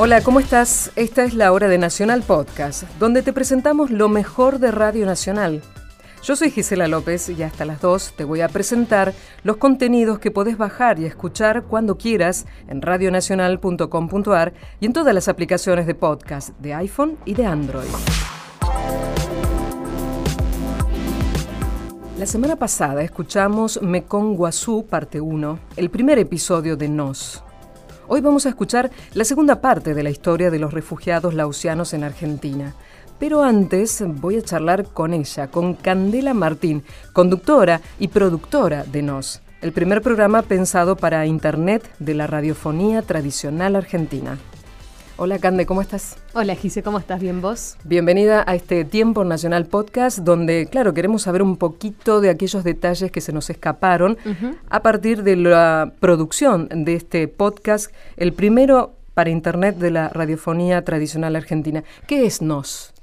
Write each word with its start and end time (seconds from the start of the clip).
Hola, 0.00 0.20
¿cómo 0.22 0.40
estás? 0.40 0.90
Esta 0.94 1.24
es 1.24 1.34
la 1.34 1.52
hora 1.52 1.68
de 1.68 1.78
Nacional 1.78 2.22
Podcast, 2.22 2.84
donde 2.98 3.22
te 3.22 3.32
presentamos 3.32 3.90
lo 3.90 4.08
mejor 4.08 4.58
de 4.58 4.70
Radio 4.70 5.06
Nacional. 5.06 5.62
Yo 6.22 6.36
soy 6.36 6.50
Gisela 6.50 6.88
López 6.88 7.28
y 7.30 7.42
hasta 7.42 7.64
las 7.64 7.80
2 7.80 8.14
te 8.16 8.24
voy 8.24 8.40
a 8.40 8.48
presentar 8.48 9.14
los 9.44 9.56
contenidos 9.56 10.18
que 10.18 10.30
podés 10.30 10.58
bajar 10.58 10.98
y 10.98 11.04
escuchar 11.04 11.64
cuando 11.64 11.96
quieras 11.96 12.46
en 12.66 12.82
radionacional.com.ar 12.82 14.52
y 14.80 14.86
en 14.86 14.92
todas 14.92 15.14
las 15.14 15.28
aplicaciones 15.28 15.86
de 15.86 15.94
podcast 15.94 16.50
de 16.58 16.74
iPhone 16.74 17.16
y 17.24 17.34
de 17.34 17.46
Android. 17.46 17.88
La 22.18 22.26
semana 22.26 22.56
pasada 22.56 23.02
escuchamos 23.02 23.80
Mekong 23.80 24.34
Guazú, 24.34 24.86
parte 24.86 25.20
1, 25.20 25.58
el 25.76 25.88
primer 25.88 26.18
episodio 26.18 26.76
de 26.76 26.88
Nos. 26.88 27.44
Hoy 28.08 28.20
vamos 28.20 28.44
a 28.44 28.48
escuchar 28.48 28.90
la 29.14 29.24
segunda 29.24 29.60
parte 29.60 29.94
de 29.94 30.02
la 30.02 30.10
historia 30.10 30.50
de 30.50 30.58
los 30.58 30.72
refugiados 30.72 31.34
lausianos 31.34 31.92
en 31.92 32.02
Argentina. 32.02 32.74
Pero 33.18 33.42
antes 33.42 34.02
voy 34.06 34.36
a 34.36 34.42
charlar 34.42 34.84
con 34.84 35.12
ella, 35.12 35.48
con 35.48 35.74
Candela 35.74 36.34
Martín, 36.34 36.84
conductora 37.12 37.80
y 37.98 38.08
productora 38.08 38.84
de 38.84 39.02
Nos, 39.02 39.42
el 39.60 39.72
primer 39.72 40.02
programa 40.02 40.42
pensado 40.42 40.94
para 40.96 41.26
Internet 41.26 41.82
de 41.98 42.14
la 42.14 42.28
radiofonía 42.28 43.02
tradicional 43.02 43.74
argentina. 43.74 44.38
Hola 45.16 45.40
Cande, 45.40 45.66
¿cómo 45.66 45.82
estás? 45.82 46.16
Hola 46.32 46.54
Gise, 46.54 46.84
¿cómo 46.84 47.00
estás? 47.00 47.20
¿Bien 47.20 47.40
vos? 47.40 47.76
Bienvenida 47.82 48.44
a 48.46 48.54
este 48.54 48.84
Tiempo 48.84 49.24
Nacional 49.24 49.66
Podcast, 49.66 50.18
donde, 50.18 50.68
claro, 50.70 50.94
queremos 50.94 51.22
saber 51.22 51.42
un 51.42 51.56
poquito 51.56 52.20
de 52.20 52.30
aquellos 52.30 52.62
detalles 52.62 53.10
que 53.10 53.20
se 53.20 53.32
nos 53.32 53.50
escaparon 53.50 54.16
a 54.70 54.80
partir 54.80 55.24
de 55.24 55.34
la 55.34 55.92
producción 55.98 56.68
de 56.70 56.94
este 56.94 57.26
podcast, 57.26 57.92
el 58.16 58.32
primero 58.32 58.92
para 59.14 59.30
Internet 59.30 59.78
de 59.78 59.90
la 59.90 60.08
radiofonía 60.08 60.84
tradicional 60.84 61.34
argentina. 61.34 61.82
¿Qué 62.06 62.24
es 62.24 62.40
NOS? 62.40 62.94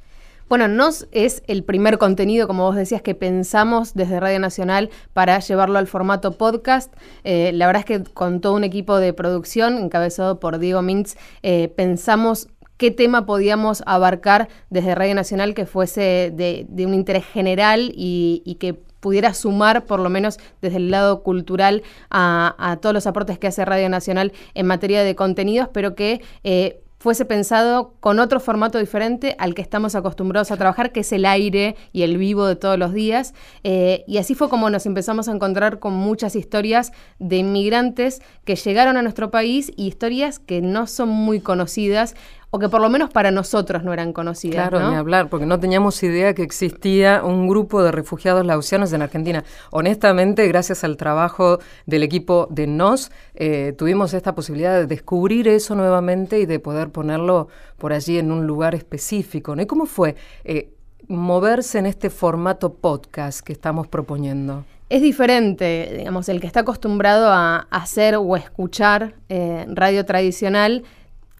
Bueno, 0.47 0.67
NOS 0.67 1.07
es 1.11 1.41
el 1.47 1.63
primer 1.63 1.97
contenido, 1.97 2.45
como 2.45 2.65
vos 2.65 2.75
decías, 2.75 3.01
que 3.01 3.15
pensamos 3.15 3.95
desde 3.95 4.19
Radio 4.19 4.39
Nacional 4.39 4.91
para 5.11 5.39
llevarlo 5.39 5.79
al 5.79 5.87
formato 5.87 6.33
podcast. 6.33 6.93
Eh, 7.23 7.49
la 7.51 7.65
verdad 7.65 7.79
es 7.79 7.85
que 7.85 8.13
con 8.13 8.41
todo 8.41 8.53
un 8.53 8.63
equipo 8.63 8.99
de 8.99 9.11
producción, 9.11 9.79
encabezado 9.79 10.39
por 10.39 10.59
Diego 10.59 10.83
Mintz, 10.83 11.17
eh, 11.41 11.69
pensamos 11.75 12.47
qué 12.77 12.91
tema 12.91 13.25
podíamos 13.25 13.81
abarcar 13.87 14.47
desde 14.69 14.93
Radio 14.93 15.15
Nacional 15.15 15.55
que 15.55 15.65
fuese 15.65 16.31
de, 16.31 16.85
un 16.85 16.93
interés 16.93 17.25
general 17.25 17.91
y, 17.95 18.57
que 18.59 18.75
pudiera 18.99 19.33
sumar, 19.33 19.85
por 19.85 19.99
lo 19.99 20.11
menos 20.11 20.37
desde 20.61 20.77
el 20.77 20.91
lado 20.91 21.23
cultural, 21.23 21.81
a, 22.11 22.77
todos 22.83 22.93
los 22.93 23.07
aportes 23.07 23.39
que 23.39 23.47
hace 23.47 23.65
Radio 23.65 23.89
Nacional 23.89 24.31
en 24.53 24.67
materia 24.67 25.03
de 25.03 25.15
contenidos, 25.15 25.69
pero 25.73 25.95
que 25.95 26.21
eh, 26.43 26.83
fuese 26.97 27.25
pensado 27.25 27.93
con 27.99 28.19
otro 28.19 28.39
formato 28.39 28.79
diferente 28.79 29.35
al 29.37 29.53
que 29.53 29.61
estamos 29.61 29.95
acostumbrados 29.95 30.51
a 30.51 30.57
trabajar, 30.57 30.91
que 30.91 31.01
es 31.01 31.11
el 31.11 31.25
aire 31.25 31.75
y 31.91 32.03
el 32.03 32.17
vivo 32.17 32.45
de 32.45 32.55
todos 32.55 32.79
los 32.79 32.93
días. 32.93 33.33
Eh, 33.63 34.03
y 34.07 34.17
así 34.17 34.35
fue 34.35 34.49
como 34.49 34.69
nos 34.69 34.85
empezamos 34.85 35.27
a 35.27 35.31
encontrar 35.31 35.79
con 35.79 35.93
muchas 35.93 36.35
historias 36.35 36.91
de 37.19 37.37
inmigrantes 37.37 38.21
que 38.43 38.55
llegaron 38.55 38.97
a 38.97 39.01
nuestro 39.01 39.31
país 39.31 39.71
y 39.75 39.87
historias 39.87 40.39
que 40.39 40.61
no 40.61 40.87
son 40.87 41.09
muy 41.09 41.39
conocidas 41.39 42.15
o 42.55 42.59
que 42.59 42.69
por 42.69 42.79
lo 42.79 42.89
menos 42.89 43.09
para 43.09 43.31
nosotros 43.31 43.83
no 43.83 43.91
eran 43.91 44.13
conocidas. 44.13 44.69
Claro, 44.69 44.89
ni 44.89 44.95
hablar, 44.95 45.27
porque 45.27 45.45
no 45.45 45.59
teníamos 45.59 46.01
idea 46.03 46.33
que 46.33 46.41
existía 46.41 47.21
un 47.21 47.49
grupo 47.49 47.83
de 47.83 47.91
refugiados 47.91 48.45
lausianos 48.45 48.93
en 48.93 49.01
Argentina. 49.01 49.43
Honestamente, 49.71 50.47
gracias 50.47 50.85
al 50.85 50.95
trabajo 50.95 51.59
del 51.85 52.03
equipo 52.03 52.47
de 52.49 52.65
NOS, 52.65 53.11
eh, 53.33 53.73
tuvimos 53.77 54.13
esta 54.13 54.33
posibilidad 54.35 54.79
de 54.79 54.87
descubrir 54.87 55.49
eso 55.49 55.75
nuevamente 55.75 56.39
y 56.39 56.45
de 56.45 56.59
poder 56.59 56.91
ponerlo 56.91 57.49
por 57.77 57.91
allí 57.91 58.17
en 58.17 58.31
un 58.31 58.47
lugar 58.47 58.73
específico. 58.73 59.53
¿no? 59.53 59.61
¿Y 59.61 59.65
cómo 59.65 59.85
fue 59.85 60.15
eh, 60.45 60.69
moverse 61.09 61.79
en 61.79 61.87
este 61.87 62.09
formato 62.09 62.75
podcast 62.75 63.41
que 63.41 63.51
estamos 63.51 63.87
proponiendo? 63.87 64.63
Es 64.87 65.01
diferente, 65.01 65.93
digamos, 65.97 66.29
el 66.29 66.39
que 66.39 66.47
está 66.47 66.61
acostumbrado 66.61 67.33
a 67.33 67.67
hacer 67.69 68.15
o 68.15 68.37
escuchar 68.37 69.15
eh, 69.27 69.65
radio 69.67 70.05
tradicional 70.05 70.83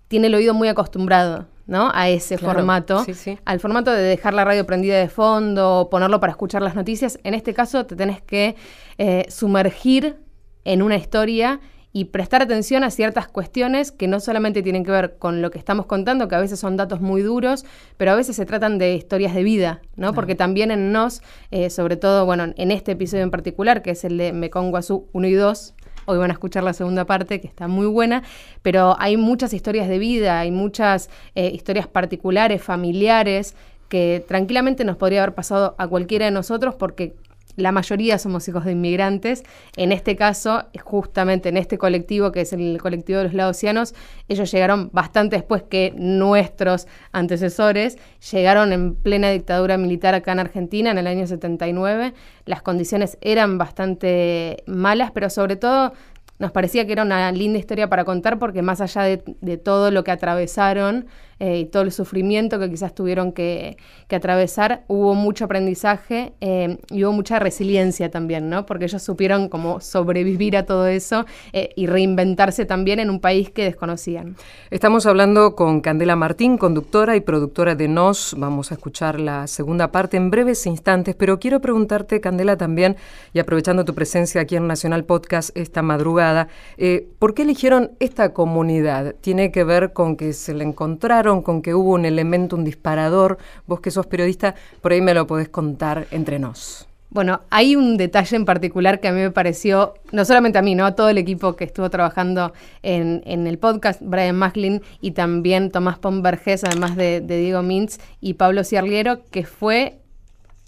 tiene 0.07 0.27
el 0.27 0.35
oído 0.35 0.53
muy 0.53 0.67
acostumbrado. 0.67 1.47
¿no? 1.67 1.89
a 1.95 2.09
ese 2.09 2.37
formato, 2.37 3.03
al 3.43 3.59
formato 3.59 3.91
de 3.91 4.03
dejar 4.03 4.35
la 4.35 4.45
radio 4.45 4.67
prendida 4.67 4.99
de 4.99 5.09
fondo, 5.09 5.87
ponerlo 5.89 6.19
para 6.19 6.29
escuchar 6.31 6.61
las 6.61 6.75
noticias. 6.75 7.19
En 7.23 7.33
este 7.33 7.55
caso 7.55 7.87
te 7.87 7.95
tenés 7.95 8.21
que 8.21 8.55
eh, 8.99 9.25
sumergir 9.29 10.17
en 10.63 10.83
una 10.83 10.95
historia 10.95 11.59
y 11.91 12.05
prestar 12.05 12.41
atención 12.41 12.83
a 12.83 12.91
ciertas 12.91 13.29
cuestiones 13.29 13.93
que 13.93 14.09
no 14.09 14.19
solamente 14.19 14.61
tienen 14.61 14.83
que 14.83 14.91
ver 14.91 15.15
con 15.17 15.41
lo 15.41 15.49
que 15.49 15.57
estamos 15.57 15.85
contando, 15.85 16.27
que 16.27 16.35
a 16.35 16.41
veces 16.41 16.59
son 16.59 16.75
datos 16.75 16.99
muy 16.99 17.21
duros, 17.21 17.63
pero 17.95 18.11
a 18.11 18.15
veces 18.15 18.35
se 18.35 18.45
tratan 18.45 18.77
de 18.77 18.95
historias 18.95 19.33
de 19.33 19.43
vida, 19.43 19.81
¿no? 19.95 20.13
Porque 20.13 20.35
también 20.35 20.71
en 20.71 20.91
Nos, 20.91 21.21
eh, 21.51 21.69
sobre 21.69 21.95
todo, 21.95 22.25
bueno, 22.25 22.53
en 22.57 22.71
este 22.71 22.91
episodio 22.91 23.23
en 23.23 23.31
particular, 23.31 23.81
que 23.81 23.91
es 23.91 24.03
el 24.03 24.17
de 24.17 24.33
Mekong 24.33 24.71
Guazú 24.71 25.07
1 25.13 25.27
y 25.27 25.33
2, 25.35 25.73
Hoy 26.05 26.17
van 26.17 26.29
a 26.29 26.33
escuchar 26.33 26.63
la 26.63 26.73
segunda 26.73 27.05
parte, 27.05 27.41
que 27.41 27.47
está 27.47 27.67
muy 27.67 27.87
buena, 27.87 28.23
pero 28.61 28.95
hay 28.99 29.17
muchas 29.17 29.53
historias 29.53 29.87
de 29.89 29.99
vida, 29.99 30.39
hay 30.39 30.51
muchas 30.51 31.09
eh, 31.33 31.49
historias 31.53 31.87
particulares, 31.87 32.61
familiares, 32.61 33.55
que 33.89 34.23
tranquilamente 34.27 34.83
nos 34.83 34.97
podría 34.97 35.23
haber 35.23 35.35
pasado 35.35 35.75
a 35.77 35.87
cualquiera 35.87 36.25
de 36.25 36.31
nosotros 36.31 36.75
porque 36.75 37.13
la 37.55 37.71
mayoría 37.71 38.17
somos 38.17 38.47
hijos 38.47 38.65
de 38.65 38.73
inmigrantes. 38.73 39.43
En 39.75 39.91
este 39.91 40.15
caso, 40.15 40.65
justamente 40.83 41.49
en 41.49 41.57
este 41.57 41.77
colectivo, 41.77 42.31
que 42.31 42.41
es 42.41 42.53
el 42.53 42.79
colectivo 42.81 43.19
de 43.19 43.25
los 43.25 43.33
laosianos, 43.33 43.93
ellos 44.27 44.51
llegaron 44.51 44.89
bastante 44.91 45.35
después 45.35 45.63
que 45.63 45.93
nuestros 45.95 46.87
antecesores. 47.11 47.97
Llegaron 48.31 48.73
en 48.73 48.95
plena 48.95 49.29
dictadura 49.29 49.77
militar 49.77 50.15
acá 50.15 50.31
en 50.33 50.39
Argentina 50.39 50.91
en 50.91 50.97
el 50.97 51.07
año 51.07 51.27
79. 51.27 52.13
Las 52.45 52.61
condiciones 52.61 53.17
eran 53.21 53.57
bastante 53.57 54.63
malas, 54.67 55.11
pero 55.11 55.29
sobre 55.29 55.55
todo 55.55 55.93
nos 56.37 56.51
parecía 56.51 56.85
que 56.85 56.91
era 56.91 57.03
una 57.03 57.31
linda 57.31 57.59
historia 57.59 57.89
para 57.89 58.03
contar 58.03 58.39
porque 58.39 58.61
más 58.61 58.81
allá 58.81 59.03
de, 59.03 59.57
todo 59.57 59.91
lo 59.91 60.03
que 60.03 60.11
atravesaron 60.11 61.07
eh, 61.39 61.59
y 61.59 61.65
todo 61.65 61.83
el 61.83 61.91
sufrimiento 61.91 62.59
que 62.59 62.69
quizás 62.69 62.93
tuvieron 62.93 63.31
que, 63.31 63.77
atravesar, 64.09 64.83
hubo 64.87 65.13
mucho 65.13 65.45
aprendizaje 65.45 66.33
eh, 66.39 66.77
y 66.89 67.03
hubo 67.03 67.11
mucha 67.11 67.37
resiliencia 67.37 68.09
también, 68.09 68.49
¿no? 68.49 68.65
Porque 68.65 68.85
ellos 68.85 69.03
supieron 69.03 69.49
cómo 69.49 69.81
sobrevivir 69.81 70.55
a 70.55 70.65
todo 70.65 70.87
eso 70.87 71.25
eh, 71.51 71.69
y 71.75 71.87
reinventarse 71.87 72.65
también 72.65 72.99
en 72.99 73.09
un 73.09 73.19
país 73.19 73.49
que 73.49 73.65
desconocían. 73.65 74.37
Estamos 74.69 75.05
hablando 75.05 75.55
con 75.55 75.81
Candela 75.81 76.15
Martín, 76.15 76.57
conductora 76.57 77.17
y 77.17 77.21
productora 77.21 77.75
de 77.75 77.89
Nos. 77.89 78.35
Vamos 78.37 78.71
a 78.71 78.75
escuchar 78.75 79.19
la 79.19 79.47
segunda 79.47 79.91
parte 79.91 80.15
en 80.15 80.31
breves 80.31 80.65
instantes, 80.65 81.15
pero 81.15 81.39
quiero 81.39 81.59
preguntarte, 81.59 82.21
Candela, 82.21 82.55
también, 82.55 82.95
y 83.33 83.39
aprovechando 83.39 83.83
tu 83.83 83.93
presencia 83.93 84.39
aquí 84.39 84.55
en 84.55 84.67
Nacional 84.67 85.03
Podcast 85.03 85.49
esta 85.57 85.81
madrugada, 85.81 86.47
eh, 86.77 87.07
¿Por 87.19 87.33
qué 87.33 87.41
eligieron 87.41 87.91
esta 87.99 88.33
comunidad? 88.33 89.15
¿Tiene 89.19 89.51
que 89.51 89.63
ver 89.63 89.93
con 89.93 90.15
que 90.15 90.33
se 90.33 90.53
la 90.53 90.63
encontraron, 90.63 91.24
con 91.43 91.61
que 91.61 91.73
hubo 91.73 91.93
un 91.93 92.05
elemento, 92.05 92.55
un 92.55 92.63
disparador? 92.63 93.37
Vos 93.67 93.79
que 93.79 93.91
sos 93.91 94.07
periodista, 94.07 94.55
por 94.81 94.91
ahí 94.91 95.01
me 95.01 95.13
lo 95.13 95.27
podés 95.27 95.49
contar 95.49 96.07
entre 96.11 96.39
nos. 96.39 96.87
Bueno, 97.09 97.41
hay 97.49 97.75
un 97.75 97.97
detalle 97.97 98.35
en 98.35 98.45
particular 98.45 98.99
que 98.99 99.07
a 99.07 99.13
mí 99.13 99.21
me 99.21 99.31
pareció, 99.31 99.93
no 100.11 100.25
solamente 100.25 100.57
a 100.57 100.61
mí, 100.61 100.75
¿no? 100.75 100.85
A 100.85 100.95
todo 100.95 101.07
el 101.09 101.17
equipo 101.17 101.55
que 101.55 101.63
estuvo 101.63 101.89
trabajando 101.89 102.51
en, 102.83 103.23
el 103.25 103.57
podcast, 103.57 104.01
Brian 104.03 104.35
Macklin 104.35 104.81
y 104.99 105.11
también 105.11 105.71
Tomás 105.71 105.97
Pomberges, 105.97 106.63
además 106.65 106.97
de, 106.97 107.21
de 107.21 107.37
Diego 107.37 107.63
Mintz 107.63 107.99
y 108.19 108.33
Pablo 108.33 108.63
Ciarliero, 108.63 109.19
que 109.31 109.45
fue 109.45 109.99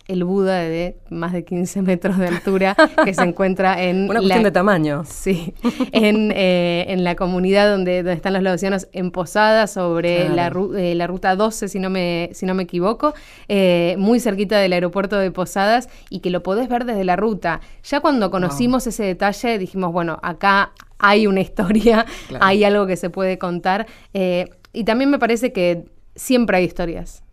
el 0.08 0.24
Buda 0.24 0.60
de 0.60 0.98
más 1.10 1.34
de 1.34 1.44
15 1.44 1.82
metros 1.82 2.18
de 2.18 2.28
altura 2.28 2.76
que 3.04 3.14
se 3.14 3.24
encuentra 3.24 3.82
en... 3.82 4.04
Una 4.10 4.20
cuestión 4.20 4.44
de 4.44 4.52
tamaño. 4.52 5.04
Sí, 5.06 5.54
en, 5.92 6.32
eh, 6.34 6.86
en, 6.90 7.04
la 7.04 7.16
comunidad 7.16 7.70
donde, 7.70 7.98
donde 7.98 8.14
están 8.14 8.34
los 8.34 8.42
laosianos 8.42 8.88
en 8.94 9.12
Posada, 9.12 9.68
sobre 9.68 10.30
la, 10.30 10.48
eh, 10.78 10.96
la, 10.96 11.08
ruta 11.08 11.36
12, 11.36 11.68
si 11.68 11.80
no 11.80 11.90
me, 11.90 12.30
si 12.34 12.46
no 12.46 12.54
me 12.54 12.64
equivoco, 12.64 13.14
eh, 13.48 13.96
muy 13.98 14.20
cerquita 14.20 14.58
del 14.60 14.74
aeropuerto 14.74 15.18
de 15.18 15.32
Posadas 15.32 15.90
y 16.10 16.20
que 16.20 16.30
lo 16.30 16.42
podés 16.42 16.70
ver 16.70 16.86
desde 16.86 17.04
la 17.04 17.16
ruta. 17.16 17.60
Ya 17.84 18.00
cuando 18.00 18.32
conocimos 18.32 18.88
ese 18.88 19.04
detalle 19.04 19.58
dijimos, 19.58 19.92
bueno, 19.92 20.20
acá 20.24 20.72
hay 21.00 21.28
una 21.28 21.42
historia, 21.42 22.06
hay 22.40 22.64
algo 22.64 22.88
que 22.88 22.96
se 22.96 23.10
puede 23.10 23.38
contar. 23.38 23.88
y 24.14 24.84
también 24.84 25.10
me 25.10 25.20
parece 25.20 25.52
que 25.52 25.86
siempre 26.16 26.58
hay 26.58 26.64
historias 26.64 27.24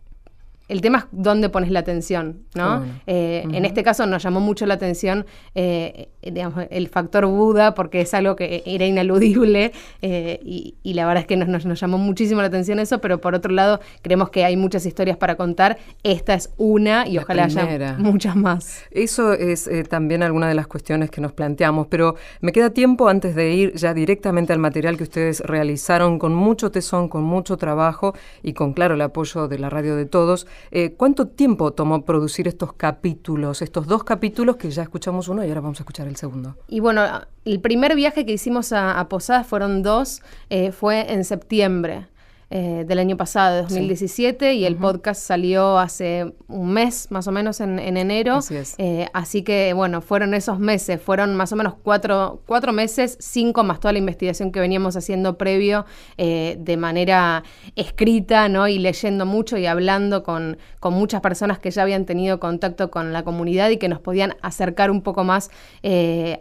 el 0.67 0.81
tema 0.81 0.99
es 0.99 1.05
dónde 1.11 1.49
pones 1.49 1.71
la 1.71 1.79
atención, 1.79 2.43
¿no? 2.55 2.83
Eh, 3.07 3.43
en 3.51 3.65
este 3.65 3.83
caso 3.83 4.05
nos 4.05 4.23
llamó 4.23 4.39
mucho 4.39 4.65
la 4.65 4.75
atención 4.75 5.25
eh, 5.53 6.09
digamos, 6.23 6.65
el 6.69 6.87
factor 6.87 7.25
Buda 7.27 7.75
porque 7.75 8.01
es 8.01 8.13
algo 8.13 8.35
que 8.35 8.63
era 8.65 8.85
ineludible 8.85 9.71
eh, 10.01 10.39
y, 10.43 10.93
la 10.95 11.05
verdad 11.05 11.21
es 11.21 11.27
que 11.27 11.35
nos, 11.35 11.65
nos, 11.65 11.79
llamó 11.79 11.97
muchísimo 11.97 12.41
la 12.41 12.47
atención 12.47 12.79
eso, 12.79 12.99
pero 13.01 13.19
por 13.19 13.35
otro 13.35 13.51
lado 13.51 13.81
creemos 14.01 14.29
que 14.29 14.45
hay 14.45 14.55
muchas 14.55 14.85
historias 14.85 15.17
para 15.17 15.35
contar. 15.35 15.77
Esta 16.03 16.33
es 16.33 16.53
una 16.57 17.07
y 17.07 17.17
ojalá 17.17 17.45
haya 17.45 17.95
muchas 17.99 18.35
más. 18.35 18.83
Eso 18.91 19.33
es 19.33 19.69
también 19.89 20.23
alguna 20.23 20.47
de 20.47 20.55
las 20.55 20.67
cuestiones 20.67 21.11
que 21.11 21.21
nos 21.21 21.33
planteamos, 21.33 21.87
pero 21.87 22.15
me 22.39 22.53
queda 22.53 22.69
tiempo 22.69 23.09
antes 23.09 23.35
de 23.35 23.53
ir 23.53 23.73
ya 23.73 23.93
directamente 23.93 24.53
al 24.53 24.59
material 24.59 24.97
que 24.97 25.03
ustedes 25.03 25.41
realizaron 25.41 26.17
con 26.17 26.33
mucho 26.33 26.71
tesón, 26.71 27.09
con 27.09 27.23
mucho 27.23 27.57
trabajo 27.57 28.15
y 28.41 28.53
con, 28.53 28.73
claro, 28.73 28.95
el 28.95 29.01
apoyo 29.01 29.47
de 29.47 29.59
la 29.59 29.69
radio 29.69 29.95
de 29.95 30.05
todos. 30.05 30.47
Eh, 30.71 30.93
¿Cuánto 30.95 31.27
tiempo 31.27 31.71
tomó 31.73 32.03
producir 32.03 32.47
estos 32.47 32.73
capítulos, 32.73 33.61
estos 33.61 33.87
dos 33.87 34.03
capítulos 34.03 34.57
que 34.57 34.69
ya 34.69 34.83
escuchamos 34.83 35.27
uno 35.27 35.43
y 35.43 35.47
ahora 35.47 35.61
vamos 35.61 35.79
a 35.79 35.83
escuchar 35.83 36.07
el 36.07 36.15
segundo? 36.15 36.57
Y 36.67 36.79
bueno, 36.79 37.03
el 37.45 37.61
primer 37.61 37.95
viaje 37.95 38.25
que 38.25 38.33
hicimos 38.33 38.73
a, 38.73 39.07
Posadas 39.09 39.47
fueron 39.47 39.83
dos, 39.83 40.21
eh, 40.49 40.71
fue 40.71 41.11
en 41.13 41.23
septiembre. 41.23 42.07
Eh, 42.51 42.85
del 42.87 42.99
año 42.99 43.17
pasado, 43.17 43.63
2017, 43.63 44.53
y 44.53 44.65
el 44.65 44.75
podcast 44.75 45.19
salió 45.19 45.79
hace 45.79 46.31
un 46.47 46.73
mes 46.73 47.07
más 47.09 47.27
o 47.27 47.31
menos 47.31 47.59
en, 47.59 47.79
enero. 47.79 48.35
Así, 48.35 48.55
eh, 48.77 49.07
así, 49.13 49.41
que, 49.41 49.73
bueno, 49.73 49.99
fueron 49.99 50.35
esos 50.35 50.59
meses, 50.59 51.01
fueron 51.01 51.35
más 51.35 51.51
o 51.53 51.55
menos 51.55 51.73
cuatro, 51.81 52.43
cuatro 52.45 52.71
meses, 52.71 53.17
cinco 53.19 53.63
más 53.63 53.79
toda 53.79 53.93
la 53.93 53.97
investigación 53.97 54.51
que 54.51 54.59
veníamos 54.59 54.95
haciendo 54.95 55.39
previo 55.39 55.87
eh, 56.19 56.55
de 56.59 56.77
manera 56.77 57.43
escrita, 57.75 58.47
¿no? 58.47 58.67
Y 58.67 58.77
leyendo 58.77 59.25
mucho 59.25 59.57
y 59.57 59.65
hablando 59.65 60.21
con, 60.21 60.59
con 60.79 60.93
muchas 60.93 61.21
personas 61.21 61.57
que 61.57 61.71
ya 61.71 61.81
habían 61.81 62.05
tenido 62.05 62.39
contacto 62.39 62.91
con 62.91 63.11
la 63.11 63.23
comunidad 63.23 63.71
y 63.71 63.77
que 63.77 63.89
nos 63.89 64.01
podían 64.01 64.35
acercar 64.43 64.91
un 64.91 65.01
poco 65.01 65.23
más 65.23 65.49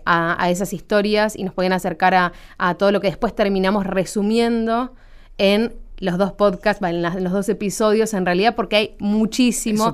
a, 0.05 0.51
esas 0.51 0.75
historias 0.75 1.35
y 1.35 1.45
nos 1.45 1.55
podían 1.55 1.73
acercar 1.73 2.15
a, 2.15 2.33
a 2.59 2.75
todo 2.75 2.93
lo 2.93 3.01
que 3.01 3.07
después 3.07 3.35
terminamos 3.35 3.87
resumiendo 3.87 4.93
en 5.39 5.73
los 5.99 6.19
dos 6.19 6.33
podcasts, 6.33 6.83
en, 6.83 7.03
los 7.03 7.33
dos 7.33 7.49
episodios 7.49 8.15
en 8.15 8.27
realidad, 8.27 8.55
porque 8.55 8.77
hay 8.77 8.95
muchísimo. 8.99 9.93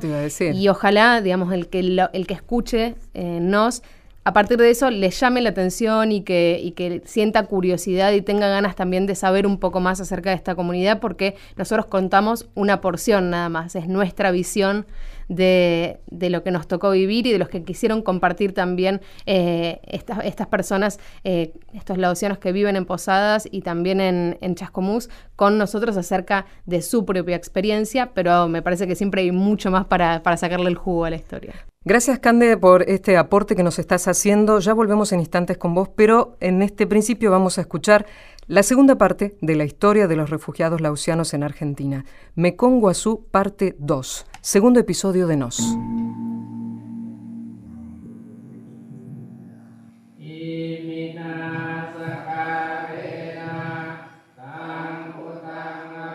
Y 0.53 0.69
ojalá, 0.69 1.21
digamos, 1.21 1.53
el 1.53 1.69
que, 1.69 1.81
el 1.81 2.27
que 2.27 2.35
escuche 2.35 2.95
eh, 3.15 3.39
nos, 3.41 3.83
a 4.25 4.33
partir 4.33 4.59
de 4.59 4.71
eso 4.71 4.91
le 4.91 5.11
llame 5.11 5.41
la 5.41 5.51
atención 5.51 6.13
y 6.13 6.23
que, 6.23 6.61
y 6.63 6.73
que 6.73 7.03
sienta 7.05 7.45
curiosidad 7.45 8.13
y 8.13 8.23
tenga 8.23 8.49
ganas 8.49 8.77
también 8.77 9.07
de 9.07 9.15
saber 9.15 9.47
un 9.47 9.59
poco 9.59 9.81
más 9.81 10.01
acerca 10.01 10.31
de 10.31 10.37
esta 10.37 10.55
comunidad, 10.55 11.01
porque 11.01 11.37
nosotros 11.57 11.87
contamos 11.87 12.49
una 12.55 12.81
porción 12.81 13.31
nada 13.31 13.49
más, 13.49 13.77
es 13.77 13.89
nuestra 13.89 14.31
visión 14.31 14.87
de, 15.31 16.01
lo 16.11 16.43
que 16.43 16.51
nos 16.51 16.67
tocó 16.67 16.91
vivir 16.91 17.27
y 17.27 17.33
de 17.33 17.39
los 17.39 17.49
que 17.49 17.63
quisieron 17.63 18.03
compartir 18.03 18.53
también 18.53 19.01
eh, 19.27 19.81
estas, 19.85 20.25
estas 20.25 20.49
personas, 20.49 20.99
eh, 21.25 21.53
estos 21.73 21.97
laosianos 21.97 22.39
que 22.39 22.53
viven 22.53 22.77
en 22.77 22.85
Posadas 22.85 23.49
y 23.51 23.63
también 23.63 24.01
en, 24.01 24.37
en 24.41 24.55
Chascomús, 24.57 25.09
con 25.37 25.57
nosotros 25.57 25.97
acerca 25.97 26.47
de 26.67 26.83
su 26.83 27.07
propia 27.07 27.37
experiencia, 27.37 28.11
pero 28.13 28.49
me 28.49 28.61
parece 28.61 28.87
que 28.87 28.97
siempre 28.97 29.23
hay 29.23 29.33
mucho 29.33 29.71
más 29.71 29.87
para, 29.87 30.23
para 30.23 30.37
sacarle 30.37 30.69
el 30.69 30.77
jugo 30.77 31.05
a 31.05 31.11
la 31.11 31.17
historia. 31.17 31.55
Gracias, 31.83 32.19
Cande, 32.19 32.59
por 32.59 32.83
este 32.83 33.17
aporte 33.17 33.57
que 33.57 33.63
nos 33.63 33.79
estás 33.79 34.07
haciendo. 34.07 34.59
Ya 34.59 34.75
volvemos 34.75 35.13
en 35.13 35.21
instantes 35.21 35.57
con 35.57 35.75
vos, 35.75 35.89
pero 35.89 36.37
en 36.41 36.61
este 36.61 36.87
principio 36.87 37.31
vamos 37.31 37.57
a 37.57 37.63
escuchar 37.63 38.05
la 38.51 38.65
segunda 38.65 38.99
parte 38.99 39.37
de 39.41 39.55
la 39.55 39.63
historia 39.63 40.09
de 40.09 40.17
los 40.17 40.29
refugiados 40.29 40.81
lausianos 40.81 41.35
en 41.35 41.45
Argentina. 41.45 42.05
Mekong 42.35 42.81
Guazú, 42.81 43.25
parte 43.31 43.77
2. 43.79 44.27
Segundo 44.41 44.81
episodio 44.81 45.29
de 45.29 45.37
Nos. 45.37 45.61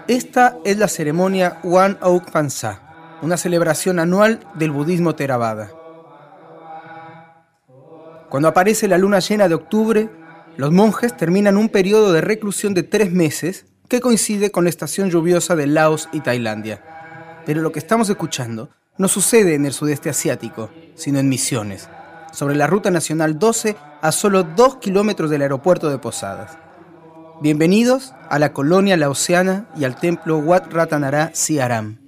Esta 0.10 0.58
es 0.66 0.78
la 0.78 0.90
ceremonia 0.90 1.60
Wan 1.64 1.98
Auk 2.02 2.32
Pansa, 2.32 3.18
una 3.22 3.38
celebración 3.38 3.98
anual 3.98 4.42
del 4.56 4.72
budismo 4.72 5.16
Theravada. 5.16 5.72
Cuando 8.30 8.50
aparece 8.50 8.90
la 8.90 8.98
luna 8.98 9.20
llena 9.20 9.48
de 9.48 9.56
octubre, 9.56 10.25
los 10.58 10.72
monjes 10.72 11.16
terminan 11.16 11.58
un 11.58 11.70
periodo 11.70 12.14
de 12.14 12.22
reclusión 12.22 12.74
de 12.74 12.84
tres 12.84 13.12
meses 13.12 13.66
que 13.88 14.00
coincide 14.00 14.52
con 14.52 14.64
la 14.64 14.70
estación 14.70 15.10
lluviosa 15.10 15.56
de 15.56 15.68
Laos 15.68 16.10
y 16.12 16.22
Tailandia. 16.22 16.82
Pero 17.46 17.62
lo 17.62 17.72
que 17.72 17.80
estamos 17.80 18.10
escuchando 18.10 18.70
no 18.98 19.08
sucede 19.08 19.56
en 19.56 19.66
el 19.66 19.74
sudeste 19.74 20.10
asiático, 20.10 20.70
sino 20.96 21.20
en 21.20 21.30
Misiones, 21.30 21.90
sobre 22.32 22.56
la 22.56 22.68
Ruta 22.68 22.90
Nacional 22.90 23.38
12 23.38 23.76
a 24.02 24.12
solo 24.12 24.44
dos 24.44 24.78
kilómetros 24.78 25.30
del 25.30 25.42
aeropuerto 25.42 25.90
de 25.90 25.98
Posadas. 25.98 26.58
Bienvenidos 27.42 28.14
a 28.30 28.40
la 28.40 28.54
colonia 28.54 28.96
laosiana 28.96 29.68
y 29.76 29.84
al 29.84 30.00
templo 30.00 30.38
Wat 30.38 30.72
Ratanara 30.72 31.32
Siaram. 31.34 32.05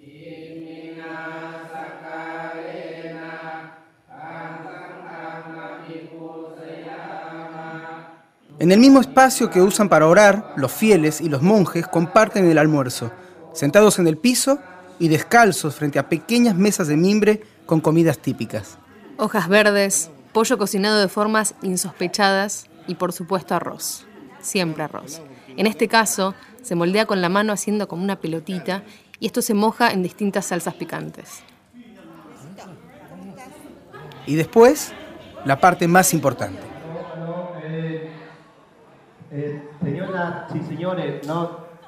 En 8.60 8.72
el 8.72 8.80
mismo 8.80 9.00
espacio 9.00 9.52
que 9.52 9.62
usan 9.62 9.88
para 9.88 10.08
orar, 10.08 10.54
los 10.56 10.72
fieles 10.72 11.22
y 11.22 11.30
los 11.30 11.44
monjes 11.44 11.88
comparten 11.88 12.50
el 12.50 12.58
almuerzo, 12.58 13.12
sentados 13.54 14.00
en 14.00 14.08
el 14.08 14.18
piso 14.18 14.58
y 14.98 15.10
descalzos 15.10 15.76
frente 15.76 16.00
a 16.00 16.10
pequeñas 16.10 16.56
mesas 16.56 16.88
de 16.88 16.98
mimbre 16.98 17.44
con 17.68 17.82
comidas 17.82 18.18
típicas. 18.18 18.80
Hojas 19.18 19.48
verdes, 19.48 20.10
pollo 20.34 20.58
cocinado 20.58 21.00
de 21.00 21.08
formas 21.08 21.54
insospechadas 21.62 22.66
y 22.88 22.96
por 22.96 23.14
supuesto 23.14 23.54
arroz. 23.54 24.08
Siempre 24.42 24.84
arroz. 24.84 25.22
En 25.56 25.68
este 25.68 25.88
caso, 25.88 26.34
se 26.64 26.74
moldea 26.74 27.06
con 27.06 27.22
la 27.22 27.30
mano 27.30 27.54
haciendo 27.54 27.88
como 27.88 28.04
una 28.04 28.20
pelotita 28.20 28.84
y 29.20 29.28
esto 29.28 29.44
se 29.44 29.54
moja 29.54 29.92
en 29.92 30.02
distintas 30.02 30.48
salsas 30.48 30.74
picantes. 30.74 31.44
Y 34.26 34.34
después, 34.34 34.94
la 35.46 35.60
parte 35.60 35.88
más 35.88 36.12
importante. 36.16 36.68
Eh, 39.30 39.62
señoras 39.84 40.56
y 40.56 40.60
señores, 40.64 41.22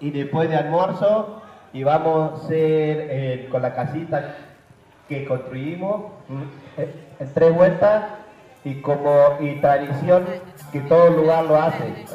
y 0.02 0.12
después 0.12 0.50
de 0.50 0.58
almuerzo 0.58 1.42
y 1.72 1.84
vamos 1.84 2.32
a 2.32 2.36
hacer 2.36 3.08
eh, 3.10 3.48
con 3.50 3.62
la 3.62 3.74
casita 3.74 4.36
que 5.08 5.26
construimos 5.26 6.12
eh, 6.78 6.94
en 7.20 7.34
tres 7.34 7.56
vueltas 7.56 8.04
y 8.66 8.82
como 8.82 9.38
y 9.40 9.56
tradición 9.62 10.26
que 10.74 10.82
todo 10.82 11.12
lugar 11.12 11.46
lo 11.46 11.56
hace. 11.56 12.06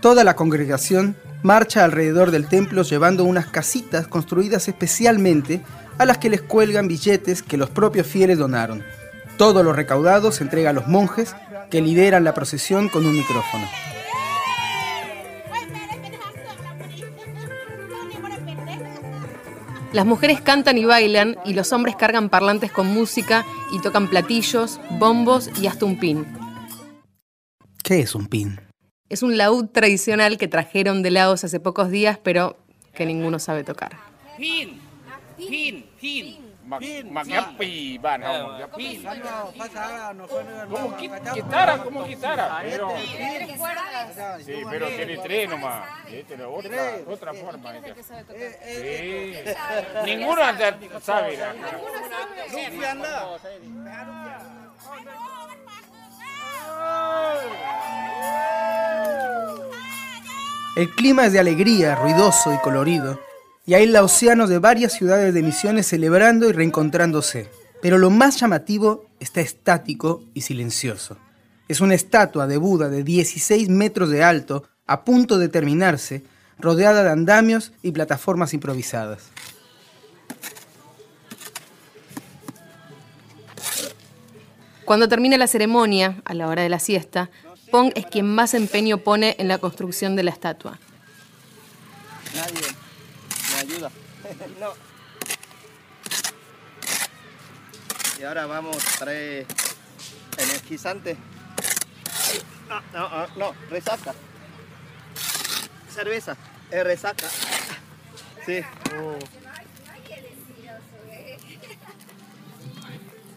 Toda 0.00 0.24
la 0.24 0.34
congregación 0.34 1.16
marcha 1.42 1.84
alrededor 1.84 2.30
del 2.30 2.48
templo 2.48 2.82
llevando 2.82 3.24
unas 3.24 3.46
casitas 3.46 4.06
construidas 4.06 4.68
especialmente 4.68 5.60
a 5.98 6.06
las 6.06 6.16
que 6.16 6.30
les 6.30 6.40
cuelgan 6.40 6.88
billetes 6.88 7.42
que 7.42 7.58
los 7.58 7.68
propios 7.68 8.06
fieles 8.06 8.38
donaron. 8.38 8.82
Todo 9.40 9.62
lo 9.62 9.72
recaudado 9.72 10.32
se 10.32 10.44
entrega 10.44 10.68
a 10.68 10.72
los 10.74 10.86
monjes 10.86 11.34
que 11.70 11.80
lideran 11.80 12.24
la 12.24 12.34
procesión 12.34 12.90
con 12.90 13.06
un 13.06 13.16
micrófono. 13.16 13.66
Las 19.94 20.04
mujeres 20.04 20.42
cantan 20.42 20.76
y 20.76 20.84
bailan 20.84 21.38
y 21.46 21.54
los 21.54 21.72
hombres 21.72 21.96
cargan 21.96 22.28
parlantes 22.28 22.70
con 22.70 22.88
música 22.88 23.46
y 23.72 23.80
tocan 23.80 24.10
platillos, 24.10 24.78
bombos 24.98 25.48
y 25.58 25.68
hasta 25.68 25.86
un 25.86 25.98
pin. 25.98 26.26
¿Qué 27.82 28.00
es 28.00 28.14
un 28.14 28.26
pin? 28.26 28.60
Es 29.08 29.22
un 29.22 29.38
laúd 29.38 29.68
tradicional 29.68 30.36
que 30.36 30.48
trajeron 30.48 31.02
de 31.02 31.12
Laos 31.12 31.44
hace 31.44 31.60
pocos 31.60 31.90
días, 31.90 32.18
pero 32.22 32.58
que 32.92 33.06
ninguno 33.06 33.38
sabe 33.38 33.64
tocar. 33.64 33.96
Pin, 34.36 34.78
pin, 35.38 35.86
pin. 35.98 36.49
Como 41.84 42.04
guitarra, 42.04 42.62
Pero, 42.62 42.94
sí, 44.44 44.62
pero 44.70 44.86
tiene 44.88 45.16
tres 45.18 45.50
nomás. 45.50 45.88
Tiene 46.06 46.44
otra, 46.44 46.96
otra 47.06 47.34
forma. 47.34 47.72
Sí. 48.62 49.34
Ninguno 50.04 50.42
sabe. 51.00 51.38
El 60.76 60.94
clima 60.94 61.26
es 61.26 61.32
de 61.32 61.40
alegría, 61.40 61.96
ruidoso 61.96 62.54
y 62.54 62.58
colorido 62.58 63.29
y 63.70 63.74
hay 63.74 63.86
laosianos 63.86 64.48
de 64.48 64.58
varias 64.58 64.94
ciudades 64.94 65.32
de 65.32 65.44
Misiones 65.44 65.86
celebrando 65.86 66.48
y 66.48 66.52
reencontrándose. 66.52 67.48
Pero 67.80 67.98
lo 67.98 68.10
más 68.10 68.40
llamativo 68.40 69.06
está 69.20 69.40
estático 69.42 70.24
y 70.34 70.40
silencioso. 70.40 71.18
Es 71.68 71.80
una 71.80 71.94
estatua 71.94 72.48
de 72.48 72.56
Buda 72.56 72.88
de 72.88 73.04
16 73.04 73.68
metros 73.68 74.10
de 74.10 74.24
alto, 74.24 74.64
a 74.88 75.04
punto 75.04 75.38
de 75.38 75.48
terminarse, 75.48 76.24
rodeada 76.58 77.04
de 77.04 77.10
andamios 77.10 77.70
y 77.80 77.92
plataformas 77.92 78.54
improvisadas. 78.54 79.28
Cuando 84.84 85.08
termina 85.08 85.38
la 85.38 85.46
ceremonia, 85.46 86.22
a 86.24 86.34
la 86.34 86.48
hora 86.48 86.62
de 86.62 86.70
la 86.70 86.80
siesta, 86.80 87.30
Pong 87.70 87.92
es 87.94 88.04
quien 88.06 88.26
más 88.26 88.52
empeño 88.54 88.98
pone 88.98 89.36
en 89.38 89.46
la 89.46 89.58
construcción 89.58 90.16
de 90.16 90.24
la 90.24 90.32
estatua. 90.32 90.80
Nadie 92.34 92.79
ayuda. 93.70 93.90
no. 94.60 94.72
Y 98.18 98.24
ahora 98.24 98.46
vamos 98.46 98.76
a 98.76 98.98
traer 98.98 99.46
energizante. 100.36 101.16
No, 102.68 103.08
no, 103.08 103.26
no, 103.36 103.54
resaca. 103.70 104.14
Cerveza, 105.92 106.36
es 106.70 106.84
resaca. 106.84 107.26
Sí. 108.46 108.60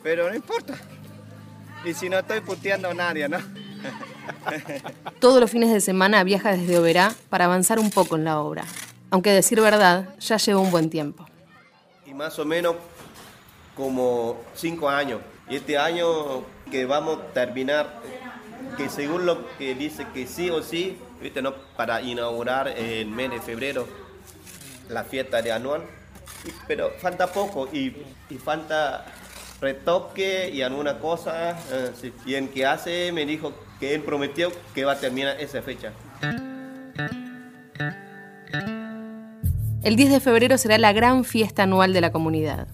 Pero 0.04 0.30
no 0.30 0.36
importa. 0.36 0.76
Y 1.86 1.94
si 1.94 2.10
no 2.10 2.20
estoy 2.20 2.42
puteando 2.42 2.90
a 2.90 2.94
nadie, 2.94 3.28
¿no? 3.28 3.40
Todos 5.20 5.40
los 5.40 5.50
fines 5.50 5.72
de 5.72 5.82
semana 5.82 6.24
viaja 6.24 6.52
desde 6.56 6.78
Oberá 6.78 7.14
para 7.30 7.46
avanzar 7.46 7.80
un 7.80 7.90
poco 7.90 8.16
en 8.16 8.26
la 8.26 8.40
obra. 8.40 8.66
Aunque 9.14 9.30
decir 9.30 9.62
verdad, 9.62 10.10
ya 10.20 10.38
lleva 10.38 10.60
un 10.60 10.72
buen 10.72 10.90
tiempo. 10.90 11.28
Y 12.04 12.16
más 12.16 12.40
o 12.40 12.46
menos 12.46 12.78
como 13.76 14.42
cinco 14.56 14.90
años. 14.90 15.22
Y 15.48 15.58
este 15.58 15.78
año 15.78 16.42
que 16.72 16.88
vamos 16.88 17.20
a 17.20 17.26
terminar, 17.28 18.02
que 18.76 18.90
según 18.90 19.28
lo 19.28 19.56
que 19.60 19.76
dice 19.76 20.08
que 20.16 20.26
sí 20.26 20.50
o 20.50 20.64
sí, 20.64 20.98
¿viste, 21.22 21.44
no? 21.44 21.54
para 21.78 22.02
inaugurar 22.02 22.70
en 22.70 23.16
mes 23.16 23.30
de 23.30 23.40
febrero 23.40 23.88
la 24.90 25.04
fiesta 25.04 25.44
de 25.44 25.52
anual. 25.52 25.84
Pero 26.68 26.90
falta 27.00 27.32
poco 27.32 27.70
y, 27.72 27.96
y 28.32 28.38
falta 28.44 29.06
retoque 29.62 30.50
y 30.52 30.64
alguna 30.64 30.98
cosa. 30.98 31.52
Eh, 31.72 32.12
y 32.26 32.34
en 32.34 32.48
que 32.48 32.66
hace 32.66 33.12
me 33.12 33.28
dijo 33.28 33.54
que 33.80 33.94
él 33.94 34.02
prometió 34.02 34.52
que 34.74 34.86
va 34.86 34.94
a 34.94 35.00
terminar 35.00 35.40
esa 35.40 35.62
fecha. 35.62 35.94
El 39.84 39.98
10 39.98 40.12
de 40.12 40.20
febrero 40.22 40.58
será 40.58 40.78
la 40.78 40.94
gran 40.94 41.26
fiesta 41.26 41.64
anual 41.64 41.92
de 41.92 42.00
la 42.00 42.14
comunidad. 42.14 42.70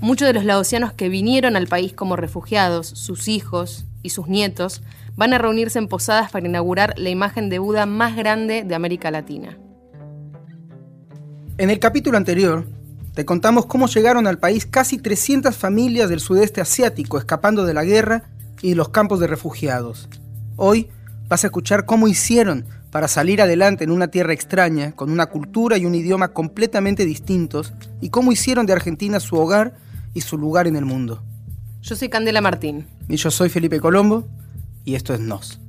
Muchos 0.00 0.26
de 0.26 0.32
los 0.32 0.46
laosianos 0.46 0.94
que 0.94 1.10
vinieron 1.10 1.56
al 1.56 1.66
país 1.66 1.92
como 1.92 2.16
refugiados, 2.16 2.86
sus 2.86 3.28
hijos 3.28 3.84
y 4.02 4.10
sus 4.10 4.28
nietos, 4.28 4.82
van 5.14 5.34
a 5.34 5.38
reunirse 5.38 5.78
en 5.78 5.88
posadas 5.88 6.30
para 6.30 6.48
inaugurar 6.48 6.94
la 6.96 7.10
imagen 7.10 7.50
de 7.50 7.58
Buda 7.58 7.84
más 7.84 8.16
grande 8.16 8.64
de 8.64 8.74
América 8.74 9.10
Latina. 9.10 9.58
En 11.58 11.68
el 11.68 11.78
capítulo 11.78 12.16
anterior, 12.16 12.66
te 13.12 13.26
contamos 13.26 13.66
cómo 13.66 13.86
llegaron 13.86 14.26
al 14.26 14.38
país 14.38 14.64
casi 14.64 14.96
300 14.96 15.54
familias 15.54 16.08
del 16.08 16.20
sudeste 16.20 16.62
asiático 16.62 17.18
escapando 17.18 17.66
de 17.66 17.74
la 17.74 17.84
guerra 17.84 18.30
y 18.62 18.70
de 18.70 18.74
los 18.74 18.88
campos 18.88 19.20
de 19.20 19.26
refugiados. 19.26 20.08
Hoy 20.56 20.88
vas 21.28 21.44
a 21.44 21.48
escuchar 21.48 21.84
cómo 21.84 22.08
hicieron 22.08 22.64
para 22.98 23.06
salir 23.06 23.40
adelante 23.40 23.84
en 23.84 23.92
una 23.92 24.08
tierra 24.08 24.32
extraña, 24.32 24.90
con 24.90 25.12
una 25.12 25.26
cultura 25.26 25.78
y 25.78 25.86
un 25.86 25.94
idioma 25.94 26.32
completamente 26.32 27.04
distintos, 27.04 27.72
y 28.00 28.10
cómo 28.10 28.32
hicieron 28.32 28.66
de 28.66 28.72
Argentina 28.72 29.20
su 29.20 29.36
hogar 29.36 29.76
y 30.14 30.22
su 30.22 30.36
lugar 30.36 30.66
en 30.66 30.74
el 30.74 30.84
mundo. 30.84 31.22
Yo 31.80 31.94
soy 31.94 32.08
Candela 32.08 32.40
Martín. 32.40 32.88
Y 33.08 33.14
yo 33.14 33.30
soy 33.30 33.50
Felipe 33.50 33.78
Colombo, 33.78 34.26
y 34.84 34.96
esto 34.96 35.14
es 35.14 35.20
Nos. 35.20 35.60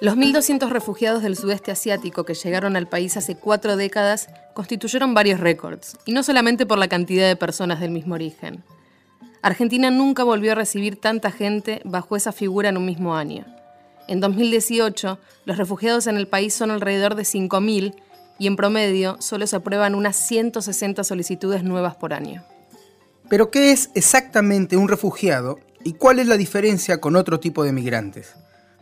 Los 0.00 0.16
1.200 0.16 0.70
refugiados 0.70 1.22
del 1.22 1.36
sudeste 1.36 1.70
asiático 1.70 2.24
que 2.24 2.32
llegaron 2.32 2.76
al 2.76 2.88
país 2.88 3.18
hace 3.18 3.34
cuatro 3.34 3.76
décadas 3.76 4.30
constituyeron 4.54 5.12
varios 5.12 5.38
récords, 5.38 5.98
y 6.06 6.12
no 6.12 6.22
solamente 6.22 6.64
por 6.64 6.78
la 6.78 6.88
cantidad 6.88 7.28
de 7.28 7.36
personas 7.36 7.78
del 7.78 7.90
mismo 7.90 8.14
origen. 8.14 8.64
Argentina 9.42 9.90
nunca 9.90 10.22
volvió 10.22 10.52
a 10.52 10.54
recibir 10.54 11.00
tanta 11.00 11.32
gente 11.32 11.82
bajo 11.84 12.14
esa 12.14 12.30
figura 12.30 12.68
en 12.68 12.76
un 12.76 12.86
mismo 12.86 13.16
año. 13.16 13.44
En 14.06 14.20
2018, 14.20 15.18
los 15.44 15.56
refugiados 15.56 16.06
en 16.06 16.16
el 16.16 16.28
país 16.28 16.54
son 16.54 16.70
alrededor 16.70 17.16
de 17.16 17.24
5.000 17.24 17.94
y 18.38 18.46
en 18.46 18.54
promedio 18.54 19.16
solo 19.20 19.46
se 19.48 19.56
aprueban 19.56 19.96
unas 19.96 20.16
160 20.16 21.02
solicitudes 21.02 21.64
nuevas 21.64 21.96
por 21.96 22.14
año. 22.14 22.44
Pero 23.28 23.50
¿qué 23.50 23.72
es 23.72 23.90
exactamente 23.94 24.76
un 24.76 24.86
refugiado 24.86 25.58
y 25.82 25.94
cuál 25.94 26.20
es 26.20 26.28
la 26.28 26.36
diferencia 26.36 27.00
con 27.00 27.16
otro 27.16 27.40
tipo 27.40 27.64
de 27.64 27.72
migrantes? 27.72 28.34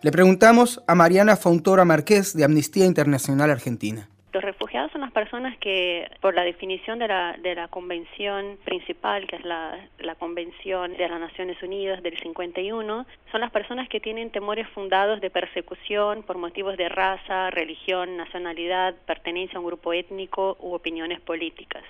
Le 0.03 0.13
preguntamos 0.13 0.83
a 0.87 0.95
Mariana 0.95 1.37
Fontora 1.37 1.87
Márquez 1.87 2.35
de 2.35 2.45
Amnistía 2.45 2.85
Internacional 2.85 3.51
Argentina. 3.51 4.10
Los 4.33 4.45
refugiados 4.45 4.93
son 4.93 5.01
las 5.01 5.11
personas 5.11 5.59
que, 5.59 6.09
por 6.21 6.35
la 6.35 6.45
definición 6.45 7.01
de 7.01 7.09
la, 7.09 7.37
de 7.43 7.57
la 7.57 7.67
convención 7.67 8.59
principal, 8.65 9.27
que 9.27 9.37
es 9.37 9.45
la, 9.45 9.77
la 9.99 10.15
Convención 10.15 10.97
de 10.97 11.09
las 11.09 11.19
Naciones 11.19 11.61
Unidas 11.63 12.01
del 12.01 12.17
51, 12.17 13.07
son 13.33 13.41
las 13.41 13.51
personas 13.51 13.89
que 13.89 13.99
tienen 13.99 14.31
temores 14.31 14.69
fundados 14.69 15.21
de 15.21 15.31
persecución 15.31 16.23
por 16.23 16.39
motivos 16.39 16.77
de 16.77 16.89
raza, 16.89 17.51
religión, 17.51 18.17
nacionalidad, 18.17 18.95
pertenencia 19.05 19.57
a 19.57 19.61
un 19.61 19.67
grupo 19.67 19.93
étnico 19.93 20.57
u 20.61 20.75
opiniones 20.75 21.21
políticas. 21.21 21.83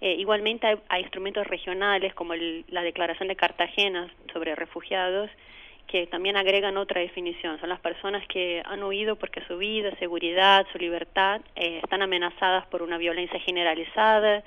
Eh, 0.00 0.14
igualmente 0.18 0.78
hay, 0.88 1.00
instrumentos 1.00 1.48
regionales 1.48 2.14
como 2.14 2.34
la 2.34 2.82
Declaración 2.82 3.28
de 3.28 3.34
Cartagena 3.34 4.08
sobre 4.32 4.54
refugiados 4.54 5.30
que 5.86 6.06
también 6.06 6.36
agregan 6.36 6.76
otra 6.76 7.00
definición. 7.00 7.58
Son 7.60 7.68
las 7.68 7.80
personas 7.80 8.26
que 8.28 8.62
han 8.64 8.82
huido 8.82 9.16
porque 9.16 9.42
su 9.46 9.58
vida, 9.58 9.96
seguridad, 9.98 10.66
su 10.72 10.78
libertad 10.78 11.40
eh, 11.54 11.80
están 11.82 12.02
amenazadas 12.02 12.66
por 12.66 12.82
una 12.82 12.98
violencia 12.98 13.38
generalizada, 13.40 14.42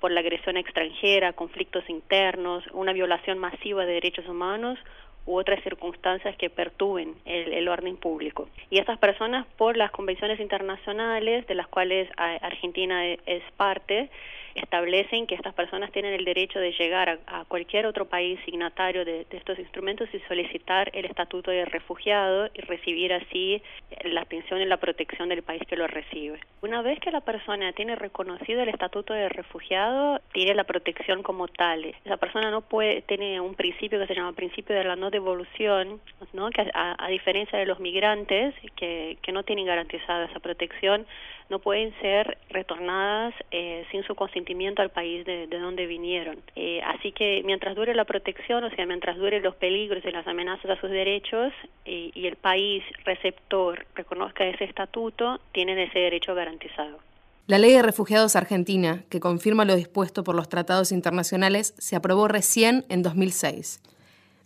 por 0.00 0.10
la 0.10 0.20
agresión 0.20 0.56
extranjera, 0.56 1.32
conflictos 1.32 1.88
internos, 1.88 2.64
una 2.72 2.92
violación 2.92 3.38
masiva 3.38 3.86
de 3.86 3.94
derechos 3.94 4.26
humanos 4.26 4.78
u 5.26 5.36
otras 5.36 5.62
circunstancias 5.62 6.36
que 6.36 6.50
perturben 6.50 7.14
el, 7.24 7.52
el, 7.52 7.68
orden 7.68 7.96
público. 7.96 8.48
Y 8.70 8.78
estas 8.78 8.98
personas, 8.98 9.46
por 9.56 9.76
las 9.76 9.92
convenciones 9.92 10.40
internacionales 10.40 11.46
de 11.46 11.54
las 11.54 11.68
cuales 11.68 12.08
Argentina 12.16 13.06
e, 13.06 13.20
es 13.26 13.44
parte, 13.56 14.10
establecen 14.54 15.26
que 15.26 15.34
estas 15.34 15.54
personas 15.54 15.92
tienen 15.92 16.14
el 16.14 16.24
derecho 16.24 16.58
de 16.58 16.72
llegar 16.72 17.20
a, 17.26 17.44
cualquier 17.46 17.86
otro 17.86 18.06
país 18.06 18.38
signatario 18.44 19.04
de, 19.04 19.26
estos 19.30 19.58
instrumentos 19.58 20.08
y 20.12 20.20
solicitar 20.20 20.90
el 20.94 21.04
estatuto 21.04 21.50
de 21.50 21.64
refugiado 21.64 22.48
y 22.54 22.60
recibir 22.62 23.12
así 23.12 23.62
la 24.04 24.22
atención 24.22 24.60
y 24.60 24.64
la 24.64 24.76
protección 24.76 25.28
del 25.28 25.42
país 25.42 25.62
que 25.66 25.76
lo 25.76 25.86
recibe. 25.86 26.40
Una 26.62 26.82
vez 26.82 26.98
que 27.00 27.10
la 27.10 27.20
persona 27.20 27.72
tiene 27.72 27.96
reconocido 27.96 28.62
el 28.62 28.68
estatuto 28.68 29.12
de 29.12 29.28
refugiado, 29.28 30.20
tiene 30.32 30.54
la 30.54 30.64
protección 30.64 31.22
como 31.22 31.48
tal. 31.48 31.84
Esa 32.04 32.16
persona 32.16 32.50
no 32.50 32.62
puede, 32.62 33.02
tiene 33.02 33.40
un 33.40 33.54
principio 33.54 33.98
que 33.98 34.06
se 34.06 34.14
llama 34.14 34.32
principio 34.32 34.74
de 34.74 34.84
la 34.84 34.96
no 34.96 35.10
devolución, 35.10 36.00
¿no? 36.32 36.50
que 36.50 36.70
a, 36.74 37.08
diferencia 37.08 37.58
de 37.58 37.66
los 37.66 37.80
migrantes 37.80 38.54
que, 38.76 39.18
que 39.22 39.32
no 39.32 39.42
tienen 39.42 39.66
garantizada 39.66 40.26
esa 40.26 40.40
protección, 40.40 41.06
no 41.52 41.58
pueden 41.58 41.94
ser 42.00 42.38
retornadas 42.48 43.34
eh, 43.50 43.84
sin 43.90 44.02
su 44.04 44.14
consentimiento 44.14 44.80
al 44.80 44.90
país 44.90 45.24
de, 45.26 45.46
donde 45.46 45.86
vinieron. 45.86 46.38
Eh, 46.56 46.80
así 46.82 47.12
que 47.12 47.42
mientras 47.44 47.76
dure 47.76 47.94
la 47.94 48.06
protección, 48.06 48.64
o 48.64 48.70
sea, 48.70 48.86
mientras 48.86 49.18
dure 49.18 49.38
los 49.40 49.54
peligros 49.56 50.02
y 50.02 50.10
las 50.10 50.26
amenazas 50.26 50.70
a 50.70 50.80
sus 50.80 50.88
derechos 50.88 51.52
y, 51.84 52.10
y 52.14 52.26
el 52.26 52.36
país 52.36 52.82
receptor 53.04 53.84
reconozca 53.94 54.46
ese 54.46 54.64
estatuto, 54.64 55.40
tienen 55.52 55.78
ese 55.78 55.98
derecho 55.98 56.34
garantizado. 56.34 56.98
La 57.46 57.58
Ley 57.58 57.72
de 57.72 57.82
Refugiados 57.82 58.34
Argentina, 58.34 59.04
que 59.10 59.20
confirma 59.20 59.66
lo 59.66 59.76
dispuesto 59.76 60.24
por 60.24 60.34
los 60.34 60.48
tratados 60.48 60.90
internacionales, 60.90 61.74
se 61.76 61.96
aprobó 61.96 62.28
recién 62.28 62.86
en 62.88 63.02
2006. 63.02 63.82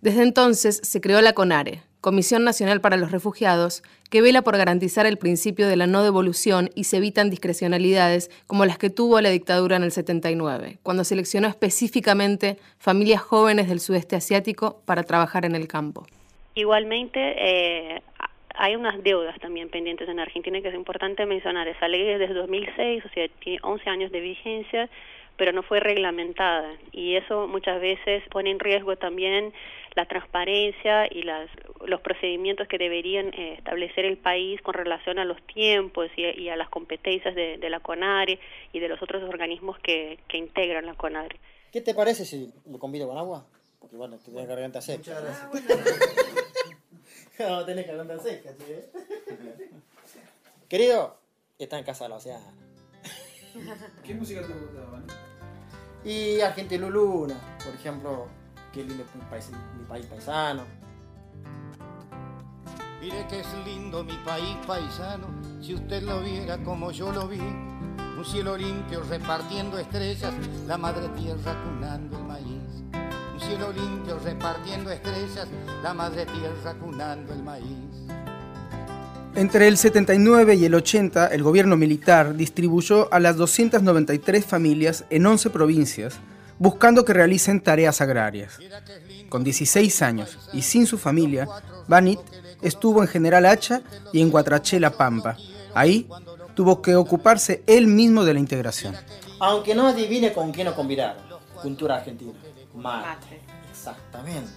Desde 0.00 0.22
entonces 0.24 0.80
se 0.82 1.00
creó 1.00 1.20
la 1.20 1.34
CONARE, 1.34 1.82
Comisión 2.00 2.44
Nacional 2.44 2.80
para 2.80 2.96
los 2.96 3.10
Refugiados, 3.10 3.82
que 4.10 4.22
vela 4.22 4.42
por 4.42 4.56
garantizar 4.56 5.06
el 5.06 5.18
principio 5.18 5.68
de 5.68 5.76
la 5.76 5.86
no 5.86 6.02
devolución 6.02 6.70
y 6.74 6.84
se 6.84 6.98
evitan 6.98 7.30
discrecionalidades 7.30 8.30
como 8.46 8.64
las 8.64 8.78
que 8.78 8.90
tuvo 8.90 9.20
la 9.20 9.30
dictadura 9.30 9.76
en 9.76 9.82
el 9.82 9.90
79, 9.90 10.78
cuando 10.82 11.04
seleccionó 11.04 11.48
específicamente 11.48 12.58
familias 12.78 13.20
jóvenes 13.20 13.68
del 13.68 13.80
sudeste 13.80 14.16
asiático 14.16 14.82
para 14.84 15.02
trabajar 15.02 15.44
en 15.44 15.54
el 15.54 15.66
campo. 15.66 16.06
Igualmente, 16.54 17.20
eh, 17.20 18.02
hay 18.54 18.76
unas 18.76 19.02
deudas 19.02 19.38
también 19.40 19.68
pendientes 19.68 20.08
en 20.08 20.18
Argentina 20.18 20.60
que 20.60 20.68
es 20.68 20.74
importante 20.74 21.26
mencionar. 21.26 21.68
Esa 21.68 21.88
ley 21.88 22.08
es 22.08 22.18
desde 22.18 22.34
2006, 22.34 23.04
o 23.04 23.08
sea, 23.10 23.28
tiene 23.40 23.58
11 23.62 23.90
años 23.90 24.12
de 24.12 24.20
vigencia 24.20 24.88
pero 25.36 25.52
no 25.52 25.62
fue 25.62 25.80
reglamentada 25.80 26.76
y 26.92 27.16
eso 27.16 27.46
muchas 27.46 27.80
veces 27.80 28.22
pone 28.30 28.50
en 28.50 28.58
riesgo 28.58 28.96
también 28.96 29.52
la 29.94 30.06
transparencia 30.06 31.06
y 31.10 31.22
las, 31.22 31.48
los 31.86 32.00
procedimientos 32.02 32.68
que 32.68 32.78
deberían 32.78 33.28
eh, 33.28 33.54
establecer 33.54 34.04
el 34.04 34.18
país 34.18 34.60
con 34.60 34.74
relación 34.74 35.18
a 35.18 35.24
los 35.24 35.40
tiempos 35.46 36.10
y, 36.16 36.48
a 36.48 36.56
las 36.56 36.68
competencias 36.68 37.34
de, 37.34 37.70
la 37.70 37.80
CONARE 37.80 38.38
y 38.72 38.78
de 38.78 38.88
los 38.88 39.02
otros 39.02 39.22
organismos 39.22 39.78
que, 39.78 40.18
que 40.28 40.36
integran 40.36 40.84
la 40.86 40.94
CONARE. 40.94 41.38
¿Qué 41.72 41.80
te 41.80 41.94
parece 41.94 42.24
si 42.24 42.52
lo 42.70 42.78
convido 42.78 43.08
con 43.08 43.16
agua? 43.16 43.46
Porque 43.80 43.96
bueno, 43.96 44.18
te 44.18 44.30
tienes 44.30 44.48
garganta 44.48 44.80
seca. 44.80 44.98
Muchas 44.98 45.22
gracias. 45.22 45.50
no, 47.38 47.64
tenés 47.64 47.86
garganta 47.86 48.18
seca, 48.18 48.52
¿sí? 48.58 48.74
querido, 50.68 51.18
está 51.58 51.78
en 51.78 51.84
casa 51.84 52.04
de 52.04 52.10
la 52.10 52.16
Oceana. 52.16 52.65
¿Qué 54.04 54.14
música 54.14 54.42
te 54.42 54.52
gustaba? 54.52 55.02
Y 56.04 56.40
Argentina 56.40 56.88
Luna, 56.88 57.34
por 57.64 57.74
ejemplo, 57.74 58.28
qué 58.72 58.84
lindo 58.84 59.04
mi 59.14 59.24
país, 59.30 59.50
mi 59.78 59.84
país 59.84 60.06
paisano. 60.06 60.62
Mire 63.00 63.26
que 63.28 63.40
es 63.40 63.46
lindo 63.64 64.04
mi 64.04 64.16
país 64.18 64.56
paisano, 64.66 65.26
si 65.60 65.74
usted 65.74 66.02
lo 66.02 66.20
viera 66.20 66.58
como 66.58 66.90
yo 66.90 67.12
lo 67.12 67.28
vi. 67.28 67.40
Un 67.40 68.24
cielo 68.24 68.56
limpio 68.56 69.02
repartiendo 69.02 69.78
estrellas, 69.78 70.32
la 70.66 70.78
madre 70.78 71.08
tierra 71.10 71.54
cunando 71.62 72.16
el 72.16 72.24
maíz. 72.24 72.84
Un 73.34 73.40
cielo 73.40 73.70
limpio 73.72 74.18
repartiendo 74.18 74.90
estrellas, 74.90 75.48
la 75.82 75.92
madre 75.92 76.24
tierra 76.24 76.74
cunando 76.74 77.34
el 77.34 77.42
maíz. 77.42 78.06
Entre 79.36 79.68
el 79.68 79.76
79 79.76 80.54
y 80.54 80.64
el 80.64 80.74
80, 80.74 81.26
el 81.26 81.42
gobierno 81.42 81.76
militar 81.76 82.36
distribuyó 82.36 83.12
a 83.12 83.20
las 83.20 83.36
293 83.36 84.46
familias 84.46 85.04
en 85.10 85.26
11 85.26 85.50
provincias, 85.50 86.14
buscando 86.58 87.04
que 87.04 87.12
realicen 87.12 87.60
tareas 87.60 88.00
agrarias. 88.00 88.58
Con 89.28 89.44
16 89.44 90.00
años 90.00 90.38
y 90.54 90.62
sin 90.62 90.86
su 90.86 90.96
familia, 90.96 91.46
Banit 91.86 92.18
estuvo 92.62 93.02
en 93.02 93.08
General 93.08 93.44
Hacha 93.44 93.82
y 94.10 94.22
en 94.22 94.30
Guatrachela 94.30 94.88
Pampa. 94.92 95.36
Ahí 95.74 96.08
tuvo 96.54 96.80
que 96.80 96.96
ocuparse 96.96 97.62
él 97.66 97.88
mismo 97.88 98.24
de 98.24 98.32
la 98.32 98.40
integración. 98.40 98.96
Aunque 99.38 99.74
no 99.74 99.86
adivine 99.86 100.32
con 100.32 100.50
quién 100.50 100.66
lo 100.66 100.74
combinaron. 100.74 101.22
Cultura 101.60 101.96
argentina. 101.96 102.32
Mate. 102.74 103.42
Exactamente. 103.70 104.50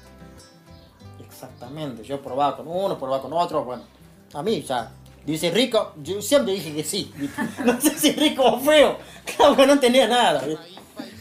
Exactamente. 1.20 2.02
Yo 2.04 2.22
probaba 2.22 2.56
con 2.56 2.66
uno, 2.70 2.98
probaba 2.98 3.22
con 3.22 3.34
otro, 3.34 3.66
bueno 3.66 3.99
a 4.34 4.44
mí, 4.44 4.62
ya, 4.62 4.92
dice 5.26 5.52
rico, 5.52 5.94
yo 6.02 6.22
siempre 6.22 6.54
dije 6.54 6.74
que 6.74 6.84
sí. 6.84 7.14
No 7.66 7.80
sé 7.80 7.98
si 7.98 8.12
rico 8.14 8.44
o 8.44 8.60
feo. 8.60 8.98
Claro 9.26 9.56
que 9.56 9.68
no 9.68 9.80
tenía 9.80 10.08
nada. 10.08 10.44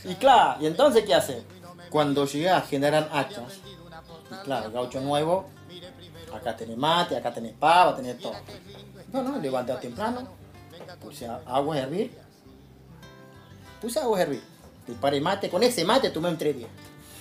Y 0.04 0.14
claro, 0.14 0.60
¿y 0.62 0.66
entonces 0.66 1.04
qué 1.04 1.14
hace? 1.14 1.42
Cuando 1.90 2.26
llegué 2.26 2.50
a 2.50 2.60
generar 2.60 3.08
hachas, 3.12 3.60
y 4.30 4.44
claro, 4.44 4.70
gaucho 4.70 5.00
nuevo, 5.00 5.48
acá 6.34 6.56
tenés 6.56 6.76
mate, 6.76 7.16
acá 7.16 7.32
tenés 7.32 7.52
pava, 7.52 7.96
tenés 7.96 8.18
todo. 8.18 8.34
Bueno, 9.08 9.38
levanté 9.38 9.74
temprano, 9.76 10.28
puse 11.00 11.26
agua 11.26 11.76
a 11.76 11.78
hervir, 11.80 12.12
puse 13.80 13.98
agua 13.98 14.18
a 14.18 14.22
hervir, 14.22 14.42
disparé 14.86 15.20
mate, 15.20 15.48
con 15.48 15.62
ese 15.62 15.84
mate 15.84 16.10
tomé 16.10 16.28
un 16.28 16.36
tres 16.36 16.56
días, 16.56 16.70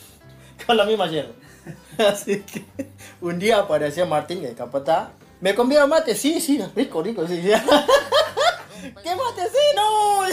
con 0.65 0.75
la 0.75 0.85
misma 0.85 1.07
hierba. 1.07 1.33
Así 1.97 2.41
que 2.41 2.65
un 3.21 3.39
día 3.39 3.59
apareció 3.59 4.05
Martín, 4.05 4.43
el 4.43 4.55
capataz, 4.55 5.09
¿Me 5.39 5.53
conviene 5.53 5.85
mate? 5.85 6.15
Sí, 6.15 6.41
sí, 6.41 6.59
rico, 6.75 7.03
rico, 7.03 7.27
sí. 7.27 7.41
¿Qué 9.03 9.15
mate? 9.15 9.49
Sí, 9.51 9.75
no, 9.75 10.25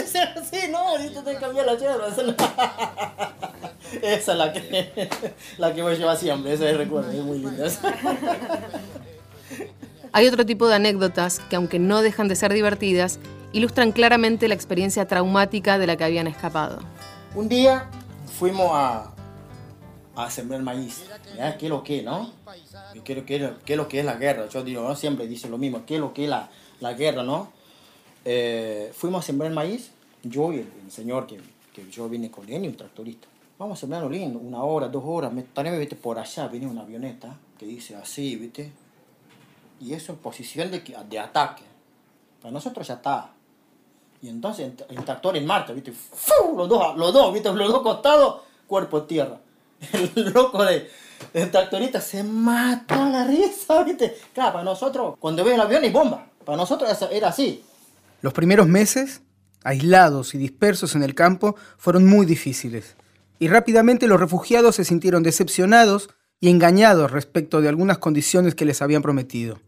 sí, 0.43 0.59
no, 0.71 0.97
necesito 0.97 1.23
te 1.23 1.35
cambiar 1.35 1.65
la 1.65 1.75
yerba. 1.77 2.07
Esa 4.01 4.31
es 4.31 4.37
la 4.37 4.51
que, 4.51 5.09
la 5.57 5.73
que 5.73 5.83
me 5.83 5.95
lleva 5.95 6.15
siempre, 6.15 6.53
esa 6.53 6.69
es 6.69 6.75
recuerdo, 6.75 7.11
es 7.11 7.19
muy 7.19 7.39
linda. 7.39 7.67
Hay 10.11 10.27
otro 10.27 10.45
tipo 10.45 10.67
de 10.67 10.75
anécdotas 10.75 11.39
que, 11.49 11.55
aunque 11.55 11.77
no 11.79 12.01
dejan 12.01 12.27
de 12.27 12.35
ser 12.35 12.51
divertidas, 12.51 13.19
ilustran 13.53 13.91
claramente 13.91 14.47
la 14.47 14.55
experiencia 14.55 15.07
traumática 15.07 15.77
de 15.77 15.87
la 15.87 15.95
que 15.97 16.03
habían 16.03 16.27
escapado. 16.27 16.79
Un 17.35 17.47
día 17.47 17.89
fuimos 18.37 18.71
a, 18.73 19.11
a 20.15 20.29
sembrar 20.31 20.61
maíz. 20.61 21.03
¿Ya? 21.35 21.57
¿Qué 21.57 21.65
es 21.65 21.69
lo 21.69 21.83
que, 21.83 22.03
no? 22.03 22.31
¿Qué, 23.03 23.13
es 23.13 23.77
lo 23.77 23.87
que 23.87 23.99
es 23.99 24.05
la 24.05 24.15
guerra? 24.15 24.47
Yo 24.47 24.63
digo, 24.63 24.81
¿no? 24.87 24.95
siempre 24.95 25.27
dice 25.27 25.49
lo 25.49 25.57
mismo. 25.57 25.85
¿Qué 25.85 25.95
es 25.95 25.99
lo 25.99 26.13
que 26.13 26.23
es 26.23 26.29
la, 26.29 26.49
la 26.79 26.93
guerra, 26.93 27.23
no? 27.23 27.51
Eh, 28.23 28.91
fuimos 28.93 29.23
a 29.23 29.27
sembrar 29.27 29.51
maíz, 29.51 29.91
yo 30.23 30.51
y 30.51 30.59
el, 30.59 30.91
señor 30.91 31.27
que, 31.27 31.39
que, 31.73 31.89
yo 31.91 32.09
vine 32.09 32.31
con 32.31 32.49
él 32.49 32.65
y 32.65 32.67
un 32.67 32.75
tractorista. 32.75 33.27
Vamos 33.59 33.77
a 33.77 33.81
sembrarlo 33.81 34.09
lindo, 34.09 34.39
una 34.39 34.63
hora, 34.63 34.87
dos 34.87 35.03
horas. 35.05 35.31
También, 35.53 35.79
viste, 35.79 35.95
por 35.95 36.17
allá 36.17 36.47
viene 36.47 36.67
una 36.67 36.81
avioneta 36.81 37.37
que 37.57 37.65
dice 37.65 37.95
así, 37.95 38.35
viste. 38.35 38.71
Y 39.79 39.93
eso 39.93 40.11
en 40.11 40.17
posición 40.17 40.71
de, 40.71 40.81
de 41.09 41.19
ataque. 41.19 41.63
Para 42.41 42.51
nosotros 42.51 42.87
ya 42.87 42.95
está. 42.95 43.29
Y 44.21 44.29
entonces 44.29 44.71
el, 44.89 45.05
tractor 45.05 45.37
en 45.37 45.45
marcha, 45.45 45.73
viste. 45.73 45.93
Los 46.55 46.67
dos, 46.67 46.97
los 46.97 47.13
dos, 47.13 47.33
viste, 47.33 47.53
los 47.53 47.71
dos 47.71 47.81
costados, 47.81 48.41
cuerpo 48.67 49.03
tierra. 49.03 49.39
el 50.15 50.31
loco 50.33 50.63
de, 50.63 50.89
tractorista 51.51 52.01
se 52.01 52.23
mató 52.23 52.95
a 52.95 53.09
la 53.09 53.23
risa, 53.25 53.83
¿viste? 53.83 54.17
Claro, 54.33 54.53
para 54.53 54.63
nosotros, 54.63 55.15
cuando 55.19 55.43
ve 55.43 55.55
el 55.55 55.61
avión 55.61 55.85
y 55.85 55.89
bomba. 55.89 56.27
Para 56.43 56.57
nosotros 56.57 56.89
era 57.11 57.29
así. 57.29 57.63
Los 58.21 58.33
primeros 58.33 58.67
meses, 58.67 59.21
aislados 59.63 60.35
y 60.35 60.37
dispersos 60.37 60.95
en 60.95 61.03
el 61.03 61.15
campo, 61.15 61.55
fueron 61.77 62.05
muy 62.05 62.25
difíciles. 62.25 62.95
Y 63.39 63.47
rápidamente 63.47 64.07
los 64.07 64.19
refugiados 64.19 64.75
se 64.75 64.85
sintieron 64.85 65.23
decepcionados 65.23 66.09
y 66.39 66.49
engañados 66.49 67.11
respecto 67.11 67.61
de 67.61 67.69
algunas 67.69 67.97
condiciones 67.97 68.55
que 68.55 68.65
les 68.65 68.81
habían 68.81 69.01
prometido. 69.01 69.59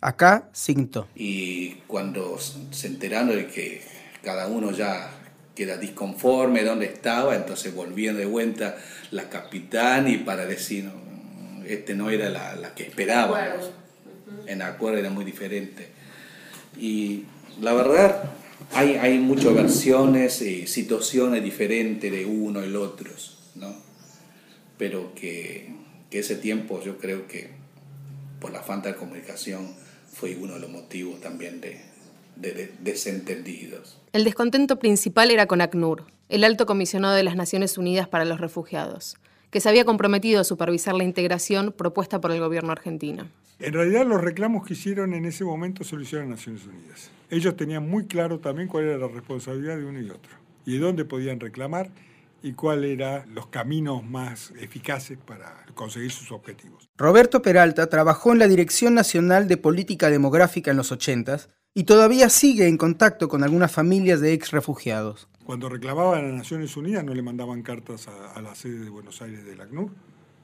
Acá, 0.00 0.50
Cinto. 0.54 1.08
Y 1.14 1.74
cuando 1.86 2.38
se 2.38 2.86
enteraron 2.86 3.28
de 3.28 3.46
que 3.46 3.82
cada 4.22 4.46
uno 4.46 4.70
ya 4.70 5.10
queda 5.54 5.76
disconforme 5.76 6.60
de 6.60 6.66
dónde 6.66 6.86
estaba, 6.86 7.36
entonces 7.36 7.74
volvían 7.74 8.16
de 8.16 8.26
vuelta 8.26 8.76
la 9.10 9.28
capitán 9.28 10.08
y 10.08 10.18
para 10.18 10.46
decir, 10.46 10.90
este 11.66 11.94
no 11.94 12.10
era 12.10 12.28
la, 12.28 12.56
la 12.56 12.74
que 12.74 12.84
esperábamos. 12.84 13.70
En 14.46 14.62
acuerdo 14.62 14.98
era 14.98 15.10
muy 15.10 15.24
diferente. 15.24 15.88
Y 16.78 17.24
la 17.60 17.72
verdad, 17.72 18.30
hay, 18.72 18.96
hay 18.96 19.18
muchas 19.18 19.54
versiones 19.54 20.42
y 20.42 20.66
situaciones 20.66 21.42
diferentes 21.42 22.10
de 22.10 22.26
uno 22.26 22.60
y 22.60 22.64
el 22.64 22.76
otro, 22.76 23.10
¿no? 23.54 23.74
Pero 24.76 25.14
que, 25.14 25.72
que 26.10 26.18
ese 26.18 26.36
tiempo 26.36 26.82
yo 26.82 26.98
creo 26.98 27.28
que 27.28 27.50
por 28.40 28.52
la 28.52 28.62
falta 28.62 28.90
de 28.90 28.96
comunicación 28.96 29.74
fue 30.12 30.36
uno 30.36 30.54
de 30.54 30.60
los 30.60 30.70
motivos 30.70 31.20
también 31.20 31.60
de, 31.60 31.80
de, 32.36 32.72
desentendidos. 32.80 34.00
El 34.12 34.24
descontento 34.24 34.78
principal 34.78 35.30
era 35.30 35.46
con 35.46 35.60
ACNUR, 35.60 36.04
el 36.28 36.44
alto 36.44 36.66
comisionado 36.66 37.14
de 37.14 37.22
las 37.22 37.36
Naciones 37.36 37.78
Unidas 37.78 38.08
para 38.08 38.24
los 38.24 38.40
Refugiados, 38.40 39.16
que 39.50 39.60
se 39.60 39.68
había 39.68 39.84
comprometido 39.84 40.40
a 40.40 40.44
supervisar 40.44 40.94
la 40.94 41.04
integración 41.04 41.72
propuesta 41.72 42.20
por 42.20 42.32
el 42.32 42.40
gobierno 42.40 42.72
argentino. 42.72 43.28
En 43.60 43.72
realidad 43.72 44.06
los 44.06 44.20
reclamos 44.20 44.66
que 44.66 44.74
hicieron 44.74 45.14
en 45.14 45.26
ese 45.26 45.44
momento 45.44 45.84
se 45.84 45.96
lo 45.96 46.02
hicieron 46.02 46.28
a 46.28 46.30
Naciones 46.30 46.66
Unidas. 46.66 47.10
Ellos 47.30 47.56
tenían 47.56 47.88
muy 47.88 48.06
claro 48.06 48.38
también 48.40 48.68
cuál 48.68 48.84
era 48.84 48.98
la 48.98 49.08
responsabilidad 49.08 49.76
de 49.76 49.84
uno 49.84 50.00
y 50.00 50.10
otro, 50.10 50.32
y 50.66 50.74
de 50.74 50.78
dónde 50.80 51.04
podían 51.04 51.40
reclamar 51.40 51.90
y 52.42 52.52
cuáles 52.52 52.90
eran 52.90 53.34
los 53.34 53.46
caminos 53.46 54.04
más 54.04 54.52
eficaces 54.60 55.16
para 55.16 55.64
conseguir 55.74 56.10
sus 56.10 56.30
objetivos. 56.30 56.90
Roberto 56.96 57.40
Peralta 57.40 57.88
trabajó 57.88 58.32
en 58.32 58.38
la 58.40 58.48
Dirección 58.48 58.92
Nacional 58.92 59.48
de 59.48 59.56
Política 59.56 60.10
Demográfica 60.10 60.70
en 60.70 60.76
los 60.76 60.92
80 60.92 61.38
y 61.74 61.84
todavía 61.84 62.28
sigue 62.28 62.68
en 62.68 62.78
contacto 62.78 63.28
con 63.28 63.42
algunas 63.42 63.72
familias 63.72 64.20
de 64.20 64.32
ex 64.32 64.52
refugiados. 64.52 65.28
Cuando 65.44 65.68
reclamaban 65.68 66.20
a 66.20 66.28
las 66.28 66.34
Naciones 66.34 66.76
Unidas 66.76 67.04
no 67.04 67.12
le 67.12 67.22
mandaban 67.22 67.62
cartas 67.62 68.08
a, 68.08 68.40
la 68.40 68.54
sede 68.54 68.78
de 68.78 68.90
Buenos 68.90 69.20
Aires 69.20 69.44
del 69.44 69.60
ACNUR, 69.60 69.90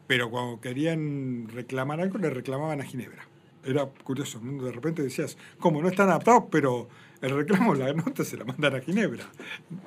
pero 0.09 0.29
cuando 0.29 0.61
querían 0.61 1.47
reclamar 1.49 2.01
algo 2.01 2.19
le 2.19 2.31
reclamaban 2.31 2.81
a 2.81 2.85
Ginebra. 2.85 3.29
Era 3.65 3.87
curioso, 3.87 4.41
de 4.41 4.73
repente 4.73 5.03
decías, 5.03 5.37
¿cómo 5.59 5.81
no 5.81 5.89
están 5.89 6.09
adaptados? 6.09 6.45
Pero 6.51 6.89
el 7.21 7.31
reclamo, 7.31 7.75
la 7.75 7.93
nota 7.93 8.25
se 8.25 8.37
la 8.37 8.45
mandan 8.45 8.75
a 8.75 8.81
Ginebra. 8.81 9.25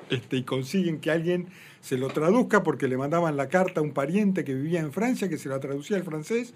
Este, 0.09 0.37
y 0.37 0.43
consiguen 0.43 0.99
que 0.99 1.11
alguien 1.11 1.47
se 1.81 1.97
lo 1.97 2.07
traduzca 2.07 2.63
porque 2.63 2.87
le 2.87 2.95
mandaban 2.95 3.35
la 3.35 3.49
carta 3.49 3.81
a 3.81 3.83
un 3.83 3.91
pariente 3.91 4.45
que 4.45 4.53
vivía 4.53 4.79
en 4.79 4.93
Francia, 4.93 5.27
que 5.27 5.37
se 5.37 5.49
la 5.49 5.59
traducía 5.59 5.97
al 5.97 6.03
francés, 6.03 6.53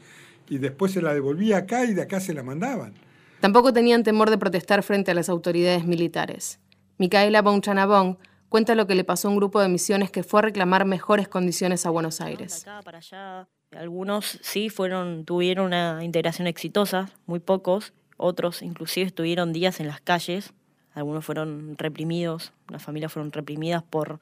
y 0.47 0.59
después 0.59 0.93
se 0.93 1.01
la 1.01 1.13
devolvía 1.13 1.57
acá 1.57 1.83
y 1.83 1.93
de 1.93 2.03
acá 2.03 2.19
se 2.19 2.33
la 2.33 2.43
mandaban. 2.43 2.93
Tampoco 3.39 3.71
tenían 3.71 4.03
temor 4.03 4.29
de 4.29 4.37
protestar 4.37 4.81
frente 4.81 5.11
a 5.11 5.13
las 5.13 5.29
autoridades 5.29 5.85
militares. 5.85 6.59
Micaela 6.97 7.43
Bonchanabón 7.43 8.17
cuenta 8.49 8.73
lo 8.73 8.87
que 8.87 8.95
le 8.95 9.03
pasó 9.03 9.27
a 9.27 9.31
un 9.31 9.37
grupo 9.37 9.61
de 9.61 9.69
misiones 9.69 10.09
que 10.09 10.23
fue 10.23 10.39
a 10.39 10.43
reclamar 10.43 10.85
mejores 10.85 11.27
condiciones 11.27 11.85
a 11.85 11.91
Buenos 11.91 12.19
Aires. 12.19 12.65
para 12.83 12.97
allá. 12.97 13.47
Algunos 13.71 14.39
sí 14.41 14.69
fueron, 14.69 15.25
tuvieron 15.25 15.67
una 15.67 16.03
integración 16.03 16.47
exitosa, 16.47 17.11
muy 17.25 17.39
pocos. 17.39 17.93
Otros 18.15 18.63
inclusive 18.63 19.05
estuvieron 19.05 19.53
días 19.53 19.79
en 19.79 19.87
las 19.87 20.01
calles. 20.01 20.53
Algunos 20.93 21.23
fueron 21.23 21.75
reprimidos, 21.77 22.53
las 22.69 22.81
familias 22.81 23.11
fueron 23.11 23.31
reprimidas 23.31 23.83
por 23.83 24.19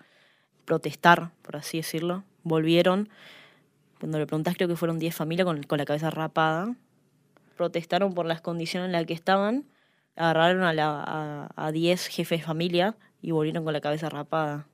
protestar, 0.66 1.32
por 1.42 1.56
así 1.56 1.78
decirlo. 1.78 2.26
Volvieron. 2.44 3.08
Cuando 4.00 4.20
le 4.20 4.26
preguntás, 4.26 4.56
creo 4.56 4.68
que 4.68 4.76
fueron 4.76 5.00
10 5.00 5.16
familias 5.16 5.46
con, 5.46 5.64
con 5.64 5.78
la 5.78 5.86
cabeza 5.86 6.10
rapada 6.10 6.76
protestaron 7.56 8.14
por 8.14 8.26
las 8.26 8.42
condiciones 8.42 8.88
en 8.88 8.92
las 8.92 9.06
que 9.06 9.14
estaban, 9.14 9.66
agarraron 10.16 10.64
a 10.64 11.72
10 11.72 12.08
jefes 12.08 12.40
de 12.40 12.46
familia 12.46 12.96
y 13.22 13.32
volvieron 13.32 13.64
con 13.64 13.74
la 13.74 13.82
cabeza 13.82 14.10
rapada. 14.10 14.68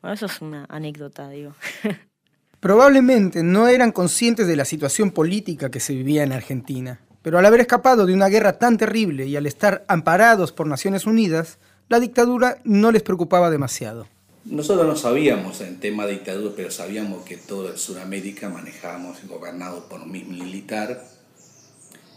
Bueno, 0.00 0.14
eso 0.14 0.26
es 0.26 0.40
una 0.40 0.66
anécdota, 0.68 1.28
digo. 1.28 1.54
Probablemente 2.60 3.42
no 3.42 3.68
eran 3.68 3.92
conscientes 3.92 4.46
de 4.46 4.56
la 4.56 4.64
situación 4.64 5.10
política 5.10 5.70
que 5.70 5.80
se 5.80 5.94
vivía 5.94 6.22
en 6.22 6.32
Argentina. 6.32 7.00
Pero 7.22 7.38
al 7.38 7.46
haber 7.46 7.60
escapado 7.60 8.04
de 8.04 8.12
una 8.12 8.28
guerra 8.28 8.58
tan 8.58 8.76
terrible 8.76 9.26
y 9.26 9.36
al 9.36 9.46
estar 9.46 9.84
amparados 9.88 10.52
por 10.52 10.66
Naciones 10.66 11.06
Unidas, 11.06 11.58
la 11.88 12.00
dictadura 12.00 12.58
no 12.64 12.92
les 12.92 13.02
preocupaba 13.02 13.50
demasiado. 13.50 14.06
Nosotros 14.44 14.86
no 14.86 14.94
sabíamos 14.94 15.62
en 15.62 15.80
tema 15.80 16.04
de 16.04 16.12
dictadura, 16.12 16.52
pero 16.54 16.70
sabíamos 16.70 17.24
que 17.24 17.38
todo 17.38 17.70
el 17.70 17.78
Sudamérica 17.78 18.50
manejábamos 18.50 19.26
gobernado 19.26 19.88
por 19.88 20.02
un 20.02 20.12
militar. 20.12 21.02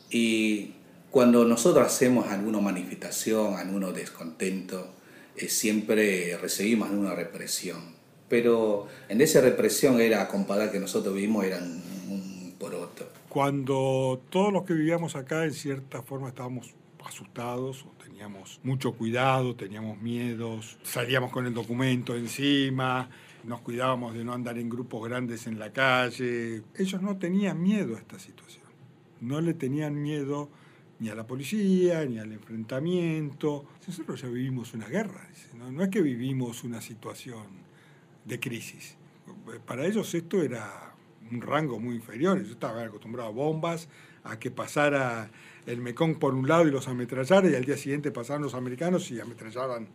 Y 0.10 0.72
cuando 1.12 1.46
nosotros 1.46 1.86
hacemos 1.86 2.28
alguna 2.28 2.60
manifestación, 2.60 3.56
alguno 3.56 3.92
descontento, 3.92 4.88
eh, 5.36 5.50
siempre 5.50 6.38
recibimos 6.38 6.90
alguna 6.90 7.14
represión. 7.16 7.96
Pero 8.30 8.88
en 9.08 9.22
esa 9.22 9.42
represión 9.42 10.02
era 10.02 10.28
comparar 10.28 10.72
que 10.72 10.80
nosotros 10.80 11.14
vivimos 11.16 11.46
eran 11.46 11.64
un 12.10 12.56
poroto. 12.60 13.10
Cuando 13.30 14.22
todos 14.30 14.52
los 14.52 14.64
que 14.64 14.74
vivíamos 14.74 15.16
acá 15.16 15.46
en 15.46 15.54
cierta 15.54 16.02
forma 16.02 16.30
estábamos 16.30 16.74
asustados 17.06 17.86
teníamos 18.18 18.60
mucho 18.64 18.94
cuidado, 18.94 19.56
teníamos 19.56 20.02
miedos, 20.02 20.80
salíamos 20.82 21.32
con 21.32 21.46
el 21.46 21.54
documento 21.54 22.16
encima, 22.16 23.08
nos 23.44 23.62
cuidábamos 23.62 24.16
de 24.16 24.24
no 24.24 24.34
andar 24.34 24.58
en 24.58 24.70
grupos 24.70 25.08
grandes 25.08 25.46
en 25.46 25.60
la 25.60 25.72
calle. 25.72 26.64
Ellos 26.76 27.00
no 27.00 27.18
tenían 27.18 27.62
miedo 27.62 27.96
a 27.96 28.00
esta 28.00 28.18
situación, 28.18 28.66
no 29.22 29.42
le 29.42 29.54
tenían 29.54 30.02
miedo 30.02 30.50
ni 31.00 31.10
a 31.10 31.16
la 31.16 31.28
policía, 31.28 32.06
ni 32.06 32.20
al 32.20 32.32
enfrentamiento. 32.32 33.66
Nosotros 33.86 34.22
ya 34.22 34.28
vivimos 34.28 34.74
una 34.74 34.88
guerra, 34.88 35.28
no, 35.56 35.84
es 35.84 35.90
que 35.90 36.02
vivimos 36.02 36.64
una 36.64 36.82
situación 36.82 37.46
de 38.26 38.40
crisis. 38.40 38.96
Para 39.66 39.86
ellos 39.86 40.14
esto 40.14 40.42
era 40.42 40.94
un 41.32 41.42
rango 41.42 41.80
muy 41.80 41.96
inferior. 41.96 42.42
Yo 42.44 42.52
estaba 42.54 42.84
acostumbrado 42.84 43.30
a 43.30 43.32
bombas, 43.32 43.90
a 44.24 44.40
que 44.40 44.52
pasara 44.52 45.30
el 45.66 45.82
Mekong 45.82 46.18
por 46.18 46.34
un 46.34 46.48
lado 46.48 46.68
y 46.68 46.72
los 46.72 46.88
ametrallara, 46.88 47.50
y 47.50 47.56
al 47.56 47.66
día 47.66 47.78
siguiente 47.78 48.12
pasaban 48.12 48.42
los 48.42 48.54
americanos 48.54 49.12
y 49.12 49.20
ametrallaban 49.20 49.88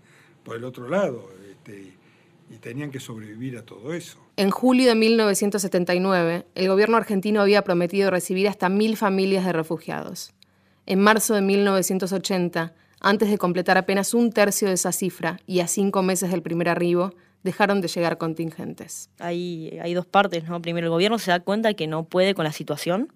por 0.45 0.57
el 0.57 0.65
otro 0.65 0.89
lado. 0.89 1.31
Este, 1.51 1.93
y 2.53 2.59
tenían 2.59 2.91
que 2.91 3.01
sobrevivir 3.01 3.57
a 3.57 3.65
todo 3.65 3.95
eso. 3.95 4.19
En 4.37 4.51
julio 4.51 4.87
de 4.87 4.95
1979, 4.95 6.45
el 6.55 6.69
gobierno 6.69 6.99
argentino 6.99 7.41
había 7.41 7.63
prometido 7.63 8.11
recibir 8.11 8.47
hasta 8.47 8.69
mil 8.69 8.97
familias 8.97 9.47
de 9.47 9.53
refugiados. 9.55 10.35
En 10.85 11.01
marzo 11.01 11.35
de 11.35 11.41
1980, 11.41 12.75
antes 13.01 13.31
de 13.31 13.39
completar 13.39 13.79
apenas 13.79 14.13
un 14.13 14.31
tercio 14.31 14.69
de 14.69 14.75
esa 14.75 14.93
cifra 14.93 15.39
y 15.47 15.61
a 15.61 15.67
cinco 15.67 16.03
meses 16.03 16.31
del 16.31 16.43
primer 16.43 16.69
arribo, 16.69 17.15
dejaron 17.43 17.81
de 17.81 17.89
llegar 17.89 18.19
contingentes. 18.19 19.09
Hay, 19.19 19.79
hay 19.83 19.95
dos 19.95 20.07
partes, 20.07 20.45
¿no? 20.45 20.61
Primero, 20.61 20.87
el 20.87 20.91
gobierno 20.91 21.19
se 21.19 21.31
da 21.31 21.41
cuenta 21.41 21.73
que 21.73 21.87
no 21.87 22.05
puede 22.05 22.35
con 22.35 22.45
la 22.45 22.53
situación, 22.53 23.13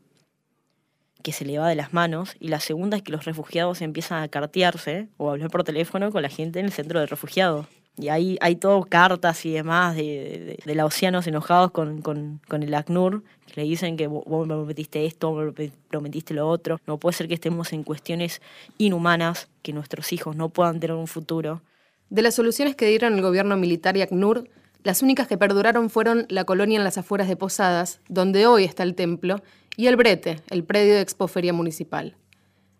que 1.22 1.32
se 1.32 1.44
le 1.44 1.58
va 1.58 1.68
de 1.68 1.74
las 1.74 1.92
manos, 1.92 2.36
y 2.40 2.48
la 2.48 2.60
segunda 2.60 2.96
es 2.96 3.02
que 3.02 3.12
los 3.12 3.24
refugiados 3.24 3.82
empiezan 3.82 4.22
a 4.22 4.28
cartearse 4.28 5.08
o 5.18 5.28
a 5.28 5.32
hablar 5.32 5.50
por 5.50 5.62
teléfono 5.62 6.10
con 6.10 6.22
la 6.22 6.30
gente 6.30 6.58
en 6.58 6.66
el 6.66 6.72
centro 6.72 7.00
de 7.00 7.06
refugiados. 7.06 7.66
Y 7.98 8.08
ahí 8.08 8.36
hay 8.42 8.56
todo 8.56 8.84
cartas 8.84 9.46
y 9.46 9.52
demás 9.52 9.96
de, 9.96 10.58
de, 10.64 10.74
lausianos 10.74 11.26
enojados 11.26 11.70
con, 11.70 12.02
con, 12.02 12.40
con, 12.46 12.62
el 12.62 12.74
ACNUR, 12.74 13.22
que 13.46 13.62
le 13.62 13.66
dicen 13.66 13.96
que 13.96 14.06
vos 14.06 14.46
me 14.46 14.54
prometiste 14.54 15.06
esto, 15.06 15.32
me 15.32 15.70
prometiste 15.88 16.34
lo 16.34 16.46
otro. 16.46 16.78
No 16.86 16.98
puede 16.98 17.16
ser 17.16 17.26
que 17.26 17.34
estemos 17.34 17.72
en 17.72 17.84
cuestiones 17.84 18.42
inhumanas, 18.76 19.48
que 19.62 19.72
nuestros 19.72 20.12
hijos 20.12 20.36
no 20.36 20.50
puedan 20.50 20.78
tener 20.78 20.94
un 20.94 21.06
futuro. 21.06 21.62
De 22.10 22.20
las 22.20 22.34
soluciones 22.34 22.76
que 22.76 22.86
dieron 22.86 23.14
el 23.14 23.22
gobierno 23.22 23.56
militar 23.56 23.96
y 23.96 24.02
ACNUR, 24.02 24.48
las 24.84 25.02
únicas 25.02 25.26
que 25.26 25.38
perduraron 25.38 25.88
fueron 25.88 26.26
la 26.28 26.44
colonia 26.44 26.76
en 26.78 26.84
las 26.84 26.98
afueras 26.98 27.28
de 27.28 27.36
Posadas, 27.36 28.00
donde 28.08 28.46
hoy 28.46 28.64
está 28.64 28.82
el 28.82 28.94
templo, 28.94 29.42
y 29.76 29.88
el 29.88 29.96
Brete, 29.96 30.40
el 30.50 30.64
predio 30.64 30.94
de 30.94 31.00
Expoferia 31.00 31.52
Municipal. 31.52 32.14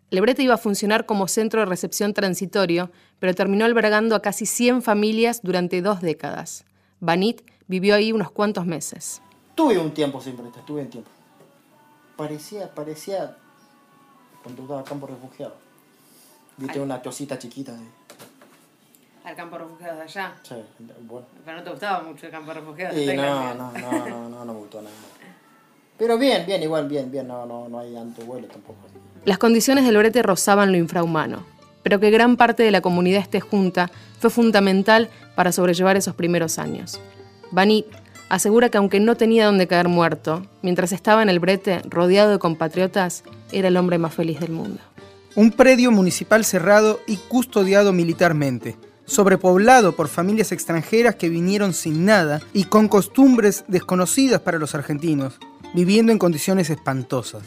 El 0.09 0.21
Brete 0.21 0.41
iba 0.41 0.53
a 0.53 0.57
funcionar 0.57 1.05
como 1.05 1.27
centro 1.27 1.59
de 1.59 1.65
recepción 1.65 2.13
transitorio, 2.13 2.91
pero 3.19 3.35
terminó 3.35 3.65
albergando 3.65 4.15
a 4.15 4.21
casi 4.21 4.45
100 4.45 4.81
familias 4.81 5.41
durante 5.43 5.81
dos 5.81 5.99
décadas. 5.99 6.63
Banit 7.01 7.41
vivió 7.67 7.93
ahí 7.95 8.13
unos 8.13 8.31
cuantos 8.31 8.65
meses. 8.65 9.21
Tuve 9.53 9.77
un 9.77 9.93
tiempo 9.93 10.21
sin 10.21 10.37
Brete, 10.37 10.61
tuve 10.65 10.83
un 10.83 10.89
tiempo. 10.89 11.09
Parecía, 12.15 12.73
parecía 12.73 13.35
cuando 14.41 14.61
estaba 14.61 14.83
campo 14.85 15.07
refugiado. 15.07 15.55
Viste 16.55 16.79
una 16.79 17.01
cosita 17.01 17.37
chiquita. 17.37 17.73
De... 17.73 17.85
¿Al 19.25 19.35
campo 19.35 19.57
refugiado 19.57 19.97
de 19.97 20.03
allá? 20.03 20.35
Sí, 20.41 20.55
bueno. 21.01 21.27
Pero 21.43 21.57
no 21.57 21.63
te 21.63 21.69
gustaba 21.71 22.03
mucho 22.03 22.27
el 22.27 22.31
campo 22.31 22.53
refugiado. 22.53 22.95
Sí, 22.95 23.07
no, 23.13 23.53
no, 23.53 23.71
no, 23.73 23.91
no, 23.91 24.29
no, 24.29 24.45
no 24.45 24.53
me 24.53 24.59
gustó 24.59 24.81
nada. 24.81 24.95
Pero 25.97 26.17
bien, 26.17 26.45
bien, 26.45 26.63
igual, 26.63 26.87
bien, 26.87 27.11
bien, 27.11 27.27
no, 27.27 27.45
no, 27.45 27.67
no 27.67 27.79
hay 27.79 27.93
tanto 27.93 28.21
vuelo 28.21 28.47
tampoco. 28.47 28.79
Las 29.27 29.39
condiciones 29.39 29.83
del 29.83 29.97
brete 29.97 30.23
rozaban 30.23 30.71
lo 30.71 30.77
infrahumano, 30.77 31.43
pero 31.83 31.99
que 31.99 32.11
gran 32.11 32.37
parte 32.37 32.63
de 32.63 32.71
la 32.71 32.79
comunidad 32.79 33.19
esté 33.19 33.41
junta 33.41 33.91
fue 34.21 34.29
fundamental 34.29 35.09
para 35.35 35.51
sobrellevar 35.51 35.97
esos 35.97 36.15
primeros 36.15 36.57
años. 36.57 37.01
Banit 37.51 37.87
asegura 38.29 38.69
que 38.69 38.77
aunque 38.77 39.01
no 39.01 39.17
tenía 39.17 39.47
donde 39.47 39.67
caer 39.67 39.89
muerto, 39.89 40.47
mientras 40.61 40.93
estaba 40.93 41.21
en 41.23 41.27
el 41.27 41.39
brete 41.39 41.81
rodeado 41.89 42.31
de 42.31 42.39
compatriotas, 42.39 43.25
era 43.51 43.67
el 43.67 43.75
hombre 43.75 43.97
más 43.97 44.13
feliz 44.13 44.39
del 44.39 44.53
mundo. 44.53 44.79
Un 45.35 45.51
predio 45.51 45.91
municipal 45.91 46.45
cerrado 46.45 47.01
y 47.05 47.17
custodiado 47.17 47.91
militarmente, 47.91 48.77
sobrepoblado 49.03 49.93
por 49.93 50.07
familias 50.07 50.53
extranjeras 50.53 51.15
que 51.15 51.27
vinieron 51.27 51.73
sin 51.73 52.05
nada 52.05 52.41
y 52.53 52.63
con 52.63 52.87
costumbres 52.87 53.65
desconocidas 53.67 54.39
para 54.39 54.57
los 54.57 54.73
argentinos, 54.73 55.37
viviendo 55.73 56.13
en 56.13 56.17
condiciones 56.17 56.69
espantosas. 56.69 57.43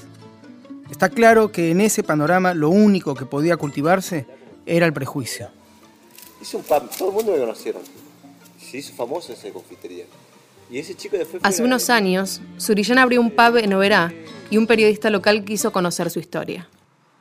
Está 0.90 1.08
claro 1.08 1.52
que 1.52 1.70
en 1.70 1.80
ese 1.80 2.02
panorama 2.02 2.52
lo 2.52 2.68
único 2.68 3.14
que 3.14 3.24
podía 3.24 3.56
cultivarse 3.56 4.26
era 4.66 4.86
el 4.86 4.92
prejuicio. 4.92 5.48
Hizo 6.42 6.58
un 6.58 6.64
pan, 6.64 6.90
todo 6.98 7.08
el 7.08 7.14
mundo 7.14 7.32
me 7.32 7.38
conocieron. 7.38 7.82
Se 8.58 8.78
hizo 8.78 8.92
famoso 8.94 9.32
esa 9.32 9.50
confitería. 9.50 10.04
Y 10.68 10.78
ese 10.78 10.94
chico 10.94 11.16
después 11.16 11.42
Hace 11.44 11.62
unos 11.62 11.90
años, 11.90 12.40
Surillán 12.56 12.98
abrió 12.98 13.20
un 13.20 13.30
pub 13.30 13.56
en 13.56 13.72
Oberá 13.72 14.12
y 14.50 14.56
un 14.56 14.66
periodista 14.66 15.10
local 15.10 15.44
quiso 15.44 15.72
conocer 15.72 16.10
su 16.10 16.18
historia. 16.18 16.68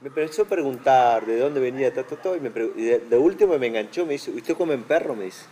Me 0.02 0.08
empezó 0.08 0.44
a 0.44 0.46
preguntar 0.46 1.26
de 1.26 1.40
dónde 1.40 1.60
venía, 1.60 1.94
todo, 1.94 2.36
y, 2.36 2.40
me 2.40 2.50
de, 2.50 3.18
último 3.18 3.58
me 3.58 3.68
enganchó, 3.68 4.06
me 4.06 4.14
dice, 4.14 4.32
¿usted 4.32 4.56
come 4.56 4.78
perro? 4.78 5.16
Me 5.16 5.26
dice. 5.26 5.44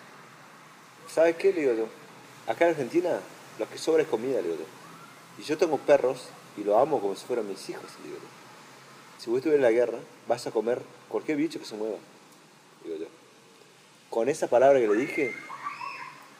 ¿Sabes 1.14 1.36
qué? 1.36 1.54
Le 1.54 1.62
digo 1.62 1.74
yo. 1.74 1.88
Acá 2.52 2.66
en 2.66 2.72
Argentina, 2.72 3.20
lo 3.60 3.70
que 3.70 3.78
sobra 3.78 4.04
es 4.04 4.08
comida, 4.08 4.38
le 4.42 4.44
digo 4.44 4.56
yo. 4.56 5.44
Y 5.44 5.46
yo 5.46 5.58
tengo 5.58 5.78
perros 5.78 6.30
y 6.58 6.64
lo 6.64 6.78
amo 6.78 7.00
como 7.00 7.16
si 7.16 7.26
fueran 7.26 7.48
mis 7.48 7.70
hijos. 7.70 7.86
Digo 8.04 8.18
Si 9.20 9.30
vos 9.30 9.38
estuvieras 9.38 9.58
en 9.58 9.62
la 9.62 9.72
guerra, 9.72 10.00
vas 10.28 10.46
a 10.48 10.52
comer 10.52 10.82
cualquier 11.08 11.38
bicho 11.38 11.60
que 11.60 11.66
se 11.66 11.76
mueva. 11.76 11.98
Digo 12.84 12.98
yo. 12.98 13.06
Con 14.10 14.28
esa 14.28 14.48
palabra 14.48 14.80
que 14.80 14.88
le 14.88 14.96
dije, 14.96 15.34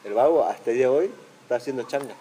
el 0.04 0.14
vago 0.14 0.44
hasta 0.44 0.70
el 0.70 0.76
día 0.76 0.86
de 0.86 0.92
hoy 0.92 1.10
está 1.42 1.56
haciendo 1.56 1.84
changa. 1.84 2.14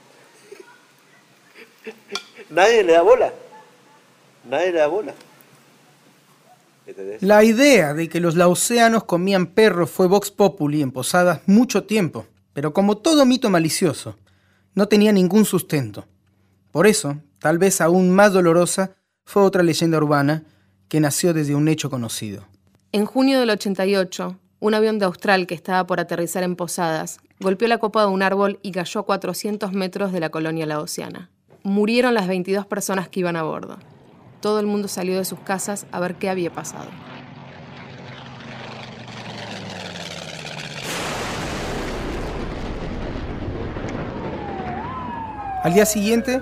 Nadie 2.49 2.83
le 2.83 2.93
da 2.93 3.01
bola. 3.01 3.33
Nadie 4.49 4.71
le 4.71 4.79
da 4.79 4.87
bola. 4.87 5.13
La 7.19 7.43
idea 7.43 7.93
de 7.93 8.07
que 8.07 8.21
los 8.21 8.35
lauseanos 8.35 9.03
comían 9.03 9.47
perros 9.47 9.89
fue 9.89 10.07
Vox 10.07 10.31
Populi 10.31 10.81
en 10.81 10.91
Posadas 10.91 11.41
mucho 11.45 11.83
tiempo, 11.83 12.25
pero 12.53 12.73
como 12.73 12.97
todo 12.97 13.25
mito 13.25 13.49
malicioso, 13.49 14.17
no 14.73 14.87
tenía 14.87 15.11
ningún 15.11 15.43
sustento. 15.43 16.05
Por 16.71 16.87
eso, 16.87 17.17
tal 17.39 17.57
vez 17.57 17.81
aún 17.81 18.11
más 18.11 18.33
dolorosa, 18.33 18.91
fue 19.25 19.43
otra 19.43 19.63
leyenda 19.63 19.97
urbana 19.97 20.43
que 20.87 20.99
nació 20.99 21.33
desde 21.33 21.55
un 21.55 21.67
hecho 21.67 21.89
conocido. 21.89 22.45
En 22.91 23.05
junio 23.05 23.39
del 23.39 23.49
88, 23.49 24.37
un 24.59 24.73
avión 24.73 24.99
de 24.99 25.05
Austral 25.05 25.45
que 25.45 25.55
estaba 25.55 25.85
por 25.85 25.99
aterrizar 25.99 26.43
en 26.43 26.55
Posadas 26.55 27.19
golpeó 27.39 27.67
la 27.67 27.77
copa 27.77 28.01
de 28.01 28.07
un 28.07 28.23
árbol 28.23 28.59
y 28.63 28.71
cayó 28.71 29.01
a 29.01 29.05
400 29.05 29.73
metros 29.73 30.11
de 30.11 30.19
la 30.19 30.29
colonia 30.29 30.65
laosiana. 30.65 31.29
Murieron 31.63 32.13
las 32.13 32.27
22 32.27 32.65
personas 32.65 33.09
que 33.09 33.19
iban 33.19 33.35
a 33.35 33.43
bordo. 33.43 33.77
Todo 34.41 34.59
el 34.59 34.65
mundo 34.65 34.87
salió 34.87 35.17
de 35.17 35.25
sus 35.25 35.39
casas 35.39 35.85
a 35.91 35.99
ver 35.99 36.15
qué 36.15 36.29
había 36.29 36.51
pasado. 36.51 36.89
Al 45.63 45.73
día 45.73 45.85
siguiente, 45.85 46.41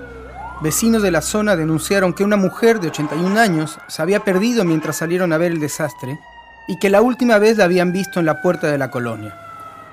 Vecinos 0.62 1.02
de 1.02 1.10
la 1.10 1.20
zona 1.20 1.54
denunciaron 1.54 2.14
que 2.14 2.24
una 2.24 2.38
mujer 2.38 2.80
de 2.80 2.88
81 2.88 3.38
años 3.38 3.78
se 3.88 4.00
había 4.00 4.24
perdido 4.24 4.64
mientras 4.64 4.96
salieron 4.96 5.34
a 5.34 5.38
ver 5.38 5.52
el 5.52 5.60
desastre 5.60 6.18
y 6.66 6.78
que 6.78 6.88
la 6.88 7.02
última 7.02 7.38
vez 7.38 7.58
la 7.58 7.64
habían 7.64 7.92
visto 7.92 8.20
en 8.20 8.26
la 8.26 8.40
puerta 8.40 8.70
de 8.70 8.78
la 8.78 8.90
colonia. 8.90 9.38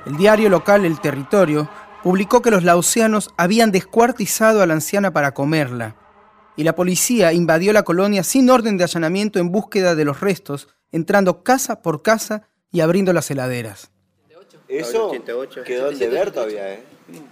El 0.06 0.16
diario 0.16 0.50
local 0.50 0.86
El 0.86 1.02
Territorio 1.02 1.70
publicó 2.02 2.42
que 2.42 2.50
los 2.50 2.64
lausianos 2.64 3.32
habían 3.36 3.72
descuartizado 3.72 4.62
a 4.62 4.66
la 4.66 4.74
anciana 4.74 5.12
para 5.12 5.34
comerla 5.34 5.98
y 6.56 6.64
la 6.64 6.76
policía 6.76 7.34
invadió 7.34 7.74
la 7.74 7.84
colonia 7.84 8.24
sin 8.24 8.50
orden 8.50 8.78
de 8.78 8.86
allanamiento 8.86 9.40
en 9.40 9.52
búsqueda 9.52 9.96
de 9.96 10.06
los 10.06 10.22
restos, 10.22 10.70
entrando 10.94 11.44
casa 11.44 11.82
por 11.82 12.04
casa 12.04 12.48
y 12.72 12.80
abriendo 12.80 13.12
las 13.12 13.30
heladeras. 13.30 13.92
Eso 14.70 15.12
quedó 15.66 15.92
en 15.92 16.00
deber 16.00 16.32
todavía, 16.32 16.74
¿eh? 16.74 16.84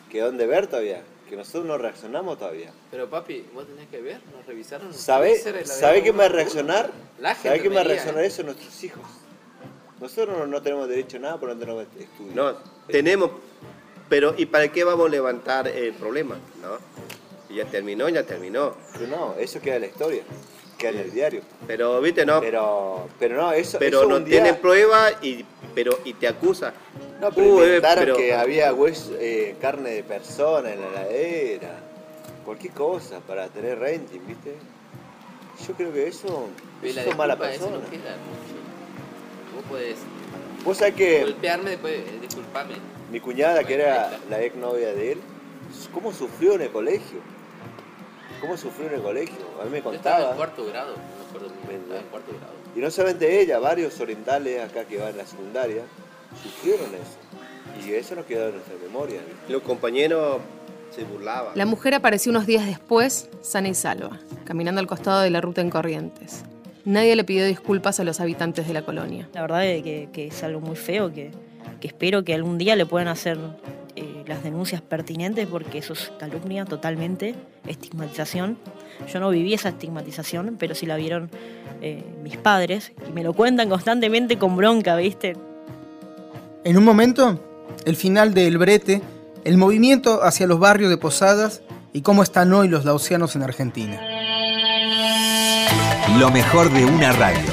Quedó 0.10 0.30
en 0.30 0.38
deber 0.38 0.68
todavía 0.68 1.02
que 1.32 1.38
nosotros 1.38 1.64
no 1.64 1.78
reaccionamos 1.78 2.38
todavía. 2.38 2.74
Pero 2.92 3.10
papi, 3.10 3.46
vos 3.54 3.66
tenés 3.66 3.88
que 3.88 4.02
ver, 4.02 4.20
nos 4.36 4.46
revisaron. 4.46 4.94
¿Sabe, 4.94 5.38
¿sabe 5.64 6.04
qué 6.04 6.12
me 6.12 6.20
va 6.20 6.26
a 6.26 6.30
reaccionar? 6.30 6.92
¿Sabe 7.42 7.62
qué 7.62 7.70
me 7.70 7.76
va 7.76 7.82
a 7.82 7.86
reaccionar 7.86 8.26
¿eh? 8.26 8.28
eso? 8.28 8.44
Nuestros 8.44 8.84
hijos. 8.84 9.02
Nosotros 10.02 10.38
no, 10.38 10.46
no 10.46 10.62
tenemos 10.62 10.90
derecho 10.90 11.16
a 11.16 11.20
nada 11.22 11.40
porque 11.40 11.56
no 11.56 11.60
tenemos 11.62 11.86
estudio. 11.98 12.36
No, 12.36 12.58
tenemos, 12.86 13.32
pero 14.10 14.36
¿y 14.38 14.46
para 14.46 14.70
qué 14.74 14.84
vamos 14.84 15.08
a 15.08 15.10
levantar 15.10 15.70
el 15.70 15.94
problema? 15.94 16.36
¿No? 16.62 17.56
Ya 17.56 17.64
terminó, 17.64 18.10
ya 18.10 18.24
terminó. 18.24 18.76
Pero 18.92 19.08
no, 19.08 19.36
eso 19.36 19.62
queda 19.62 19.76
en 19.76 19.82
la 19.84 19.88
historia, 19.88 20.24
queda 20.82 20.92
en 20.92 20.98
el 21.00 21.12
diario. 21.12 21.42
Pero, 21.68 22.02
viste, 22.02 22.26
no. 22.26 22.40
Pero, 22.42 23.08
pero 23.20 23.36
no, 23.38 23.52
eso 23.54 23.78
Pero 23.80 24.00
eso 24.02 24.10
no 24.10 24.16
un 24.18 24.26
día- 24.26 24.42
tienen 24.42 24.62
prueba 24.62 25.10
y, 25.22 25.46
pero, 25.76 25.98
y 26.04 26.14
te 26.14 26.28
acusa. 26.28 26.74
No, 27.22 27.32
pero 27.32 27.48
Uh, 27.56 27.62
eh, 27.62 27.66
inventaron 27.68 28.04
pero- 28.04 28.18
que 28.18 28.34
había 28.34 28.74
hues- 28.74 29.12
eh, 29.20 29.56
carne 29.62 29.92
de 29.92 30.04
persona 30.04 30.72
en 30.74 30.82
la 30.82 30.88
heladera. 30.88 31.80
Cualquier 32.44 32.74
cosa 32.74 33.20
para 33.20 33.48
tener 33.48 33.78
renting, 33.80 34.26
¿viste? 34.28 34.56
Yo 35.68 35.74
creo 35.76 35.94
que 35.94 36.08
eso, 36.08 36.48
eso 36.82 36.96
la 36.96 37.04
son 37.06 37.18
malas 37.18 37.38
disculpa, 37.38 37.52
eso 37.54 37.66
personas. 37.70 37.82
no 37.84 37.90
queda 37.92 38.16
mucho. 38.18 39.56
Vos 39.56 39.64
podés 39.70 39.96
Vos 40.66 40.78
sabés 40.78 40.96
que 40.96 41.22
golpearme 41.22 41.70
después, 41.72 41.94
eh, 42.00 42.18
disculpame. 42.22 42.74
mi 43.12 43.20
cuñada, 43.20 43.64
que 43.64 43.76
era 43.76 44.18
la 44.30 44.42
ex 44.42 44.56
novia 44.56 44.94
de 44.94 45.12
él, 45.14 45.22
¿cómo 45.94 46.12
sufrió 46.12 46.54
en 46.56 46.62
el 46.62 46.72
colegio? 46.72 47.20
¿Cómo 48.40 48.58
sufrió 48.58 48.88
en 48.88 48.96
el 48.96 49.02
colegio? 49.04 49.36
A 49.62 49.66
mí 49.66 49.70
me 49.72 49.82
Yo 49.82 49.92
estaba 49.94 50.18
en 50.18 50.22
contaba. 50.24 50.36
cuarto 50.36 50.66
grado, 50.66 50.96
no 50.96 51.26
acuerdo, 51.28 51.48
estaba 51.48 52.00
en 52.00 52.06
cuarto 52.08 52.32
grado. 52.32 52.54
Y 52.76 52.80
no 52.80 52.90
solamente 52.92 53.42
ella, 53.42 53.60
varios 53.60 54.00
orientales 54.00 54.62
acá 54.64 54.86
que 54.86 54.98
van 54.98 55.10
en 55.10 55.18
la 55.18 55.26
secundaria 55.26 55.84
sufrieron 56.42 56.88
eso. 56.96 57.86
Y 57.88 57.94
eso 57.94 58.16
nos 58.16 58.26
quedó 58.26 58.48
en 58.48 58.56
nuestra 58.56 58.76
memoria. 58.84 59.22
Los 59.48 59.62
compañeros 59.62 60.40
se 60.96 61.04
burlaban. 61.04 61.52
La 61.56 61.66
mujer 61.66 61.94
apareció 61.94 62.32
unos 62.32 62.46
días 62.46 62.66
después, 62.66 63.30
sana 63.42 63.68
y 63.70 63.74
salva, 63.74 64.20
caminando 64.46 64.80
al 64.82 64.88
costado 64.88 65.22
de 65.22 65.30
la 65.30 65.42
ruta 65.42 65.62
en 65.62 65.70
Corrientes. 65.70 66.44
Nadie 66.84 67.16
le 67.16 67.24
pidió 67.24 67.46
disculpas 67.46 68.00
a 68.00 68.04
los 68.04 68.20
habitantes 68.20 68.68
de 68.68 68.74
la 68.74 68.82
colonia. 68.84 69.30
La 69.34 69.42
verdad 69.42 69.66
es 69.66 69.84
que, 69.84 70.10
que 70.12 70.28
es 70.28 70.44
algo 70.44 70.60
muy 70.62 70.76
feo, 70.76 71.14
que, 71.14 71.32
que 71.80 71.88
espero 71.88 72.24
que 72.24 72.34
algún 72.34 72.58
día 72.58 72.76
le 72.76 72.86
puedan 72.86 73.08
hacer 73.08 73.38
las 74.32 74.44
denuncias 74.44 74.82
pertinentes 74.82 75.46
porque 75.46 75.80
eso 75.80 75.92
es 75.92 76.10
calumnia 76.18 76.64
totalmente, 76.64 77.36
estigmatización. 77.68 78.58
Yo 79.12 79.20
no 79.20 79.30
viví 79.30 79.54
esa 79.54 79.70
estigmatización, 79.70 80.56
pero 80.58 80.74
sí 80.74 80.86
la 80.86 80.96
vieron 80.96 81.30
eh, 81.82 82.06
mis 82.24 82.38
padres 82.38 82.94
y 83.10 83.12
me 83.12 83.24
lo 83.24 83.34
cuentan 83.34 83.68
constantemente 83.68 84.38
con 84.38 84.56
bronca, 84.56 84.96
¿viste? 84.96 85.36
En 86.64 86.78
un 86.78 86.86
momento, 86.86 87.42
el 87.84 87.98
final 87.98 88.34
de 88.34 88.48
El 88.48 88.58
Brete, 88.58 89.02
el 89.44 89.58
movimiento 89.58 90.24
hacia 90.24 90.48
los 90.48 90.60
barrios 90.60 90.90
de 90.90 90.98
Posadas 90.98 91.62
y 91.92 92.02
cómo 92.02 92.24
están 92.24 92.54
hoy 92.54 92.70
los 92.70 92.86
lausianos 92.86 93.36
en 93.36 93.44
Argentina. 93.44 94.00
Lo 96.18 96.32
mejor 96.32 96.72
de 96.72 96.86
una 96.86 97.12
radio. 97.12 97.52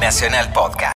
Nacional 0.00 0.50
Podcast. 0.54 0.94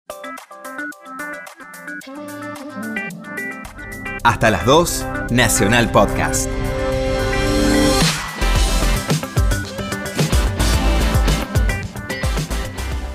Hasta 4.24 4.52
las 4.52 4.64
2, 4.64 5.06
Nacional 5.30 5.90
Podcast. 5.90 6.48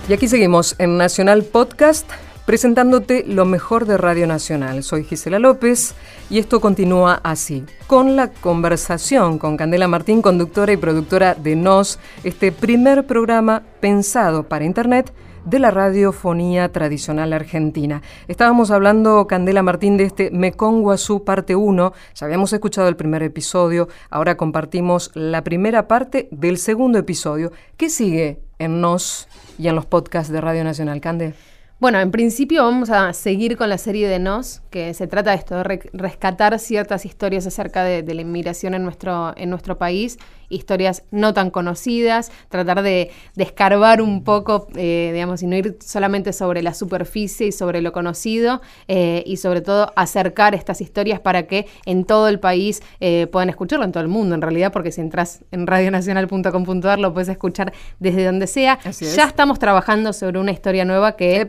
Y 0.09 0.13
aquí 0.13 0.27
seguimos 0.27 0.75
en 0.79 0.97
Nacional 0.97 1.43
Podcast 1.43 2.09
presentándote 2.45 3.23
lo 3.25 3.45
mejor 3.45 3.85
de 3.85 3.97
Radio 3.97 4.27
Nacional. 4.27 4.83
Soy 4.83 5.05
Gisela 5.05 5.39
López 5.39 5.95
y 6.29 6.39
esto 6.39 6.59
continúa 6.59 7.21
así, 7.23 7.65
con 7.87 8.17
la 8.17 8.29
conversación 8.29 9.37
con 9.37 9.55
Candela 9.55 9.87
Martín, 9.87 10.21
conductora 10.21 10.73
y 10.73 10.77
productora 10.77 11.35
de 11.35 11.55
Nos, 11.55 11.99
este 12.25 12.51
primer 12.51 13.07
programa 13.07 13.63
pensado 13.79 14.43
para 14.43 14.65
Internet 14.65 15.13
de 15.49 15.59
la 15.59 15.71
radiofonía 15.71 16.71
tradicional 16.71 17.31
argentina. 17.31 18.01
Estábamos 18.27 18.69
hablando, 18.69 19.27
Candela 19.27 19.63
Martín, 19.63 19.95
de 19.95 20.03
este 20.03 20.29
Mekong 20.31 20.81
Guazú 20.81 21.23
parte 21.23 21.55
1. 21.55 21.93
Ya 22.15 22.25
habíamos 22.25 22.51
escuchado 22.51 22.89
el 22.89 22.97
primer 22.97 23.23
episodio, 23.23 23.87
ahora 24.09 24.35
compartimos 24.35 25.09
la 25.13 25.43
primera 25.43 25.87
parte 25.87 26.27
del 26.31 26.57
segundo 26.57 26.99
episodio. 26.99 27.51
¿Qué 27.77 27.89
sigue 27.89 28.41
en 28.59 28.81
Nos 28.81 29.29
y 29.57 29.69
en 29.69 29.75
los 29.75 29.85
podcasts 29.85 30.31
de 30.31 30.41
Radio 30.41 30.63
Nacional, 30.65 30.99
Cande? 30.99 31.33
Bueno, 31.79 31.99
en 31.99 32.09
principio 32.09 32.63
vamos 32.63 32.89
a 32.89 33.13
seguir 33.13 33.55
con 33.55 33.69
la 33.69 33.77
serie 33.77 34.07
de 34.07 34.17
Nos, 34.19 34.61
que 34.71 34.93
se 34.95 35.05
trata 35.07 35.29
de 35.29 35.37
esto, 35.37 35.55
de 35.57 35.63
re- 35.63 35.89
rescatar 35.93 36.57
ciertas 36.59 37.05
historias 37.05 37.45
acerca 37.45 37.83
de, 37.83 38.01
de 38.01 38.13
la 38.15 38.21
inmigración 38.23 38.73
en 38.73 38.83
nuestro, 38.83 39.33
en 39.37 39.51
nuestro 39.51 39.77
país, 39.77 40.17
historias 40.49 41.03
no 41.11 41.33
tan 41.33 41.49
conocidas, 41.49 42.31
tratar 42.49 42.81
de, 42.81 43.11
de 43.35 43.43
escarbar 43.43 44.01
un 44.01 44.23
poco, 44.23 44.67
eh, 44.75 45.11
digamos, 45.13 45.41
y 45.43 45.47
no 45.47 45.55
ir 45.55 45.77
solamente 45.83 46.33
sobre 46.33 46.61
la 46.61 46.73
superficie 46.73 47.47
y 47.47 47.51
sobre 47.51 47.81
lo 47.81 47.91
conocido, 47.91 48.61
eh, 48.87 49.23
y 49.25 49.37
sobre 49.37 49.61
todo 49.61 49.91
acercar 49.95 50.55
estas 50.55 50.81
historias 50.81 51.19
para 51.19 51.43
que 51.47 51.67
en 51.85 52.05
todo 52.05 52.27
el 52.27 52.39
país 52.39 52.81
eh, 52.99 53.27
puedan 53.31 53.49
escucharlo, 53.49 53.85
en 53.85 53.91
todo 53.91 54.03
el 54.03 54.09
mundo 54.09 54.35
en 54.35 54.41
realidad, 54.41 54.71
porque 54.71 54.91
si 54.91 55.01
entras 55.01 55.41
en 55.51 55.67
radionacional.com.ar 55.67 56.99
lo 56.99 57.13
puedes 57.13 57.29
escuchar 57.29 57.73
desde 57.99 58.25
donde 58.25 58.47
sea. 58.47 58.79
Así 58.83 59.05
es. 59.05 59.15
Ya 59.15 59.25
estamos 59.25 59.59
trabajando 59.59 60.13
sobre 60.13 60.39
una 60.39 60.51
historia 60.51 60.85
nueva 60.85 61.15
que 61.15 61.45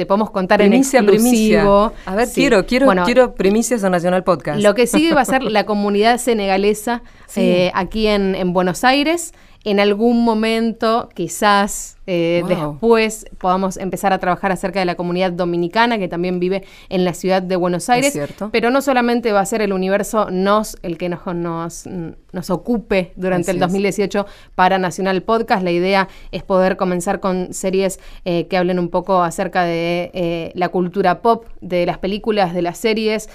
te 0.00 0.06
podemos 0.06 0.30
contar 0.30 0.60
Primicia, 0.60 1.00
en 1.00 1.06
primicia. 1.06 1.58
exclusivo. 1.60 1.92
A 2.06 2.14
ver, 2.14 2.26
Sí. 2.26 2.40
quiero, 2.40 2.64
quiero, 2.64 2.86
Bueno, 2.86 3.04
quiero 3.04 3.34
primicias 3.34 3.82
de 3.82 3.90
Nacional 3.90 4.24
Podcast. 4.24 4.62
Lo 4.62 4.74
que 4.74 4.86
sigue 4.86 5.12
va 5.12 5.20
a 5.20 5.24
ser 5.26 5.42
la 5.42 5.66
comunidad 5.66 6.16
senegalesa 6.18 7.02
Sí. 7.26 7.40
eh, 7.42 7.70
aquí 7.74 8.06
en, 8.06 8.34
en 8.34 8.54
Buenos 8.54 8.82
Aires. 8.82 9.32
En 9.64 9.78
algún 9.78 10.24
momento, 10.24 11.10
quizás 11.14 11.98
eh, 12.06 12.40
Wow. 12.42 12.48
después, 12.72 13.26
podamos 13.38 13.76
empezar 13.76 14.12
a 14.12 14.18
trabajar 14.18 14.50
acerca 14.50 14.80
de 14.80 14.84
la 14.86 14.94
comunidad 14.96 15.30
dominicana 15.32 15.98
que 15.98 16.08
también 16.08 16.40
vive 16.40 16.64
en 16.88 17.04
la 17.04 17.14
ciudad 17.14 17.40
de 17.42 17.54
Buenos 17.56 17.88
Aires. 17.88 18.18
Pero 18.50 18.70
no 18.70 18.80
solamente 18.82 19.32
va 19.32 19.40
a 19.40 19.46
ser 19.46 19.62
el 19.62 19.72
universo 19.72 20.28
nos 20.30 20.76
el 20.82 20.98
que 20.98 21.08
nos, 21.08 21.24
nos, 21.26 21.86
nos 22.32 22.50
ocupe 22.50 23.12
durante 23.16 23.50
Así 23.50 23.58
el 23.58 23.62
es. 23.62 23.68
2018 23.68 24.26
para 24.54 24.78
Nacional 24.78 25.22
Podcast. 25.22 25.62
La 25.62 25.70
idea 25.70 26.08
es 26.32 26.42
poder 26.42 26.76
comenzar 26.76 27.20
con 27.20 27.52
series 27.52 28.00
eh, 28.24 28.46
que 28.48 28.56
hablen 28.56 28.78
un 28.78 28.88
poco 28.88 29.22
acerca 29.22 29.62
de 29.64 30.10
eh, 30.14 30.52
la 30.54 30.70
cultura 30.70 31.20
pop, 31.22 31.44
de 31.60 31.86
las 31.86 31.98
películas, 31.98 32.54
de 32.54 32.62
las 32.62 32.78
series, 32.78 33.28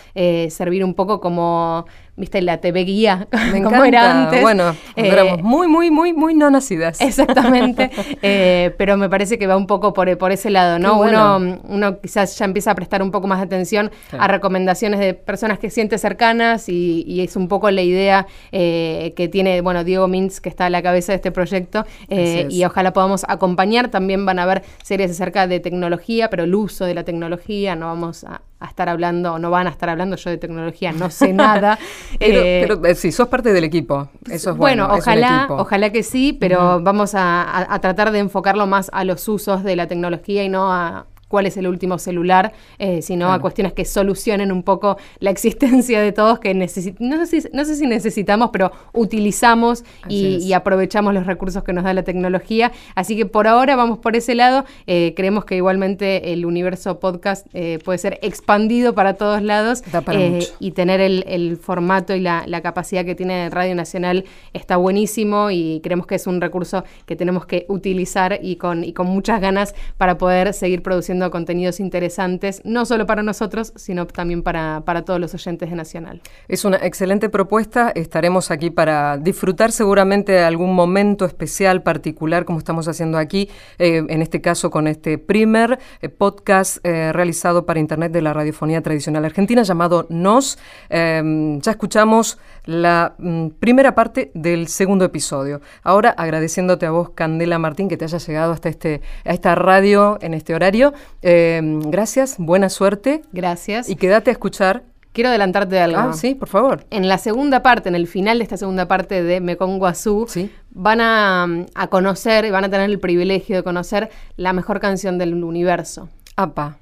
servir 0.50 0.84
un 0.84 0.96
poco 0.96 1.22
como, 1.22 1.86
viste, 2.17 2.41
la 2.41 2.58
TV 2.60 2.84
guía, 2.86 3.28
Me 3.51 3.62
como 3.63 3.84
encanta. 3.84 3.88
era 3.88 4.23
antes. 4.25 4.41
Bueno, 4.41 4.75
Eh, 4.95 5.08
éramos 5.10 5.41
muy, 5.41 5.67
muy, 5.67 5.91
muy, 5.91 6.13
muy 6.13 6.34
no 6.34 6.49
nacidas. 6.49 7.01
Exactamente, 7.01 7.91
eh, 8.21 8.73
pero 8.78 8.97
me 8.97 9.10
parece 9.10 9.38
que 9.38 9.47
va 9.47 9.58
un 9.58 9.67
poco 9.67 9.93
por, 9.93 10.17
por 10.17 10.32
ese 10.32 10.49
lado, 10.49 10.80
¿no? 10.80 10.95
Bueno. 10.95 11.38
uno, 11.38 11.60
uno 11.67 11.99
quizás 11.99 12.38
ya 12.38 12.45
empieza 12.45 12.71
a 12.71 12.75
prestar 12.75 13.01
un 13.04 13.12
poco 13.12 13.28
más 13.28 13.39
de 13.39 13.45
atención 13.45 13.91
a 14.17 14.28
recomendaciones 14.28 14.99
de 14.99 15.13
personas 15.13 15.60
que 15.60 15.69
siente 15.69 15.97
cercanas 15.97 16.69
y, 16.69 17.04
y 17.08 17.21
es 17.21 17.36
un 17.36 17.47
poco 17.47 17.69
la 17.71 17.82
idea 17.82 18.28
eh, 18.51 19.13
que 19.15 19.28
tiene, 19.28 19.62
bueno, 19.62 19.84
Diego 19.84 20.08
Mintz, 20.08 20.39
que 20.39 20.49
está 20.49 20.67
a 20.67 20.69
la 20.69 20.82
cabeza 20.82 21.12
de 21.12 21.17
este 21.17 21.32
proyecto, 21.32 21.86
eh, 22.10 22.45
es. 22.47 22.54
y 22.54 22.63
ojalá 22.65 22.93
podamos 22.93 23.25
acompañar. 23.28 23.89
También 23.89 24.25
van 24.25 24.39
a 24.39 24.43
haber 24.43 24.63
series 24.84 25.12
acerca 25.12 25.47
de 25.47 25.60
tecnología, 25.60 26.30
pero 26.30 26.43
el 26.45 26.56
uso 26.56 26.86
de 26.86 26.93
la 26.93 27.04
tecnología, 27.04 27.75
no 27.75 27.88
vamos 27.88 28.23
a, 28.23 28.41
a 28.60 28.65
estar 28.68 28.88
hablando, 28.89 29.34
o 29.34 29.39
no 29.39 29.50
van 29.52 29.68
a 29.68 29.70
estar 29.70 29.89
hablando 29.89 30.15
yo 30.15 30.30
de 30.30 30.38
tecnología, 30.38 30.91
no 30.94 31.10
sé 31.10 31.34
nada. 31.34 31.78
Pero, 32.20 32.39
Eh, 32.39 32.65
pero, 32.68 32.86
eh, 32.86 32.96
sí, 32.96 33.12
sos 33.12 33.28
parte 33.28 33.52
del 33.54 33.63
equipo. 33.65 34.10
Eso 34.30 34.52
es 34.52 34.58
bueno. 34.58 34.86
un 34.86 34.91
ojalá, 35.00 35.48
ojalá 35.50 35.89
que 35.91 36.04
sí, 36.04 36.32
pero 36.39 36.82
vamos 36.82 37.15
a, 37.15 37.44
a- 37.44 37.74
a 37.76 37.80
tratar 37.82 38.12
de 38.12 38.20
enfocarlo 38.20 38.65
más 38.68 38.89
a 38.94 39.04
los 39.04 39.28
usos 39.28 39.63
de 39.63 39.76
la 39.76 39.88
tecnología 39.88 40.44
y 40.44 40.50
no 40.50 40.72
a 40.72 41.06
cuál 41.28 41.46
es 41.46 41.58
el 41.58 41.68
último 41.68 41.98
celular, 41.98 42.54
eh, 42.80 43.02
sino 43.02 43.34
a 43.34 43.40
cuestiones 43.40 43.74
que 43.74 43.86
solucionen 43.86 44.52
un 44.52 44.64
poco 44.64 44.98
la 45.20 45.32
existencia 45.32 46.02
de 46.02 46.12
todos 46.12 46.40
que 46.40 46.54
no, 46.54 46.68
sé 46.68 46.82
si, 46.82 46.96
no 47.00 47.66
sé 47.66 47.76
si 47.76 47.88
necesitamos, 47.88 48.50
pero 48.52 48.72
utilizamos 48.94 49.84
y, 50.08 50.54
aprovechamos 50.54 51.14
los 51.14 51.26
recursos 51.26 51.64
que 51.64 51.74
nos 51.74 51.84
da 51.84 51.94
la 51.94 52.04
tecnología. 52.04 52.72
Así 52.96 53.18
que 53.18 53.26
por 53.26 53.48
ahora 53.48 53.76
vamos 53.76 53.98
por 53.98 54.16
ese 54.16 54.36
lado. 54.36 54.64
Eh, 54.88 55.14
creemos 55.16 55.44
que 55.44 55.56
igualmente 55.56 56.32
el 56.32 56.46
universo 56.46 57.00
podcast 57.00 57.48
eh, 57.54 57.80
puede 57.84 57.98
ser 57.98 58.20
expandido 58.22 58.96
para 58.96 59.16
todos 59.16 59.42
lados 59.42 59.82
para 60.06 60.16
y 60.60 60.72
tener 60.72 61.02
el, 61.02 61.26
el 61.28 61.58
formato 61.58 62.16
y 62.16 62.22
la, 62.22 62.44
la 62.48 62.62
capacidad 62.62 63.04
que 63.04 63.16
tiene 63.16 63.50
Radio 63.50 63.76
Nacional 63.76 64.26
está 64.54 64.78
buenísimo 64.78 65.52
y 65.52 65.82
creemos 65.84 66.08
que 66.08 66.16
es 66.16 66.28
un 66.28 66.40
recurso 66.40 66.84
que 67.06 67.16
tenemos 67.16 67.46
que 67.46 67.66
utilizar 67.68 68.40
y 68.42 68.56
con, 68.56 68.84
y 68.84 68.94
con 68.94 69.08
muchas 69.08 69.42
ganas 69.42 69.76
para 69.98 70.18
poder 70.18 70.54
seguir 70.54 70.82
produciendo 70.82 71.14
contenidos 71.32 71.80
interesantes, 71.80 72.62
no 72.63 72.86
solo 72.86 73.06
para 73.06 73.23
nosotros, 73.23 73.73
sino 73.75 74.08
también 74.08 74.43
para, 74.43 74.84
para 74.86 75.04
todos 75.04 75.19
los 75.19 75.34
oyentes 75.34 75.69
de 75.69 75.75
Nacional. 75.75 76.21
Es 76.47 76.65
una 76.65 76.78
excelente 76.78 77.30
propuesta. 77.30 77.91
Estaremos 77.95 78.51
aquí 78.51 78.69
para 78.69 79.17
disfrutar 79.17 79.71
seguramente 79.71 80.39
algún 80.39 80.73
momento 80.73 81.25
especial, 81.25 81.84
particular, 81.84 82.45
como 82.45 82.60
estamos 82.60 82.88
haciendo 82.88 83.17
aquí, 83.17 83.49
eh, 83.78 84.04
en 84.08 84.21
este 84.21 84.41
caso 84.41 84.69
con 84.69 84.88
este 84.88 85.17
primer 85.17 85.80
eh, 86.01 86.10
podcast 86.10 86.86
eh, 86.86 87.12
realizado 87.13 87.65
para 87.65 87.80
Internet 87.80 88.12
de 88.12 88.21
la 88.21 88.34
radiofonía 88.34 88.82
tradicional 88.82 89.25
argentina 89.25 89.63
llamado 89.63 90.06
Nos. 90.10 90.58
Em, 90.89 91.60
ya 91.62 91.71
escuchamos 91.71 92.38
la 92.65 93.15
mm, 93.17 93.49
primera 93.60 93.95
parte 93.95 94.32
del 94.34 94.67
segundo 94.67 95.06
episodio. 95.06 95.62
Ahora 95.84 96.10
agradeciéndote 96.10 96.86
a 96.86 96.91
vos, 96.91 97.12
Candela 97.12 97.60
Martín, 97.60 97.88
que 97.88 97.97
te 97.97 98.06
haya 98.06 98.17
llegado 98.17 98.54
hasta 98.54 98.69
este, 98.69 99.01
a 99.23 99.34
esta 99.34 99.56
radio 99.56 100.17
en 100.21 100.34
este 100.34 100.56
horario. 100.56 100.93
Em, 101.22 101.80
gracias, 101.80 102.36
buena 102.38 102.70
suerte. 102.70 103.22
Gracias. 103.32 103.89
Y 103.89 103.96
quédate 103.96 104.32
a 104.32 104.34
escuchar 104.34 104.84
Quiero 105.15 105.30
adelantarte 105.30 105.76
de 105.76 105.82
algo. 105.82 105.98
Ah, 105.98 106.12
sí, 106.12 106.36
por 106.36 106.50
favor. 106.50 106.86
En 106.89 107.08
la 107.08 107.18
segunda 107.18 107.63
parte, 107.63 107.88
en 107.88 107.96
el 107.96 108.06
final 108.06 108.39
de 108.39 108.44
esta 108.44 108.58
segunda 108.58 108.89
parte 108.89 109.24
de 109.24 109.39
Mekong 109.39 109.78
Guazú, 109.78 110.28
van 110.72 111.00
a, 111.00 111.48
a, 111.74 111.88
conocer 111.88 112.44
y 112.44 112.52
van 112.52 112.65
a 112.65 112.70
tener 112.70 112.89
el 112.89 113.00
privilegio 113.00 113.56
de 113.56 113.63
conocer 113.63 114.10
la 114.36 114.52
mejor 114.52 114.82
canción 114.82 115.18
del 115.18 115.41
universo. 115.41 116.10
Apa. 116.36 116.80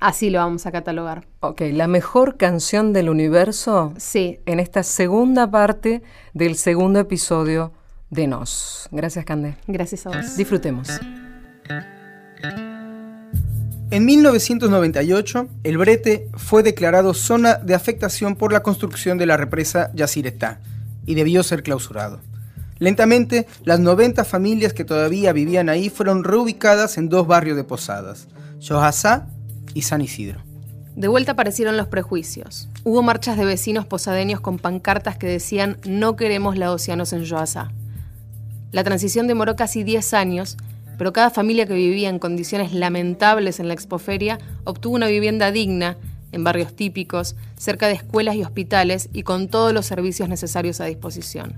Así 0.00 0.30
lo 0.30 0.38
vamos 0.38 0.64
a 0.64 0.72
catalogar. 0.72 1.26
Ok, 1.40 1.62
la 1.72 1.86
mejor 1.86 2.38
canción 2.38 2.94
del 2.94 3.10
universo. 3.10 3.92
Sí. 3.98 4.40
En 4.46 4.58
esta 4.58 4.82
segunda 4.82 5.50
parte 5.50 6.02
del 6.32 6.56
segundo 6.56 7.00
episodio 7.00 7.72
de 8.08 8.26
Nos. 8.26 8.88
Gracias, 8.90 9.26
Cande. 9.26 9.56
Gracias 9.66 10.06
a 10.06 10.10
vos. 10.10 10.36
Disfrutemos. 10.36 10.88
En 13.88 14.04
1998, 14.04 15.48
el 15.62 15.78
Brete 15.78 16.28
fue 16.34 16.64
declarado 16.64 17.14
zona 17.14 17.54
de 17.54 17.72
afectación 17.72 18.34
por 18.34 18.52
la 18.52 18.64
construcción 18.64 19.16
de 19.16 19.26
la 19.26 19.36
represa 19.36 19.92
Yacyretá 19.94 20.58
y 21.06 21.14
debió 21.14 21.44
ser 21.44 21.62
clausurado. 21.62 22.18
Lentamente, 22.80 23.46
las 23.62 23.78
90 23.78 24.24
familias 24.24 24.72
que 24.72 24.84
todavía 24.84 25.32
vivían 25.32 25.68
ahí 25.68 25.88
fueron 25.88 26.24
reubicadas 26.24 26.98
en 26.98 27.08
dos 27.08 27.28
barrios 27.28 27.56
de 27.56 27.62
Posadas, 27.62 28.26
Yohasá 28.58 29.28
y 29.72 29.82
San 29.82 30.00
Isidro. 30.00 30.40
De 30.96 31.06
vuelta 31.06 31.32
aparecieron 31.32 31.76
los 31.76 31.86
prejuicios. 31.86 32.68
Hubo 32.82 33.02
marchas 33.02 33.36
de 33.36 33.44
vecinos 33.44 33.86
posadeños 33.86 34.40
con 34.40 34.58
pancartas 34.58 35.16
que 35.16 35.28
decían 35.28 35.78
no 35.84 36.16
queremos 36.16 36.56
la 36.58 36.72
Océanos 36.72 37.12
en 37.12 37.22
Yohasá. 37.22 37.70
La 38.72 38.82
transición 38.82 39.28
demoró 39.28 39.54
casi 39.54 39.84
10 39.84 40.12
años 40.14 40.56
pero 40.98 41.12
cada 41.12 41.30
familia 41.30 41.66
que 41.66 41.74
vivía 41.74 42.08
en 42.08 42.18
condiciones 42.18 42.72
lamentables 42.72 43.60
en 43.60 43.68
la 43.68 43.74
expoferia 43.74 44.38
obtuvo 44.64 44.94
una 44.94 45.08
vivienda 45.08 45.50
digna, 45.50 45.96
en 46.32 46.44
barrios 46.44 46.74
típicos, 46.74 47.36
cerca 47.56 47.88
de 47.88 47.94
escuelas 47.94 48.36
y 48.36 48.42
hospitales 48.42 49.08
y 49.12 49.22
con 49.22 49.48
todos 49.48 49.72
los 49.72 49.86
servicios 49.86 50.28
necesarios 50.28 50.80
a 50.80 50.86
disposición. 50.86 51.56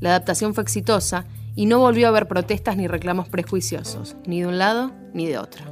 La 0.00 0.10
adaptación 0.10 0.54
fue 0.54 0.62
exitosa 0.62 1.26
y 1.54 1.66
no 1.66 1.78
volvió 1.78 2.06
a 2.06 2.10
haber 2.10 2.26
protestas 2.26 2.76
ni 2.76 2.86
reclamos 2.86 3.28
prejuiciosos, 3.28 4.16
ni 4.26 4.40
de 4.40 4.46
un 4.46 4.58
lado 4.58 4.92
ni 5.12 5.26
de 5.26 5.38
otro. 5.38 5.64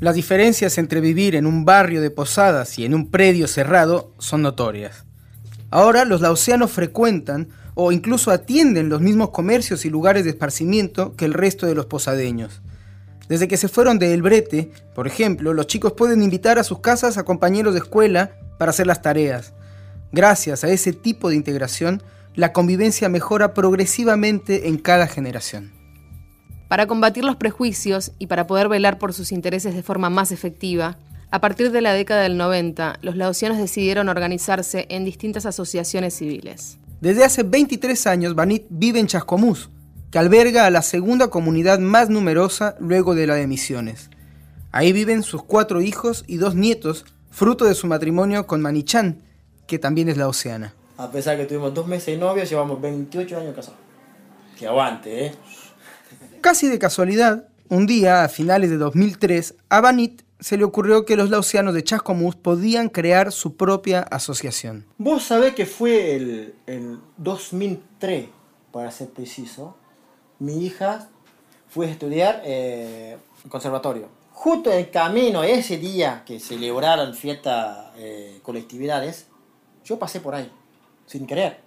Las 0.00 0.16
diferencias 0.16 0.78
entre 0.78 1.00
vivir 1.00 1.36
en 1.36 1.46
un 1.46 1.64
barrio 1.64 2.00
de 2.00 2.10
posadas 2.10 2.76
y 2.78 2.84
en 2.84 2.94
un 2.94 3.08
predio 3.08 3.46
cerrado 3.46 4.12
son 4.18 4.42
notorias. 4.42 5.04
Ahora 5.70 6.04
los 6.04 6.20
laosianos 6.20 6.72
frecuentan 6.72 7.50
o 7.74 7.92
incluso 7.92 8.30
atienden 8.30 8.88
los 8.88 9.00
mismos 9.00 9.30
comercios 9.30 9.84
y 9.84 9.90
lugares 9.90 10.24
de 10.24 10.30
esparcimiento 10.30 11.14
que 11.16 11.24
el 11.24 11.34
resto 11.34 11.66
de 11.66 11.74
los 11.74 11.86
posadeños. 11.86 12.62
Desde 13.28 13.48
que 13.48 13.56
se 13.56 13.68
fueron 13.68 13.98
de 13.98 14.12
El 14.12 14.22
Brete, 14.22 14.70
por 14.94 15.06
ejemplo, 15.06 15.54
los 15.54 15.66
chicos 15.66 15.92
pueden 15.92 16.22
invitar 16.22 16.58
a 16.58 16.64
sus 16.64 16.80
casas 16.80 17.16
a 17.16 17.24
compañeros 17.24 17.72
de 17.72 17.80
escuela 17.80 18.32
para 18.58 18.70
hacer 18.70 18.86
las 18.86 19.00
tareas. 19.00 19.54
Gracias 20.12 20.64
a 20.64 20.68
ese 20.68 20.92
tipo 20.92 21.30
de 21.30 21.36
integración, 21.36 22.02
la 22.34 22.52
convivencia 22.52 23.08
mejora 23.08 23.54
progresivamente 23.54 24.68
en 24.68 24.78
cada 24.78 25.06
generación. 25.06 25.72
Para 26.68 26.86
combatir 26.86 27.24
los 27.24 27.36
prejuicios 27.36 28.12
y 28.18 28.26
para 28.26 28.46
poder 28.46 28.68
velar 28.68 28.98
por 28.98 29.12
sus 29.12 29.32
intereses 29.32 29.74
de 29.74 29.82
forma 29.82 30.10
más 30.10 30.32
efectiva, 30.32 30.98
a 31.30 31.40
partir 31.40 31.70
de 31.70 31.80
la 31.80 31.94
década 31.94 32.22
del 32.22 32.36
90, 32.36 32.98
los 33.00 33.16
laosianos 33.16 33.56
decidieron 33.56 34.10
organizarse 34.10 34.86
en 34.90 35.04
distintas 35.04 35.46
asociaciones 35.46 36.14
civiles. 36.14 36.78
Desde 37.02 37.24
hace 37.24 37.42
23 37.42 38.06
años, 38.06 38.36
Banit 38.36 38.66
vive 38.70 39.00
en 39.00 39.08
Chascomús, 39.08 39.70
que 40.12 40.20
alberga 40.20 40.66
a 40.66 40.70
la 40.70 40.82
segunda 40.82 41.30
comunidad 41.30 41.80
más 41.80 42.10
numerosa 42.10 42.76
luego 42.78 43.16
de 43.16 43.26
la 43.26 43.34
de 43.34 43.48
Misiones. 43.48 44.08
Ahí 44.70 44.92
viven 44.92 45.24
sus 45.24 45.42
cuatro 45.42 45.80
hijos 45.80 46.22
y 46.28 46.36
dos 46.36 46.54
nietos, 46.54 47.04
fruto 47.28 47.64
de 47.64 47.74
su 47.74 47.88
matrimonio 47.88 48.46
con 48.46 48.62
Manichan, 48.62 49.20
que 49.66 49.80
también 49.80 50.10
es 50.10 50.16
la 50.16 50.28
Oceana. 50.28 50.74
A 50.96 51.10
pesar 51.10 51.36
que 51.36 51.44
tuvimos 51.44 51.74
dos 51.74 51.88
meses 51.88 52.06
de 52.06 52.18
novia, 52.18 52.44
llevamos 52.44 52.80
28 52.80 53.36
años 53.36 53.56
casados. 53.56 53.80
Que 54.56 54.68
aguante, 54.68 55.26
¿eh? 55.26 55.34
Casi 56.40 56.68
de 56.68 56.78
casualidad, 56.78 57.48
un 57.68 57.88
día, 57.88 58.22
a 58.22 58.28
finales 58.28 58.70
de 58.70 58.76
2003, 58.76 59.56
a 59.70 59.80
Banit 59.80 60.22
se 60.42 60.56
le 60.56 60.64
ocurrió 60.64 61.04
que 61.04 61.16
los 61.16 61.30
lausianos 61.30 61.72
de 61.72 61.84
Chascomús 61.84 62.34
podían 62.34 62.88
crear 62.88 63.30
su 63.30 63.56
propia 63.56 64.00
asociación. 64.00 64.84
Vos 64.98 65.22
sabés 65.22 65.54
que 65.54 65.66
fue 65.66 66.16
el, 66.16 66.54
el 66.66 66.98
2003, 67.18 68.28
para 68.72 68.90
ser 68.90 69.10
preciso, 69.10 69.76
mi 70.40 70.66
hija 70.66 71.08
fue 71.68 71.86
a 71.86 71.90
estudiar 71.90 72.42
eh, 72.44 73.16
conservatorio. 73.48 74.08
Justo 74.32 74.72
en 74.72 74.78
el 74.78 74.90
camino, 74.90 75.44
ese 75.44 75.78
día 75.78 76.24
que 76.26 76.40
celebraron 76.40 77.14
fiestas, 77.14 77.92
eh, 77.96 78.40
colectividades, 78.42 79.28
yo 79.84 79.96
pasé 79.98 80.18
por 80.18 80.34
ahí, 80.34 80.50
sin 81.06 81.24
querer. 81.24 81.60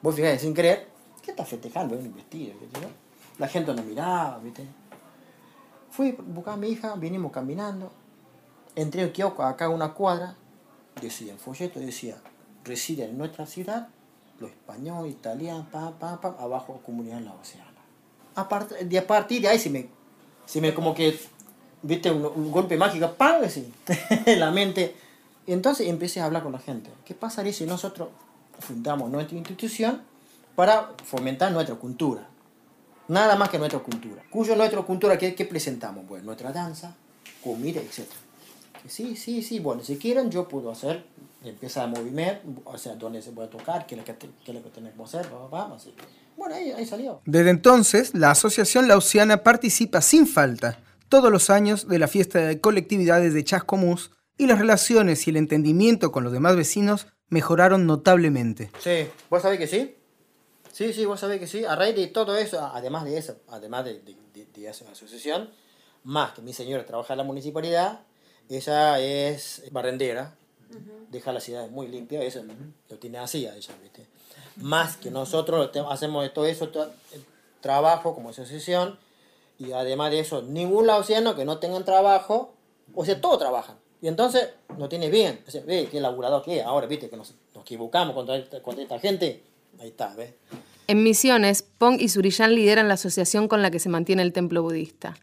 Vos 0.00 0.14
fijate, 0.14 0.38
sin 0.38 0.54
querer, 0.54 0.88
¿qué 1.22 1.32
estás 1.32 1.46
festejando? 1.46 1.94
Un 1.94 2.14
vestido, 2.14 2.54
La 3.38 3.48
gente 3.48 3.74
no 3.74 3.82
miraba, 3.82 4.38
¿viste? 4.38 4.64
Fui 5.90 6.16
a 6.18 6.22
buscar 6.22 6.54
a 6.54 6.56
mi 6.56 6.68
hija, 6.68 6.94
vinimos 6.94 7.30
caminando, 7.30 7.92
entré 8.76 9.02
al 9.02 9.10
kiosco 9.10 9.42
acá 9.42 9.68
una 9.68 9.94
cuadra, 9.94 10.36
decía, 11.00 11.32
el 11.32 11.38
folleto 11.38 11.80
decía, 11.80 12.16
reside 12.64 13.04
en 13.04 13.18
nuestra 13.18 13.46
ciudad, 13.46 13.88
los 14.38 14.50
españoles, 14.50 15.12
italianos, 15.12 15.66
pa, 15.72 15.98
pa, 15.98 16.20
pa, 16.20 16.36
abajo 16.38 16.80
comunidad 16.84 17.20
laosiana. 17.20 17.72
A, 18.34 18.48
part 18.48 18.70
de, 18.70 18.98
a 18.98 19.06
partir 19.06 19.40
de 19.40 19.48
ahí 19.48 19.58
se 19.58 19.70
me, 19.70 19.88
se 20.44 20.60
me 20.60 20.74
como 20.74 20.94
que, 20.94 21.18
viste, 21.82 22.10
un, 22.10 22.52
golpe 22.52 22.76
mágico, 22.76 23.10
¡pam! 23.14 23.42
Así, 23.42 23.72
en 24.26 24.38
la 24.38 24.50
mente. 24.50 24.94
Entonces 25.46 25.88
empecé 25.88 26.20
a 26.20 26.26
hablar 26.26 26.42
con 26.42 26.52
la 26.52 26.58
gente. 26.58 26.90
¿Qué 27.04 27.14
pasaría 27.14 27.52
si 27.52 27.64
nosotros 27.64 28.10
fundamos 28.58 29.10
nuestra 29.10 29.38
institución 29.38 30.02
para 30.54 30.90
fomentar 31.04 31.50
nuestra 31.52 31.76
cultura? 31.76 32.28
Nada 33.08 33.36
más 33.36 33.48
que 33.48 33.58
nuestra 33.58 33.78
cultura. 33.78 34.22
Cuyo 34.28 34.54
nuestra 34.56 34.82
cultura, 34.82 35.16
¿qué, 35.16 35.34
qué 35.34 35.44
presentamos? 35.46 36.04
Pues 36.06 36.24
nuestra 36.24 36.52
danza, 36.52 36.94
comida, 37.42 37.80
etcétera 37.80 38.25
sí, 38.88 39.16
sí, 39.16 39.42
sí, 39.42 39.60
bueno, 39.60 39.82
si 39.82 39.96
quieren 39.96 40.30
yo 40.30 40.48
puedo 40.48 40.70
hacer, 40.70 41.04
empieza 41.44 41.84
a 41.84 41.86
moverme, 41.86 42.40
o 42.64 42.76
sea, 42.78 42.94
dónde 42.94 43.22
se 43.22 43.32
puede 43.32 43.48
tocar, 43.48 43.86
qué 43.86 43.94
es 43.94 43.98
lo 43.98 44.04
que, 44.04 44.14
qué 44.16 44.28
es 44.46 44.54
lo 44.54 44.62
que 44.62 44.70
tenemos 44.70 45.10
que 45.10 45.18
hacer, 45.18 45.30
vamos, 45.50 45.82
así. 45.82 45.94
Bueno, 46.36 46.54
ahí, 46.54 46.72
ahí 46.72 46.86
salió. 46.86 47.20
Desde 47.24 47.50
entonces, 47.50 48.14
la 48.14 48.30
Asociación 48.30 48.88
Lausiana 48.88 49.42
participa 49.42 50.00
sin 50.02 50.26
falta 50.26 50.80
todos 51.08 51.30
los 51.30 51.50
años 51.50 51.88
de 51.88 51.98
la 51.98 52.08
fiesta 52.08 52.40
de 52.40 52.60
colectividades 52.60 53.32
de 53.32 53.44
Chascomús 53.44 54.10
y 54.36 54.46
las 54.46 54.58
relaciones 54.58 55.26
y 55.26 55.30
el 55.30 55.36
entendimiento 55.36 56.12
con 56.12 56.24
los 56.24 56.32
demás 56.32 56.56
vecinos 56.56 57.06
mejoraron 57.28 57.86
notablemente. 57.86 58.70
Sí, 58.80 59.08
¿vos 59.30 59.42
sabés 59.42 59.58
que 59.58 59.66
sí? 59.66 59.96
Sí, 60.72 60.92
sí, 60.92 61.06
vos 61.06 61.20
sabés 61.20 61.40
que 61.40 61.46
sí. 61.46 61.64
A 61.64 61.74
raíz 61.74 61.96
de 61.96 62.08
todo 62.08 62.36
eso, 62.36 62.60
además 62.74 63.04
de 63.04 63.16
eso, 63.16 63.36
además 63.48 63.84
de, 63.86 63.94
de, 64.00 64.16
de, 64.34 64.46
de 64.46 64.68
esa 64.68 64.90
asociación, 64.90 65.48
más 66.04 66.32
que 66.32 66.42
mi 66.42 66.52
señora 66.52 66.84
trabaja 66.84 67.14
en 67.14 67.18
la 67.18 67.24
municipalidad, 67.24 68.00
ella 68.48 69.00
es 69.00 69.62
barrendera, 69.70 70.34
deja 71.10 71.32
la 71.32 71.40
ciudad 71.40 71.68
muy 71.68 71.88
limpia, 71.88 72.22
eso 72.22 72.42
lo 72.88 72.96
tiene 72.96 73.18
así 73.18 73.46
ella, 73.46 73.74
¿viste? 73.82 74.06
Más 74.56 74.96
que 74.96 75.10
nosotros 75.10 75.70
hacemos 75.88 76.32
todo 76.32 76.46
eso, 76.46 76.68
todo, 76.68 76.90
trabajo 77.60 78.14
como 78.14 78.30
asociación, 78.30 78.98
y 79.58 79.72
además 79.72 80.10
de 80.10 80.20
eso, 80.20 80.42
ningún 80.42 80.86
lausiano 80.86 81.34
que 81.34 81.44
no 81.44 81.58
tengan 81.58 81.84
trabajo, 81.84 82.54
o 82.94 83.04
sea, 83.04 83.20
todos 83.20 83.38
trabajan. 83.38 83.76
Y 84.02 84.08
entonces 84.08 84.50
no 84.76 84.88
tiene 84.88 85.10
bien. 85.10 85.40
O 85.46 85.50
sea, 85.50 85.62
ve 85.64 85.88
qué 85.90 86.00
laburador 86.00 86.44
que 86.44 86.58
es. 86.58 86.64
Ahora, 86.64 86.86
viste, 86.86 87.08
que 87.08 87.16
nos, 87.16 87.34
nos 87.54 87.62
equivocamos 87.62 88.14
contra 88.14 88.36
esta, 88.36 88.62
contra 88.62 88.82
esta 88.82 88.98
gente. 88.98 89.42
Ahí 89.80 89.88
está, 89.88 90.14
¿ves? 90.14 90.34
En 90.86 91.02
Misiones, 91.02 91.62
Pong 91.62 92.00
y 92.00 92.08
Surillán 92.08 92.54
lideran 92.54 92.88
la 92.88 92.94
asociación 92.94 93.48
con 93.48 93.62
la 93.62 93.70
que 93.70 93.78
se 93.78 93.88
mantiene 93.88 94.22
el 94.22 94.32
templo 94.32 94.62
budista. 94.62 95.16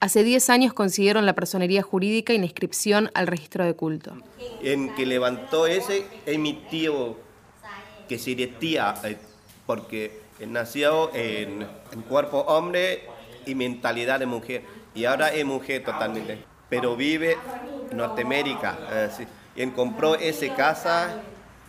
Hace 0.00 0.24
10 0.24 0.48
años 0.48 0.72
consiguieron 0.72 1.26
la 1.26 1.34
personería 1.34 1.82
jurídica 1.82 2.32
y 2.32 2.38
la 2.38 2.44
inscripción 2.46 3.10
al 3.14 3.26
registro 3.26 3.64
de 3.66 3.74
culto. 3.74 4.14
En 4.62 4.94
que 4.94 5.04
levantó 5.04 5.66
ese 5.66 6.06
es 6.24 6.38
mi 6.38 6.54
tío, 6.54 7.16
que 8.08 8.18
sería 8.18 8.48
tía, 8.58 8.94
eh, 9.04 9.16
porque 9.66 10.20
nació 10.46 11.14
en, 11.14 11.66
en 11.92 12.02
cuerpo 12.02 12.38
hombre 12.40 13.02
y 13.44 13.54
mentalidad 13.54 14.18
de 14.20 14.26
mujer. 14.26 14.62
y 14.94 15.04
ahora 15.04 15.28
es 15.28 15.44
mujer 15.44 15.84
totalmente, 15.84 16.38
pero 16.68 16.96
vive 16.96 17.36
en 17.90 17.96
Norteamérica. 17.98 18.78
así. 19.06 19.24
Y 19.54 19.62
él 19.62 19.72
compró 19.72 20.14
esa 20.16 20.52
casa 20.54 21.20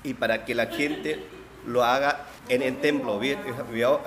y 0.03 0.13
para 0.13 0.45
que 0.45 0.55
la 0.55 0.67
gente 0.67 1.19
lo 1.67 1.84
haga 1.84 2.25
en 2.49 2.61
el 2.61 2.79
templo, 2.79 3.19
¿vi- 3.19 3.38
¿vio? 3.73 3.99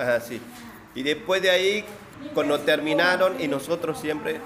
Y 0.95 1.03
después 1.03 1.41
de 1.41 1.49
ahí, 1.51 1.85
cuando 2.33 2.59
terminaron, 2.59 3.39
y 3.39 3.47
nosotros 3.47 3.99
siempre 3.99 4.39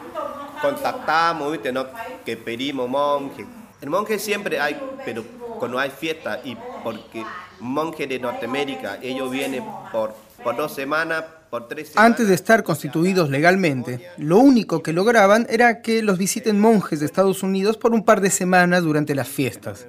contactamos, 0.62 1.52
¿viste? 1.52 1.72
¿no? 1.72 1.88
que 2.26 2.38
pedimos 2.38 2.90
monje. 2.90 3.46
El 3.82 3.90
monje 3.90 4.20
siempre 4.20 4.60
hay, 4.60 4.80
pero 5.06 5.24
cuando 5.58 5.80
hay 5.80 5.90
fiesta, 5.90 6.42
y 6.44 6.58
porque 6.84 7.24
monje 7.60 8.08
de 8.08 8.20
Norteamérica, 8.20 9.00
ellos 9.02 9.32
vienen 9.32 9.64
por, 9.92 10.14
por 10.44 10.56
dos 10.56 10.74
semanas, 10.74 11.24
por 11.50 11.68
tres 11.68 11.90
semanas. 11.90 12.12
Antes 12.12 12.28
de 12.28 12.36
estar 12.36 12.64
constituidos 12.64 13.30
legalmente, 13.30 14.10
lo 14.18 14.38
único 14.38 14.84
que 14.84 14.94
lograban 14.94 15.48
era 15.50 15.82
que 15.82 16.02
los 16.04 16.18
visiten 16.18 16.60
monjes 16.60 17.00
de 17.00 17.06
Estados 17.06 17.42
Unidos 17.44 17.78
por 17.78 17.94
un 17.94 18.04
par 18.04 18.22
de 18.22 18.30
semanas 18.30 18.84
durante 18.84 19.16
las 19.16 19.28
fiestas. 19.28 19.88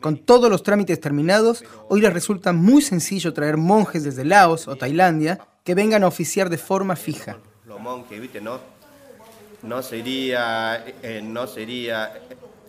Con 0.00 0.16
todos 0.18 0.50
los 0.50 0.62
trámites 0.62 1.00
terminados, 1.00 1.62
hoy 1.88 2.00
les 2.00 2.12
resulta 2.12 2.52
muy 2.52 2.80
sencillo 2.82 3.32
traer 3.34 3.56
monjes 3.56 4.02
desde 4.04 4.24
Laos 4.24 4.66
o 4.68 4.76
Tailandia 4.76 5.38
que 5.64 5.74
vengan 5.74 6.02
a 6.04 6.06
oficiar 6.06 6.48
de 6.48 6.58
forma 6.58 6.96
fija. 6.96 7.36
los 7.66 7.78
monjes, 7.80 8.20
¿viste? 8.20 8.40
No, 8.40 8.58
no 9.62 9.82
sería, 9.82 10.84
eh, 11.02 11.20
no 11.22 11.46
sería 11.46 12.12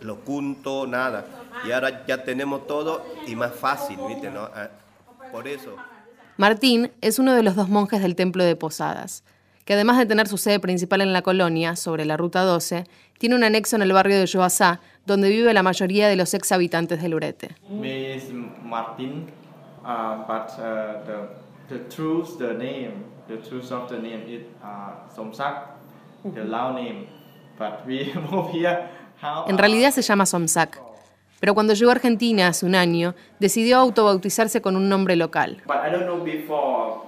lo 0.02 0.16
junto, 0.16 0.86
nada. 0.86 1.24
Y 1.66 1.72
ahora 1.72 2.04
ya 2.06 2.22
tenemos 2.22 2.66
todo 2.66 3.04
y 3.26 3.34
más 3.34 3.52
fácil, 3.54 3.98
¿viste? 4.08 4.30
No? 4.30 4.42
Ah, 4.54 4.68
Por 5.32 5.48
eso. 5.48 5.74
Martín 6.36 6.92
es 7.00 7.18
uno 7.18 7.32
de 7.34 7.42
los 7.42 7.56
dos 7.56 7.68
monjes 7.68 8.02
del 8.02 8.14
templo 8.16 8.44
de 8.44 8.56
Posadas, 8.56 9.22
que 9.64 9.74
además 9.74 9.98
de 9.98 10.06
tener 10.06 10.28
su 10.28 10.38
sede 10.38 10.60
principal 10.60 11.00
en 11.00 11.12
la 11.12 11.22
colonia, 11.22 11.76
sobre 11.76 12.04
la 12.04 12.16
Ruta 12.16 12.42
12, 12.42 12.84
tiene 13.18 13.36
un 13.36 13.44
anexo 13.44 13.76
en 13.76 13.82
el 13.82 13.92
barrio 13.92 14.18
de 14.18 14.26
Yoasá, 14.26 14.80
donde 15.06 15.28
vive 15.28 15.54
la 15.54 15.62
mayoría 15.62 16.08
de 16.08 16.16
los 16.16 16.34
ex 16.34 16.50
habitantes 16.52 17.02
del 17.02 17.14
Urete. 17.14 17.54
Me 17.68 18.16
is 18.16 18.24
Martin, 18.64 19.28
uh, 19.84 20.24
but 20.26 20.50
uh, 20.58 21.04
the 21.06 21.42
the 21.68 21.78
truth, 21.88 22.38
the 22.38 22.54
name, 22.54 23.04
the 23.28 23.36
truth 23.48 23.70
of 23.72 23.88
the 23.88 23.98
name 23.98 24.24
is 24.28 24.42
uh, 24.62 25.08
Somsak, 25.14 25.66
the 26.34 26.44
Lao 26.44 26.72
name. 26.72 27.06
But 27.58 27.86
we 27.86 28.12
move 28.30 28.50
here. 28.52 28.88
How? 29.20 29.44
En 29.48 29.58
realidad 29.58 29.92
se 29.92 30.02
llama 30.02 30.26
Somsak, 30.26 30.80
pero 31.40 31.54
cuando 31.54 31.74
llegó 31.74 31.90
a 31.90 31.94
Argentina 31.94 32.48
hace 32.48 32.66
un 32.66 32.74
año, 32.74 33.14
decidió 33.38 33.78
autobautizarse 33.78 34.60
con 34.60 34.76
un 34.76 34.88
nombre 34.88 35.16
local. 35.16 35.62
But 35.66 35.76
I 35.86 35.90
don't 35.90 36.06
know 36.06 36.22
before 36.22 37.02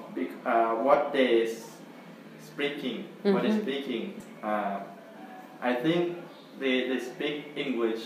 uh, 0.46 0.82
what 0.84 1.12
they 1.12 1.48
speaking, 2.54 3.06
what 3.24 3.44
is 3.44 3.54
Mhm. 3.54 3.62
speaking. 3.62 4.14
Uh, 4.42 4.80
I 5.62 5.74
think 5.82 6.16
they, 6.60 6.88
they 6.88 7.00
speak 7.00 7.52
English. 7.56 8.00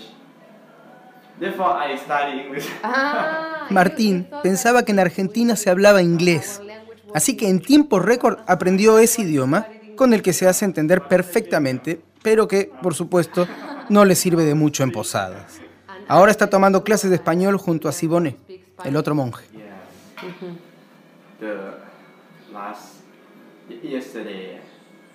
Therefore, 1.39 1.75
I 1.79 1.97
study 1.99 2.41
English. 2.41 2.67
Martín 3.71 4.27
pensaba 4.43 4.85
que 4.85 4.93
en 4.93 4.99
Argentina 4.99 5.55
se 5.57 5.71
hablaba 5.71 6.03
inglés, 6.03 6.61
así 7.15 7.37
que 7.37 7.49
en 7.49 7.61
tiempo 7.61 7.99
récord 8.01 8.39
aprendió 8.47 8.99
ese 8.99 9.23
idioma 9.23 9.67
con 9.95 10.15
el 10.15 10.23
que 10.23 10.33
se 10.33 10.49
hace 10.49 10.65
entender 10.65 11.03
perfectamente, 11.03 12.01
pero 12.23 12.49
que, 12.49 12.73
por 12.81 12.95
supuesto, 12.95 13.47
no 13.89 14.05
le 14.05 14.15
sirve 14.15 14.45
de 14.45 14.55
mucho 14.55 14.83
en 14.83 14.91
posadas. 14.93 15.61
Ahora 16.09 16.31
está 16.31 16.49
tomando 16.49 16.83
clases 16.85 17.11
de 17.11 17.17
español 17.17 17.57
junto 17.59 17.89
a 17.89 17.93
Sibone, 17.93 18.37
el 18.85 18.97
otro 18.97 19.15
monje. 19.15 19.45
the 21.41 21.55
last 22.53 22.98
yesterday, 23.83 24.61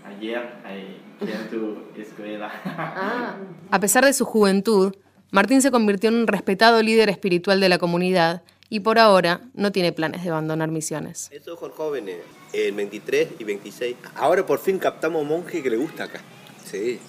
ayer, 0.06 0.40
I 0.66 0.98
came 1.20 1.50
to 1.50 1.92
escuela. 1.98 2.52
A 3.72 3.80
pesar 3.80 4.06
de 4.06 4.14
su 4.14 4.26
juventud, 4.26 4.94
Martín 5.32 5.62
se 5.62 5.72
convirtió 5.72 6.10
en 6.10 6.16
un 6.16 6.28
respetado 6.28 6.82
líder 6.82 7.10
espiritual 7.10 7.60
de 7.60 7.70
la 7.70 7.78
comunidad 7.78 8.44
y 8.70 8.82
por 8.82 9.00
ahora 9.00 9.42
no 9.54 9.72
tiene 9.72 9.92
planes 9.92 10.24
de 10.24 10.30
abandonar 10.30 10.70
misiones. 10.70 11.30
Esos 11.32 11.60
son 11.60 11.72
jóvenes, 11.72 12.18
el 12.54 12.74
23 12.74 13.30
y 13.40 13.44
26. 13.44 13.96
Ahora 14.16 14.46
por 14.46 14.60
fin 14.60 14.80
captamos 14.80 15.22
un 15.22 15.28
monje 15.28 15.62
que 15.62 15.70
le 15.70 15.78
gusta 15.78 16.06
acá. 16.06 16.22
Sí. 16.66 17.00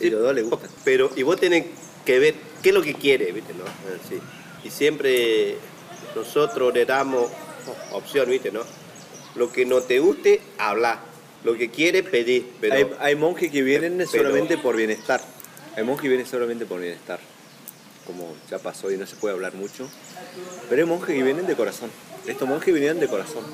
Y 0.00 0.10
los 0.10 0.20
dos 0.22 0.34
le 0.34 0.42
gusta. 0.42 0.68
Pero, 0.84 1.10
y 1.16 1.22
vos 1.22 1.38
tenés 1.38 1.66
que 2.04 2.18
ver 2.18 2.34
qué 2.62 2.70
es 2.70 2.74
lo 2.74 2.82
que 2.82 2.94
quiere, 2.94 3.32
¿viste? 3.32 3.54
No? 3.54 3.64
Ah, 3.64 3.98
sí. 4.08 4.18
Y 4.64 4.70
siempre 4.70 5.56
nosotros 6.14 6.72
le 6.72 6.84
damos 6.84 7.30
opción, 7.92 8.28
¿viste? 8.28 8.50
No? 8.50 8.60
Lo 9.34 9.52
que 9.52 9.64
no 9.66 9.80
te 9.80 9.98
guste, 10.00 10.40
habla. 10.58 11.00
Lo 11.44 11.54
que 11.54 11.70
quiere, 11.70 12.02
pedir. 12.02 12.50
Pero, 12.60 12.74
hay, 12.74 12.86
hay 12.98 13.16
monjes 13.16 13.50
que 13.50 13.62
vienen 13.62 13.96
pero- 13.96 14.10
solamente 14.10 14.58
por 14.58 14.76
bienestar. 14.76 15.20
Hay 15.76 15.84
monjes 15.84 16.02
que 16.02 16.08
vienen 16.08 16.26
solamente 16.26 16.66
por 16.66 16.80
bienestar. 16.80 17.20
Como 18.06 18.34
ya 18.50 18.58
pasó 18.58 18.90
y 18.90 18.96
no 18.96 19.06
se 19.06 19.16
puede 19.16 19.34
hablar 19.34 19.54
mucho. 19.54 19.88
Pero 20.68 20.82
hay 20.82 20.88
monjes 20.88 21.14
que 21.16 21.22
vienen 21.22 21.46
de 21.46 21.54
corazón. 21.56 21.90
Estos 22.26 22.48
monjes 22.48 22.74
vinieron 22.74 22.98
de 23.00 23.08
corazón. 23.08 23.44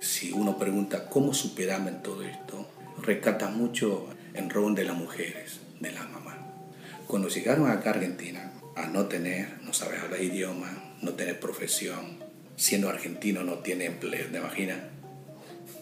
Si 0.00 0.32
uno 0.32 0.58
pregunta 0.58 1.08
cómo 1.08 1.32
superamos 1.32 1.88
en 1.88 2.02
todo 2.02 2.22
esto, 2.22 2.66
rescata 3.02 3.48
mucho 3.48 4.06
el 4.34 4.50
rol 4.50 4.74
de 4.74 4.84
las 4.84 4.96
mujeres, 4.96 5.60
de 5.80 5.92
las 5.92 6.08
mamás. 6.10 6.36
Cuando 7.06 7.28
llegaron 7.28 7.70
acá 7.70 7.90
a 7.90 7.92
Argentina, 7.94 8.52
a 8.76 8.86
no 8.86 9.06
tener, 9.06 9.60
no 9.62 9.72
saber 9.72 10.00
hablar 10.00 10.20
idioma, 10.22 10.93
no 11.04 11.12
tener 11.12 11.38
profesión, 11.38 12.18
siendo 12.56 12.88
argentino 12.88 13.42
no 13.44 13.58
tiene 13.58 13.86
empleo, 13.86 14.26
¿te 14.30 14.38
imaginas? 14.38 14.78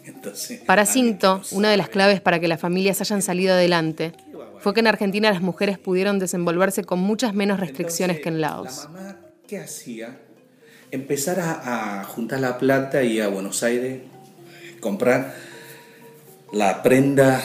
Entonces, 0.05 0.61
Para 0.61 0.85
Cinto, 0.85 1.43
una 1.53 1.71
de 1.71 1.77
las 1.77 1.89
claves 1.89 2.21
para 2.21 2.41
que 2.41 2.49
las 2.49 2.61
familias 2.61 3.01
hayan 3.01 3.23
salido 3.23 3.55
adelante 3.55 4.13
fue 4.59 4.75
que 4.75 4.81
en 4.81 4.87
Argentina 4.87 5.31
las 5.31 5.43
mujeres 5.43 5.79
pudieron 5.79 6.19
desenvolverse 6.19 6.85
con 6.85 6.99
muchas 6.99 7.35
menos 7.35 7.61
restricciones 7.61 8.21
que 8.21 8.29
en 8.29 8.41
Laos. 8.41 8.89
¿qué 9.47 9.59
hacía? 9.59 10.19
Empezar 10.91 11.41
a, 11.41 12.01
a 12.01 12.05
juntar 12.05 12.41
la 12.41 12.59
plata 12.59 13.03
y 13.03 13.21
a 13.21 13.29
Buenos 13.29 13.63
Aires, 13.63 14.03
comprar 14.81 15.35
la 16.53 16.83
prenda 16.83 17.43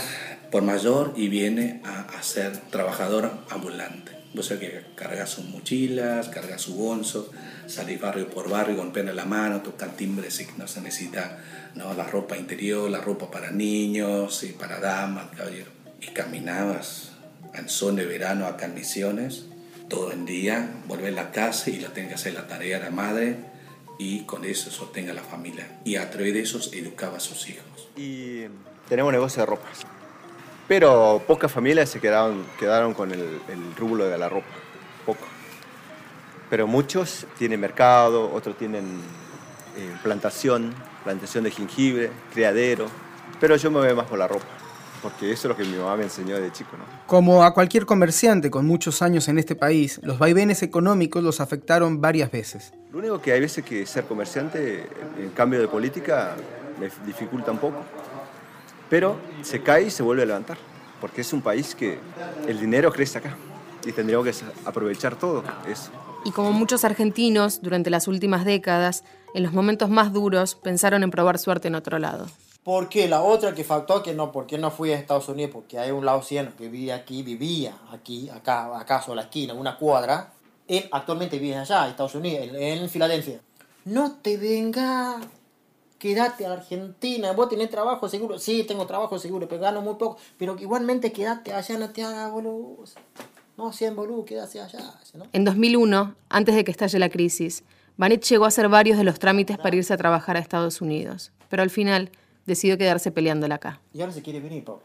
por 0.51 0.63
mayor 0.63 1.13
y 1.15 1.28
viene 1.28 1.82
a, 1.86 2.01
a 2.01 2.23
ser 2.23 2.57
trabajadora 2.69 3.39
ambulante. 3.49 4.16
Vos 4.38 4.45
sabés 4.45 4.69
que 4.69 4.85
carga 4.93 5.25
sus 5.25 5.45
mochilas, 5.45 6.29
carga 6.29 6.59
su 6.59 6.75
bolso, 6.75 7.31
salir 7.65 7.99
barrio 7.99 8.29
por 8.29 8.47
barrio, 8.47 8.75
golpear 8.75 9.05
la 9.05 9.25
mano, 9.25 9.63
tocar 9.63 9.89
timbre 9.97 10.29
si 10.29 10.45
no 10.57 10.67
se 10.67 10.79
necesita 10.81 11.39
¿no? 11.73 11.91
la 11.95 12.03
ropa 12.03 12.38
interior, 12.38 12.88
la 12.88 13.01
ropa 13.01 13.31
para 13.31 13.49
niños 13.49 14.43
y 14.43 14.49
para 14.51 14.79
damas, 14.79 15.29
caballero. 15.35 15.71
Y 15.99 16.11
caminabas 16.11 17.13
en 17.55 17.67
son 17.67 17.95
de 17.95 18.05
verano 18.05 18.45
acá 18.45 18.67
en 18.67 18.75
Misiones, 18.75 19.45
todo 19.89 20.11
el 20.11 20.23
día, 20.27 20.69
volver 20.85 21.13
a 21.13 21.23
la 21.23 21.31
casa 21.31 21.71
y 21.71 21.79
la 21.79 21.89
tenga 21.89 22.09
que 22.09 22.15
hacer 22.15 22.35
la 22.35 22.45
tarea 22.45 22.77
de 22.77 22.83
la 22.83 22.91
madre 22.91 23.38
y 23.97 24.19
con 24.25 24.45
eso 24.45 24.69
sostenga 24.69 25.13
la 25.13 25.23
familia. 25.23 25.79
Y 25.83 25.95
a 25.95 26.11
través 26.11 26.35
de 26.35 26.41
eso 26.41 26.59
educaba 26.73 27.17
a 27.17 27.21
sus 27.21 27.49
hijos. 27.49 27.89
Y 27.95 28.43
tenemos 28.88 29.11
negocio 29.11 29.41
de 29.41 29.47
ropas. 29.47 29.97
Pero 30.68 31.22
pocas 31.26 31.51
familias 31.51 31.89
se 31.89 31.99
quedaron, 31.99 32.43
quedaron 32.59 32.93
con 32.93 33.11
el, 33.11 33.22
el 33.47 33.76
rublo 33.78 34.05
de 34.05 34.18
la 34.18 34.30
ropa. 34.30 34.47
Poco. 35.05 35.26
Pero 36.49 36.68
muchos 36.68 37.26
tienen 37.38 37.59
mercado, 37.59 38.32
otros 38.34 38.57
tienen 38.57 38.86
eh, 39.78 39.95
plantación, 40.01 40.74
plantación 41.03 41.43
de 41.43 41.51
jengibre, 41.51 42.09
criadero. 42.34 42.88
Pero 43.39 43.55
yo 43.57 43.70
me 43.70 43.80
voy 43.80 43.93
más 43.93 44.07
por 44.07 44.18
la 44.18 44.28
ropa, 44.28 44.45
porque 45.01 45.32
eso 45.32 45.47
es 45.47 45.49
lo 45.49 45.55
que 45.55 45.70
mi 45.70 45.78
mamá 45.78 45.95
me 45.95 46.03
enseñó 46.03 46.39
de 46.39 46.51
chico, 46.51 46.76
¿no? 46.78 46.84
Como 47.05 47.43
a 47.43 47.53
cualquier 47.53 47.86
comerciante 47.86 48.49
con 48.49 48.65
muchos 48.65 49.01
años 49.01 49.28
en 49.28 49.38
este 49.38 49.55
país, 49.55 49.99
los 50.03 50.18
vaivenes 50.18 50.63
económicos 50.63 51.22
los 51.22 51.39
afectaron 51.41 52.01
varias 52.01 52.32
veces. 52.32 52.74
Lo 52.91 52.99
único 52.99 53.22
que 53.22 53.34
hay 53.34 53.39
veces 53.39 53.63
que 53.63 53.86
ser 53.86 54.05
comerciante, 54.05 54.88
en 55.20 55.30
cambio 55.30 55.59
de 55.61 55.68
política, 55.68 56.36
me 56.80 56.89
dificulta 57.05 57.51
un 57.51 57.59
poco. 57.59 57.84
Pero 58.89 59.17
se 59.41 59.61
cae 59.61 59.83
y 59.83 59.89
se 59.89 60.03
vuelve 60.03 60.23
a 60.23 60.25
levantar, 60.25 60.57
porque 61.01 61.21
es 61.21 61.33
un 61.33 61.41
país 61.41 61.75
que 61.75 61.99
el 62.47 62.59
dinero 62.59 62.91
crece 62.91 63.17
acá 63.17 63.35
y 63.85 63.91
tendríamos 63.91 64.27
que 64.27 64.45
aprovechar 64.65 65.17
todo 65.17 65.43
eso. 65.67 65.91
Y 66.25 66.31
como 66.31 66.51
muchos 66.51 66.83
argentinos, 66.83 67.61
durante 67.61 67.89
las 67.89 68.07
últimas 68.07 68.43
décadas, 68.43 69.03
en 69.33 69.43
los 69.43 69.53
momentos 69.53 69.89
más 69.89 70.11
duros 70.11 70.55
pensaron 70.55 71.03
en 71.03 71.11
probar 71.11 71.39
suerte 71.39 71.67
en 71.67 71.75
otro 71.75 71.99
lado. 71.99 72.27
Porque 72.63 73.07
la 73.07 73.21
otra 73.21 73.53
que 73.53 73.63
faltó 73.63 74.03
que 74.03 74.13
no, 74.13 74.31
¿por 74.33 74.45
qué 74.45 74.57
no 74.57 74.71
fui 74.71 74.91
a 74.91 74.97
Estados 74.99 75.29
Unidos? 75.29 75.51
Porque 75.53 75.79
hay 75.79 75.91
un 75.91 76.03
laosiano 76.03 76.51
que 76.57 76.67
vivía 76.67 76.95
aquí, 76.95 77.23
vivía 77.23 77.77
aquí, 77.93 78.29
acá, 78.29 78.77
acaso 78.77 79.13
a 79.13 79.15
la 79.15 79.21
esquina, 79.21 79.53
una 79.53 79.77
cuadra. 79.77 80.33
Él 80.67 80.89
actualmente 80.91 81.39
vive 81.39 81.55
allá, 81.55 81.85
en 81.85 81.91
Estados 81.91 82.15
Unidos, 82.15 82.45
en, 82.45 82.55
en 82.57 82.89
Filadelfia. 82.89 83.39
No 83.85 84.17
te 84.21 84.35
venga, 84.35 85.21
quédate 86.00 86.45
a 86.45 86.50
la 86.50 86.56
Argentina, 86.56 87.32
vos 87.34 87.50
tenés 87.50 87.70
trabajo 87.70 88.08
seguro. 88.10 88.39
Sí, 88.39 88.64
tengo 88.64 88.86
trabajo 88.86 89.18
seguro, 89.20 89.48
pero 89.48 89.62
gano 89.62 89.82
muy 89.82 89.95
poco. 89.95 90.18
Pero 90.38 90.56
igualmente 90.60 91.12
quédate 91.12 91.54
allá, 91.54 91.78
no 91.78 91.89
te 91.89 92.04
hagas 92.04 92.32
boludo. 92.32 92.84
No 93.58 93.74
sean 93.74 93.95
boludo, 93.95 94.26
quédate 94.26 94.62
allá. 94.62 94.80
¿no? 95.14 95.26
En 95.34 95.43
2001, 95.43 96.16
antes 96.30 96.56
de 96.56 96.64
que 96.64 96.72
estalle 96.72 97.00
la 97.00 97.10
crisis, 97.10 97.64
Vanet 97.98 98.24
llegó 98.24 98.45
a 98.45 98.50
hacer 98.50 98.70
varios 98.70 98.98
de 98.98 99.04
los 99.04 99.18
trámites 99.18 99.58
para 99.58 99.76
irse 99.76 99.93
a 99.93 99.98
trabajar 99.98 100.38
a 100.38 100.39
Estados 100.39 100.82
Unidos, 100.82 101.32
pero 101.50 101.64
al 101.64 101.72
final 101.72 102.12
decidió 102.45 102.78
quedarse 102.78 103.12
peleándola 103.12 103.56
acá. 103.56 103.82
Y 103.93 104.02
ahora 104.02 104.14
se 104.14 104.22
quiere 104.22 104.39
venir, 104.39 104.64
Pablo. 104.64 104.84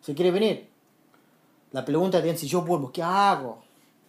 Se 0.00 0.14
quiere 0.14 0.30
venir. 0.30 0.68
La 1.72 1.84
pregunta 1.84 2.18
es 2.18 2.40
si 2.40 2.46
yo 2.46 2.62
vuelvo, 2.62 2.92
¿qué 2.92 3.02
hago? 3.02 3.62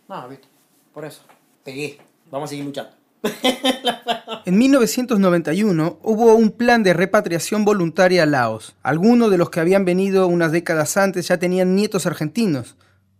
No, 0.08 0.28
viste. 0.28 0.48
Por 0.94 1.04
eso. 1.04 1.22
Pegué. 1.64 1.98
Vamos 2.30 2.48
a 2.48 2.50
seguir 2.52 2.66
luchando. 2.66 2.95
En 4.46 4.60
1991 4.60 6.00
hubo 6.04 6.36
un 6.36 6.52
plan 6.52 6.84
de 6.84 6.94
repatriación 6.94 7.66
voluntaria 7.66 8.22
a 8.22 8.26
Laos. 8.28 8.76
Algunos 8.84 9.32
de 9.32 9.40
los 9.40 9.50
que 9.50 9.60
habían 9.60 9.86
venido 9.86 10.28
unas 10.28 10.52
décadas 10.52 10.98
antes 10.98 11.28
ya 11.28 11.40
tenían 11.40 11.76
nietos 11.76 12.06
argentinos. 12.06 12.76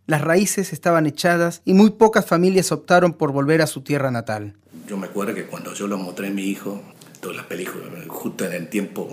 Las 0.06 0.22
raíces 0.22 0.72
estaban 0.72 1.08
echadas 1.08 1.64
y 1.66 1.74
muy 1.74 1.90
pocas 1.90 2.28
familias 2.28 2.72
optaron 2.72 3.14
por 3.14 3.32
volver 3.32 3.64
a 3.64 3.68
su 3.68 3.82
tierra 3.82 4.12
natal. 4.12 4.56
Yo 4.88 4.98
me 4.98 5.08
acuerdo 5.08 5.34
que 5.34 5.46
cuando 5.46 5.74
yo 5.74 5.88
lo 5.88 5.98
mostré 5.98 6.28
a 6.28 6.32
mi 6.32 6.44
hijo, 6.44 6.80
todas 7.20 7.38
las 7.38 7.48
películas, 7.48 7.88
justo 8.08 8.46
en 8.46 8.54
el 8.54 8.70
tiempo, 8.70 9.10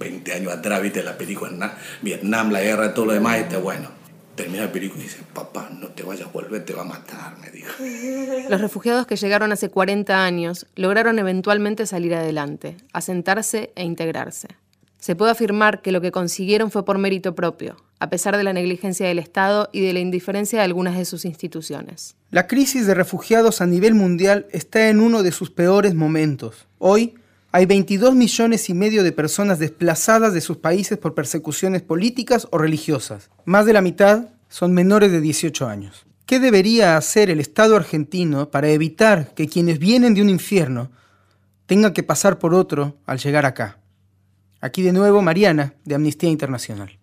20 0.00 0.32
años 0.32 0.54
atrás, 0.54 0.80
viste 0.80 1.02
la 1.02 1.18
película 1.18 1.76
Vietnam, 2.00 2.50
la 2.50 2.62
guerra, 2.62 2.94
todo 2.94 3.04
lo 3.06 3.12
demás, 3.12 3.36
este 3.36 3.58
bueno 3.58 4.01
termina 4.34 4.64
el 4.64 4.70
película 4.70 5.00
y 5.00 5.04
dice, 5.04 5.18
papá, 5.32 5.70
no 5.78 5.88
te 5.88 6.02
vayas 6.02 6.28
a 6.28 6.30
volver, 6.30 6.64
te 6.64 6.72
va 6.72 6.82
a 6.82 6.86
matar, 6.86 7.38
me 7.38 7.50
dijo. 7.50 7.72
Los 8.48 8.60
refugiados 8.60 9.06
que 9.06 9.16
llegaron 9.16 9.52
hace 9.52 9.68
40 9.70 10.24
años 10.24 10.66
lograron 10.76 11.18
eventualmente 11.18 11.86
salir 11.86 12.14
adelante, 12.14 12.76
asentarse 12.92 13.72
e 13.74 13.84
integrarse. 13.84 14.48
Se 14.98 15.16
puede 15.16 15.32
afirmar 15.32 15.82
que 15.82 15.90
lo 15.90 16.00
que 16.00 16.12
consiguieron 16.12 16.70
fue 16.70 16.84
por 16.84 16.96
mérito 16.96 17.34
propio, 17.34 17.76
a 17.98 18.08
pesar 18.08 18.36
de 18.36 18.44
la 18.44 18.52
negligencia 18.52 19.08
del 19.08 19.18
Estado 19.18 19.68
y 19.72 19.80
de 19.80 19.92
la 19.92 19.98
indiferencia 19.98 20.60
de 20.60 20.64
algunas 20.64 20.96
de 20.96 21.04
sus 21.04 21.24
instituciones. 21.24 22.14
La 22.30 22.46
crisis 22.46 22.86
de 22.86 22.94
refugiados 22.94 23.60
a 23.60 23.66
nivel 23.66 23.94
mundial 23.94 24.46
está 24.52 24.88
en 24.90 25.00
uno 25.00 25.24
de 25.24 25.32
sus 25.32 25.50
peores 25.50 25.94
momentos. 25.94 26.68
Hoy, 26.78 27.14
hay 27.54 27.66
22 27.66 28.14
millones 28.14 28.70
y 28.70 28.74
medio 28.74 29.04
de 29.04 29.12
personas 29.12 29.58
desplazadas 29.58 30.32
de 30.32 30.40
sus 30.40 30.56
países 30.56 30.96
por 30.96 31.14
persecuciones 31.14 31.82
políticas 31.82 32.48
o 32.50 32.56
religiosas. 32.56 33.30
Más 33.44 33.66
de 33.66 33.74
la 33.74 33.82
mitad 33.82 34.30
son 34.48 34.72
menores 34.72 35.12
de 35.12 35.20
18 35.20 35.68
años. 35.68 36.06
¿Qué 36.24 36.40
debería 36.40 36.96
hacer 36.96 37.28
el 37.28 37.40
Estado 37.40 37.76
argentino 37.76 38.50
para 38.50 38.70
evitar 38.70 39.34
que 39.34 39.48
quienes 39.48 39.78
vienen 39.78 40.14
de 40.14 40.22
un 40.22 40.30
infierno 40.30 40.90
tengan 41.66 41.92
que 41.92 42.02
pasar 42.02 42.38
por 42.38 42.54
otro 42.54 42.96
al 43.04 43.18
llegar 43.18 43.44
acá? 43.44 43.78
Aquí 44.62 44.80
de 44.80 44.94
nuevo 44.94 45.20
Mariana, 45.20 45.74
de 45.84 45.94
Amnistía 45.94 46.30
Internacional. 46.30 46.98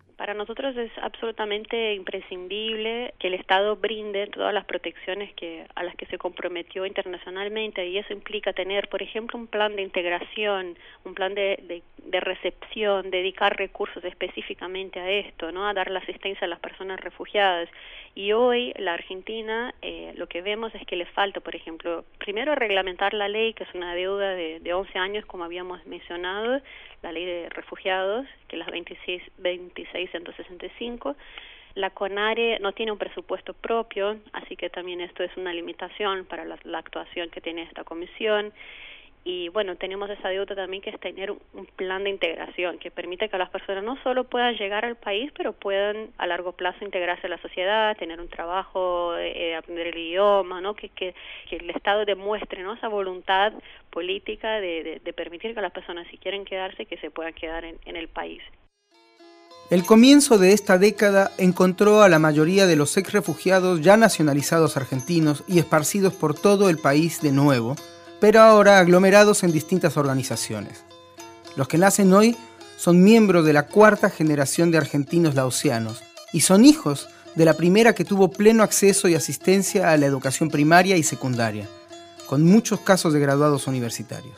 Es 0.76 0.90
absolutamente 1.02 1.94
imprescindible 1.94 3.14
que 3.18 3.28
el 3.28 3.34
Estado 3.34 3.76
brinde 3.76 4.26
todas 4.28 4.52
las 4.52 4.64
protecciones 4.64 5.32
que, 5.34 5.66
a 5.74 5.82
las 5.82 5.94
que 5.96 6.06
se 6.06 6.18
comprometió 6.18 6.86
internacionalmente 6.86 7.86
y 7.86 7.98
eso 7.98 8.12
implica 8.12 8.52
tener, 8.52 8.88
por 8.88 9.02
ejemplo, 9.02 9.38
un 9.38 9.46
plan 9.46 9.76
de 9.76 9.82
integración, 9.82 10.76
un 11.04 11.14
plan 11.14 11.34
de, 11.34 11.82
de, 11.98 12.20
recepción, 12.20 13.10
dedicar 13.10 13.56
recursos 13.56 14.04
específicamente 14.04 15.00
a 15.00 15.10
esto, 15.10 15.52
¿no? 15.52 15.66
a 15.66 15.74
dar 15.74 15.90
la 15.90 16.00
asistencia 16.00 16.44
a 16.44 16.48
las 16.48 16.60
personas 16.60 17.00
refugiadas. 17.00 17.68
Y 18.14 18.32
hoy 18.32 18.72
la 18.76 18.94
Argentina 18.94 19.72
eh, 19.82 20.12
lo 20.16 20.26
que 20.26 20.42
vemos 20.42 20.74
es 20.74 20.84
que 20.86 20.96
le 20.96 21.06
falta, 21.06 21.40
por 21.40 21.54
ejemplo, 21.54 22.04
primero 22.18 22.54
reglamentar 22.54 23.14
la 23.14 23.28
ley, 23.28 23.54
que 23.54 23.64
es 23.64 23.74
una 23.74 23.94
deuda 23.94 24.34
de, 24.34 24.60
de 24.60 24.72
11 24.74 24.98
años, 24.98 25.26
como 25.26 25.44
habíamos 25.44 25.86
mencionado, 25.86 26.60
la 27.02 27.12
ley 27.12 27.24
de 27.24 27.48
refugiados, 27.50 28.26
que 28.48 28.56
es 28.56 28.66
la 28.66 28.70
26, 28.70 29.22
2665. 30.60 31.16
La 31.74 31.90
CONARE 31.90 32.58
no 32.60 32.72
tiene 32.72 32.92
un 32.92 32.98
presupuesto 32.98 33.54
propio, 33.54 34.18
así 34.32 34.56
que 34.56 34.70
también 34.70 35.00
esto 35.00 35.22
es 35.22 35.36
una 35.36 35.52
limitación 35.52 36.24
para 36.24 36.44
la, 36.44 36.58
la 36.64 36.78
actuación 36.78 37.30
que 37.30 37.40
tiene 37.40 37.62
esta 37.62 37.84
comisión 37.84 38.52
y 39.22 39.50
bueno, 39.50 39.76
tenemos 39.76 40.08
esa 40.08 40.30
deuda 40.30 40.54
también 40.54 40.82
que 40.82 40.88
es 40.88 40.98
tener 40.98 41.30
un 41.30 41.66
plan 41.76 42.04
de 42.04 42.10
integración 42.10 42.78
que 42.78 42.90
permite 42.90 43.28
que 43.28 43.36
las 43.36 43.50
personas 43.50 43.84
no 43.84 44.02
solo 44.02 44.24
puedan 44.24 44.56
llegar 44.56 44.86
al 44.86 44.96
país, 44.96 45.30
pero 45.36 45.52
puedan 45.52 46.08
a 46.16 46.26
largo 46.26 46.52
plazo 46.52 46.84
integrarse 46.84 47.26
a 47.26 47.30
la 47.30 47.38
sociedad, 47.38 47.96
tener 47.98 48.18
un 48.18 48.28
trabajo, 48.28 49.14
eh, 49.18 49.54
aprender 49.56 49.88
el 49.88 49.98
idioma, 49.98 50.62
¿no? 50.62 50.74
Que, 50.74 51.14
el 51.50 51.70
Estado 51.70 52.06
demuestre 52.06 52.62
¿no? 52.62 52.74
esa 52.74 52.88
voluntad 52.88 53.52
política 53.90 54.60
de, 54.60 55.00
de, 55.04 55.12
permitir 55.12 55.54
que 55.54 55.60
las 55.60 55.72
personas, 55.72 56.06
si 56.08 56.16
quieren 56.16 56.44
quedarse, 56.44 56.86
que 56.86 56.96
se 56.98 57.10
puedan 57.10 57.34
quedar 57.34 57.64
en 57.64 57.96
el 57.96 58.08
país. 58.08 58.42
El 59.70 59.84
comienzo 59.84 60.36
de 60.36 60.52
esta 60.52 60.78
década 60.78 61.30
encontró 61.38 62.02
a 62.02 62.08
la 62.08 62.18
mayoría 62.18 62.66
de 62.66 62.74
los 62.74 62.96
ex 62.96 63.12
refugiados 63.12 63.80
ya 63.80 63.96
nacionalizados 63.96 64.76
argentinos 64.76 65.44
y 65.46 65.60
esparcidos 65.60 66.12
por 66.12 66.34
todo 66.34 66.68
el 66.68 66.76
país 66.76 67.20
de 67.22 67.30
nuevo, 67.30 67.76
pero 68.18 68.40
ahora 68.40 68.80
aglomerados 68.80 69.44
en 69.44 69.52
distintas 69.52 69.96
organizaciones. 69.96 70.84
Los 71.54 71.68
que 71.68 71.78
nacen 71.78 72.12
hoy 72.12 72.36
son 72.76 73.04
miembros 73.04 73.44
de 73.44 73.52
la 73.52 73.68
cuarta 73.68 74.10
generación 74.10 74.72
de 74.72 74.78
argentinos 74.78 75.36
laosianos 75.36 76.02
y 76.32 76.40
son 76.40 76.64
hijos 76.64 77.08
de 77.36 77.44
la 77.44 77.54
primera 77.54 77.94
que 77.94 78.04
tuvo 78.04 78.28
pleno 78.28 78.64
acceso 78.64 79.06
y 79.06 79.14
asistencia 79.14 79.92
a 79.92 79.96
la 79.96 80.06
educación 80.06 80.50
primaria 80.50 80.96
y 80.96 81.04
secundaria, 81.04 81.68
con 82.26 82.44
muchos 82.44 82.80
casos 82.80 83.12
de 83.12 83.20
graduados 83.20 83.68
universitarios. 83.68 84.34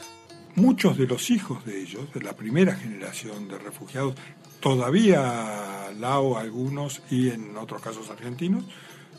Muchos 0.57 0.99
de 0.99 1.07
los 1.07 1.31
hijos 1.31 1.65
de 1.65 1.81
ellos, 1.81 2.13
de 2.13 2.21
la 2.21 2.35
primera 2.35 2.75
generación 2.75 3.49
de 3.49 3.57
refugiados, 3.57 4.15
todavía 4.63 5.93
lao 6.01 6.39
algunos 6.39 7.03
y 7.11 7.29
en 7.29 7.55
otros 7.59 7.83
casos 7.83 8.09
argentinos, 8.09 8.65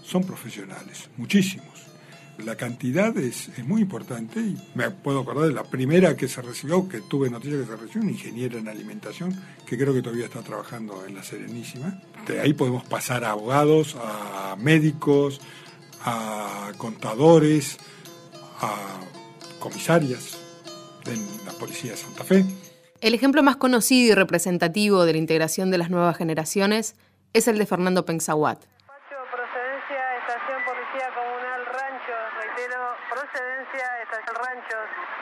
son 0.03 0.23
profesionales, 0.23 1.09
muchísimos 1.17 1.93
la 2.39 2.55
cantidad 2.55 3.15
es, 3.17 3.49
muy 3.65 3.81
importante 3.81 4.39
y 4.39 4.57
me 4.75 4.89
puedo 4.89 5.19
acordar 5.19 5.47
de 5.47 5.53
la 5.53 5.63
primera 5.63 6.15
que 6.15 6.27
se 6.27 6.41
recibió, 6.41 6.87
que 6.87 7.01
tuve 7.01 7.29
noticia 7.29 7.59
que 7.59 7.65
se 7.65 7.75
recibió, 7.75 8.01
una 8.01 8.11
ingeniera 8.11 8.57
en 8.57 8.67
alimentación, 8.67 9.39
que 9.65 9.77
creo 9.77 9.93
que 9.93 10.01
todavía 10.01 10.25
está 10.25 10.41
trabajando 10.41 11.05
en 11.05 11.15
la 11.15 11.23
Serenísima. 11.23 12.01
De 12.27 12.39
ahí 12.39 12.53
podemos 12.53 12.83
pasar 12.85 13.23
a 13.23 13.31
abogados, 13.31 13.95
a 14.01 14.55
médicos, 14.57 15.41
a 16.03 16.71
contadores, 16.77 17.77
a 18.59 18.99
comisarias 19.59 20.37
de 21.05 21.15
la 21.45 21.51
Policía 21.59 21.91
de 21.91 21.97
Santa 21.97 22.23
Fe. 22.23 22.45
El 23.03 23.13
ejemplo 23.13 23.43
más 23.43 23.57
conocido 23.57 24.13
y 24.13 24.15
representativo 24.15 25.03
de 25.03 25.11
la 25.11 25.17
integración 25.17 25.69
de 25.71 25.77
las 25.77 25.89
nuevas 25.89 26.15
generaciones 26.15 26.95
es 27.33 27.49
el 27.49 27.57
de 27.57 27.65
Fernando 27.65 28.05
Pensaguat, 28.05 28.63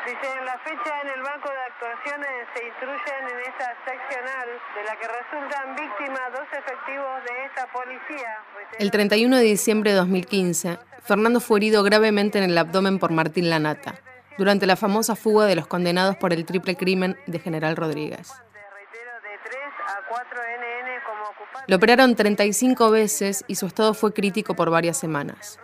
Dice, 0.06 0.28
en 0.38 0.46
la 0.46 0.58
fecha 0.60 1.02
en 1.04 1.10
el 1.10 1.22
banco 1.24 1.50
de 1.50 1.62
actuaciones 1.74 2.30
se 2.56 2.66
instruyen 2.66 3.24
en 3.34 3.40
esta 3.50 3.74
seccional 3.86 4.50
de 4.76 4.84
la 4.84 4.96
que 5.00 5.08
resultan 5.08 5.76
víctimas 5.76 6.22
dos 6.34 6.48
efectivos 6.52 7.24
de 7.24 7.46
esta 7.46 7.72
policía. 7.72 8.44
El 8.80 8.92
31 8.92 9.38
de 9.38 9.44
diciembre 9.44 9.92
de 9.92 9.98
2015, 9.98 10.80
Fernando 11.04 11.40
fue 11.40 11.60
herido 11.60 11.84
gravemente 11.84 12.38
en 12.40 12.46
el 12.46 12.58
abdomen 12.58 13.00
por 13.00 13.12
Martín 13.12 13.50
Lanata, 13.50 13.96
durante 14.38 14.66
la 14.66 14.76
famosa 14.76 15.16
fuga 15.16 15.46
de 15.46 15.56
los 15.56 15.68
condenados 15.68 16.16
por 16.18 16.34
el 16.34 16.46
triple 16.46 16.76
crimen 16.76 17.18
de 17.28 17.40
General 17.40 17.76
Rodríguez. 17.76 18.32
Lo 21.68 21.76
operaron 21.76 22.16
35 22.16 22.92
veces 22.92 23.44
y 23.48 23.56
su 23.56 23.68
estado 23.68 23.94
fue 23.94 24.14
crítico 24.14 24.56
por 24.56 24.70
varias 24.70 24.98
semanas. 24.98 25.60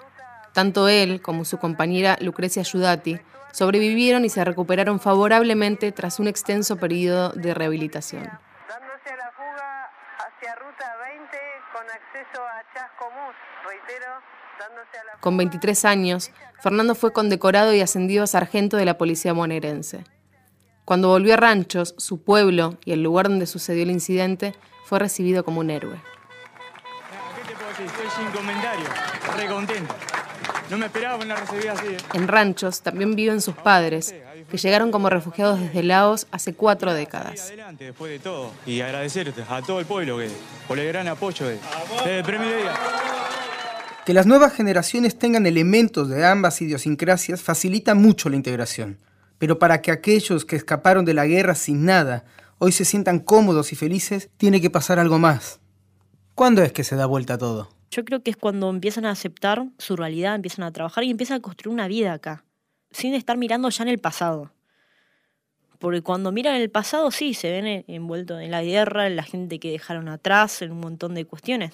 Tanto 0.53 0.88
él 0.88 1.22
como 1.22 1.45
su 1.45 1.57
compañera 1.57 2.18
Lucrecia 2.22 2.61
Ayudati 2.61 3.20
sobrevivieron 3.51 4.26
y 4.26 4.30
se 4.30 4.43
recuperaron 4.43 4.99
favorablemente 4.99 5.91
tras 5.91 6.20
un 6.20 6.28
extenso 6.28 6.78
periodo 6.78 7.30
de 7.30 7.53
rehabilitación. 7.53 8.24
Dándose 8.24 9.09
a 9.09 9.18
la 9.18 9.32
fuga 9.32 9.91
hacia 10.18 10.55
Ruta 10.55 10.97
20 11.09 11.38
con 11.74 11.86
acceso 11.89 12.41
a 12.41 12.63
reitero, 13.68 14.22
Con 15.20 15.38
23 15.38 15.86
años, 15.86 16.32
Fernando 16.62 16.95
fue 16.95 17.14
condecorado 17.14 17.74
y 17.74 17.82
ascendido 17.82 18.24
a 18.24 18.28
sargento 18.28 18.78
de 18.78 18.86
la 18.86 18.97
policía 18.97 19.34
bonaerense. 19.34 20.03
Cuando 20.86 21.10
volvió 21.10 21.34
a 21.34 21.38
Ranchos, 21.38 21.95
su 21.97 22.24
pueblo 22.24 22.78
y 22.86 22.93
el 22.93 23.03
lugar 23.03 23.28
donde 23.28 23.45
sucedió 23.45 23.84
el 23.84 23.91
incidente, 23.91 24.55
fue 24.86 24.99
recibido 24.99 25.43
como 25.43 25.60
un 25.60 25.70
héroe. 25.70 26.01
¿Qué 27.36 27.47
te 27.47 27.55
puedo 27.55 27.70
decir? 27.70 27.86
Estoy 27.86 28.24
sin 28.24 28.32
comentario, 28.32 28.86
re 29.36 29.47
contento. 29.47 29.93
No 30.70 30.78
me 30.78 30.88
esperaba 30.88 31.16
una 31.16 31.36
recibida 31.36 31.74
así. 31.74 31.88
¿eh? 31.88 31.97
En 32.14 32.28
ranchos 32.28 32.82
también 32.82 33.16
viven 33.16 33.41
sus 33.41 33.55
padres, 33.55 34.14
que 34.49 34.58
llegaron 34.58 34.91
como 34.91 35.10
refugiados 35.10 35.60
desde 35.60 35.84
Laos 35.84 36.28
hace 36.32 36.53
cuatro 36.53 36.93
décadas. 36.93 37.47
Adelante, 37.47 37.86
después 37.86 38.12
de 38.12 38.20
todo. 38.20 38.51
Y 38.66 38.82
agradecerte 38.82 39.43
a 39.49 39.62
todo 39.62 39.80
el 39.80 39.86
pueblo 39.86 40.18
que, 40.18 40.30
por 40.68 40.78
el 40.78 40.88
gran 40.88 41.08
apoyo 41.08 41.47
de, 41.47 41.60
desde 41.97 42.20
el 42.20 42.24
primer 42.26 42.47
día. 42.47 42.74
Que 44.08 44.14
las 44.14 44.26
nuevas 44.26 44.53
generaciones 44.53 45.20
tengan 45.20 45.45
elementos 45.45 46.08
de 46.08 46.26
ambas 46.26 46.62
idiosincrasias 46.62 47.41
facilita 47.41 47.93
mucho 47.93 48.30
la 48.30 48.38
integración. 48.38 48.99
Pero 49.38 49.60
para 49.60 49.82
que 49.82 49.91
aquellos 49.91 50.45
que 50.45 50.55
escaparon 50.55 51.03
de 51.03 51.14
la 51.14 51.26
guerra 51.26 51.55
sin 51.55 51.84
nada 51.84 52.24
hoy 52.58 52.72
se 52.72 52.86
sientan 52.86 53.20
cómodos 53.20 53.74
y 53.74 53.76
felices, 53.76 54.30
tiene 54.38 54.62
que 54.62 54.70
pasar 54.70 54.97
algo 54.97 55.20
más. 55.20 55.60
¿Cuándo 56.36 56.64
es 56.64 56.72
que 56.72 56.86
se 56.86 56.95
da 56.95 57.05
vuelta 57.05 57.38
todo? 57.38 57.68
Yo 57.91 58.05
creo 58.05 58.24
que 58.24 58.32
es 58.32 58.38
cuando 58.38 58.70
empiezan 58.70 59.03
a 59.03 59.12
aceptar 59.12 59.66
su 59.78 59.97
realidad, 59.97 60.36
empiezan 60.36 60.64
a 60.64 60.72
trabajar 60.72 61.03
y 61.03 61.12
empiezan 61.12 61.39
a 61.39 61.41
construir 61.41 61.74
una 61.74 61.89
vida 61.89 62.14
acá, 62.14 62.45
sin 62.91 63.14
estar 63.14 63.36
mirando 63.36 63.68
ya 63.68 63.84
en 63.84 63.89
el 63.89 63.99
pasado. 63.99 64.53
Porque 65.80 66.01
cuando 66.01 66.32
miran 66.32 66.55
el 66.55 66.70
pasado, 66.70 67.12
sí, 67.12 67.34
se 67.34 67.51
ven 67.51 67.84
envueltos 67.89 68.39
en 68.39 68.51
la 68.51 68.64
guerra, 68.64 69.05
en 69.05 69.18
la 69.18 69.24
gente 69.24 69.60
que 69.60 69.70
dejaron 69.70 70.08
atrás, 70.08 70.62
en 70.62 70.72
un 70.72 70.80
montón 70.80 71.14
de 71.14 71.26
cuestiones. 71.26 71.74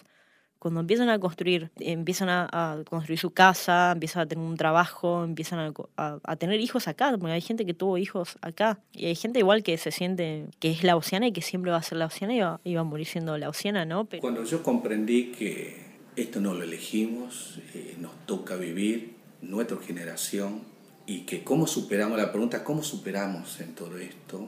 Cuando 0.64 0.80
empiezan 0.80 1.10
a 1.10 1.20
construir, 1.20 1.72
empiezan 1.78 2.30
a, 2.30 2.84
construir 2.90 3.20
su 3.20 3.32
casa, 3.32 3.92
empiezan 3.92 4.22
a 4.22 4.28
tener 4.28 4.46
un 4.46 4.56
trabajo, 4.56 5.26
empiezan 5.26 5.74
a, 5.98 6.36
tener 6.38 6.62
hijos 6.62 6.88
acá, 6.88 7.14
porque 7.20 7.34
hay 7.34 7.42
gente 7.42 7.66
que 7.66 7.74
tuvo 7.74 7.98
hijos 7.98 8.38
acá. 8.40 8.80
Y 8.94 9.08
hay 9.08 9.16
gente 9.16 9.40
igual 9.40 9.62
que 9.62 9.78
se 9.78 9.92
siente 9.92 10.46
que 10.62 10.72
es 10.72 10.86
la 10.86 10.96
oceana 10.96 11.28
y 11.28 11.34
que 11.34 11.42
siempre 11.42 11.70
va 11.70 11.80
a 11.80 11.84
ser 11.84 11.98
la 11.98 12.06
oceana 12.06 12.62
y 12.64 12.76
va, 12.76 12.80
a 12.80 12.84
morir 12.86 13.06
siendo 13.06 13.38
la 13.38 13.50
oceana, 13.50 13.84
¿no? 13.84 14.08
Cuando 14.22 14.46
yo 14.46 14.64
comprendí 14.64 15.34
que 15.34 15.84
esto 16.16 16.40
no 16.40 16.54
lo 16.54 16.64
elegimos, 16.64 17.60
eh, 17.74 17.98
nos 18.00 18.26
toca 18.26 18.56
vivir, 18.56 19.16
nuestra 19.42 19.76
generación, 19.80 20.62
y 21.06 21.26
que 21.26 21.44
cómo 21.44 21.68
superamos, 21.68 22.18
la 22.18 22.32
pregunta 22.32 22.64
cómo 22.64 22.84
superamos 22.84 23.60
en 23.60 23.76
todo 23.76 23.98
esto, 23.98 24.48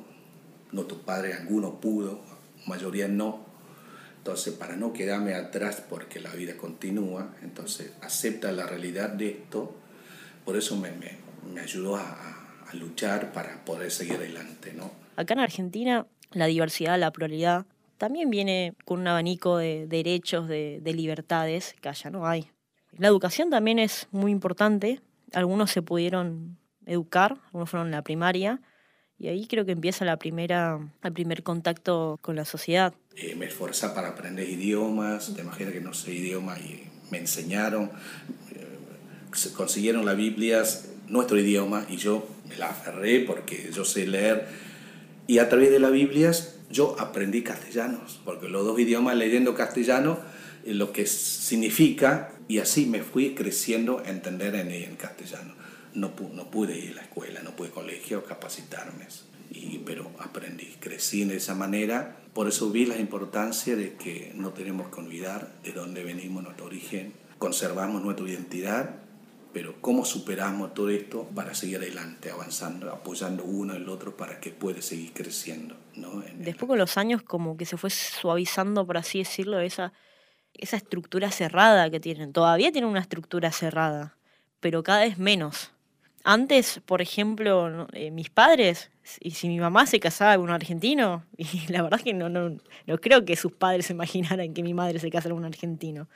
nuestro 0.72 0.98
padre 1.00 1.34
alguno 1.34 1.82
pudo, 1.82 2.22
mayoría 2.68 3.10
no, 3.10 3.54
entonces 4.26 4.56
para 4.56 4.76
no 4.76 4.92
quedarme 4.92 5.36
atrás 5.36 5.84
porque 5.88 6.20
la 6.20 6.32
vida 6.32 6.58
continúa, 6.58 7.36
entonces 7.44 7.94
acepta 8.02 8.52
la 8.52 8.66
realidad 8.66 9.10
de 9.10 9.30
esto, 9.30 9.76
por 10.44 10.58
eso 10.58 10.76
me, 10.78 10.90
me, 11.54 11.62
ayudó 11.62 11.96
a, 11.96 12.64
a, 12.68 12.74
luchar 12.74 13.32
para 13.34 13.64
poder 13.64 13.92
seguir 13.92 14.16
adelante. 14.16 14.74
¿no? 14.74 14.90
Acá 15.16 15.36
en 15.36 15.42
Argentina 15.42 16.08
la 16.32 16.48
diversidad, 16.48 17.00
la 17.00 17.12
pluralidad, 17.12 17.68
también 18.00 18.32
viene 18.32 18.74
con 18.84 19.02
un 19.02 19.08
abanico 19.08 19.58
de 19.58 19.86
derechos, 19.86 20.48
de, 20.48 20.80
de 20.82 20.94
libertades 20.94 21.76
que 21.80 21.90
allá 21.90 22.10
no 22.10 22.26
hay. 22.26 22.50
La 22.98 23.10
educación 23.10 23.52
también 23.52 23.78
es 23.78 24.08
muy 24.10 24.32
importante, 24.32 25.02
algunos 25.34 25.70
se 25.70 25.84
pudieron 25.84 26.58
educar, 26.88 27.38
algunos 27.46 27.70
fueron 27.70 27.90
en 27.90 27.92
la 27.92 28.02
primaria, 28.02 28.60
y 29.18 29.28
ahí 29.28 29.48
creo 29.48 29.66
que 29.66 29.72
empieza 29.72 30.06
la 30.06 30.18
primera, 30.18 30.80
el 31.04 31.14
primer 31.14 31.44
contacto 31.44 32.20
con 32.22 32.36
la 32.36 32.46
sociedad. 32.46 32.94
Eh, 33.16 33.36
me 33.36 33.46
esforcé 33.46 33.90
para 33.90 34.10
aprender 34.10 34.48
idiomas, 34.50 35.34
te 35.34 35.42
imaginas 35.42 35.74
que 35.74 35.82
no 35.82 35.94
sé 35.94 36.14
idioma 36.14 36.60
y 36.60 36.84
me 37.12 37.20
enseñaron, 37.20 37.92
eh, 38.52 39.50
consiguieron 39.56 40.06
las 40.06 40.18
Biblias, 40.18 40.90
nuestro 41.08 41.40
idioma, 41.40 41.86
y 41.90 41.98
yo 41.98 42.28
me 42.50 42.58
la 42.58 42.70
aferré 42.70 43.22
porque 43.22 43.72
yo 43.74 43.86
sé 43.86 44.06
leer, 44.08 44.48
y 45.28 45.40
a 45.40 45.50
través 45.50 45.72
de 45.72 45.80
las 45.80 45.92
Biblias 45.92 46.58
yo 46.70 47.00
aprendí 47.00 47.42
castellano, 47.42 48.02
porque 48.26 48.50
los 48.50 48.66
dos 48.66 48.80
idiomas 48.80 49.16
leyendo 49.16 49.56
castellano, 49.56 50.20
lo 50.66 50.92
que 50.92 51.06
significa 51.06 52.32
y 52.48 52.58
así 52.58 52.86
me 52.88 53.04
fui 53.04 53.36
creciendo 53.36 54.02
a 54.06 54.10
entender 54.10 54.56
en, 54.56 54.72
en 54.72 54.96
castellano. 54.96 55.54
No, 55.96 56.14
no 56.34 56.52
pude 56.52 56.78
ir 56.78 56.92
a 56.92 56.96
la 56.96 57.02
escuela, 57.04 57.42
no 57.42 57.56
pude 57.56 57.70
colegio, 57.70 58.24
capacitarme, 58.24 59.08
y, 59.50 59.80
pero 59.80 60.12
aprendí, 60.20 60.76
crecí 60.80 61.24
de 61.26 61.38
esa 61.38 61.56
manera. 61.56 62.18
Por 62.34 62.48
eso 62.48 62.70
vi 62.70 62.86
la 62.86 62.98
importancia 62.98 63.76
de 63.76 63.94
que 63.96 64.32
no 64.36 64.52
tenemos 64.52 64.94
que 64.94 65.02
olvidar 65.02 65.54
de 65.64 65.72
dónde 65.72 66.04
venimos, 66.04 66.44
nuestro 66.44 66.66
origen, 66.66 67.14
conservamos 67.38 68.04
nuestra 68.04 68.28
identidad, 68.28 68.96
pero 69.54 69.76
cómo 69.80 70.04
superamos 70.04 70.74
todo 70.74 70.90
esto 70.90 71.30
para 71.34 71.56
seguir 71.56 71.78
adelante, 71.78 72.30
avanzando, 72.30 72.92
apoyando 72.92 73.46
uno 73.46 73.74
al 73.74 73.88
otro 73.88 74.18
para 74.18 74.42
que 74.42 74.52
pueda 74.52 74.82
seguir 74.82 75.14
creciendo. 75.14 75.78
¿no? 75.96 76.22
Después 76.36 76.68
con 76.68 76.78
los 76.78 76.98
años 76.98 77.24
como 77.24 77.56
que 77.56 77.66
se 77.66 77.78
fue 77.78 77.90
suavizando, 77.90 78.86
por 78.86 78.98
así 78.98 79.20
decirlo, 79.20 79.62
esa 79.62 79.94
esa 80.58 80.78
estructura 80.78 81.32
cerrada 81.32 81.90
que 81.90 82.00
tienen. 82.00 82.34
Todavía 82.34 82.72
tienen 82.72 82.90
una 82.90 83.02
estructura 83.02 83.52
cerrada, 83.52 84.18
pero 84.60 84.84
cada 84.84 85.02
vez 85.02 85.18
menos. 85.18 85.72
Antes, 86.28 86.82
por 86.84 87.04
ejemplo, 87.04 87.86
eh, 87.94 88.10
mis 88.10 88.32
padres, 88.32 88.90
y 89.20 89.30
si 89.32 89.48
mi 89.48 89.60
mamá 89.60 89.86
se 89.86 90.00
casaba 90.00 90.36
con 90.36 90.46
un 90.46 90.50
argentino, 90.50 91.24
y 91.38 91.72
la 91.72 91.84
verdad 91.84 92.00
es 92.00 92.04
que 92.04 92.16
no, 92.16 92.30
no, 92.30 92.58
no 92.88 92.98
creo 92.98 93.24
que 93.26 93.36
sus 93.36 93.52
padres 93.52 93.86
se 93.86 93.94
imaginaran 93.94 94.52
que 94.56 94.64
mi 94.64 94.74
madre 94.74 94.98
se 94.98 95.12
casara 95.12 95.36
con 95.36 95.44
un 95.44 95.46
argentino. 95.46 96.08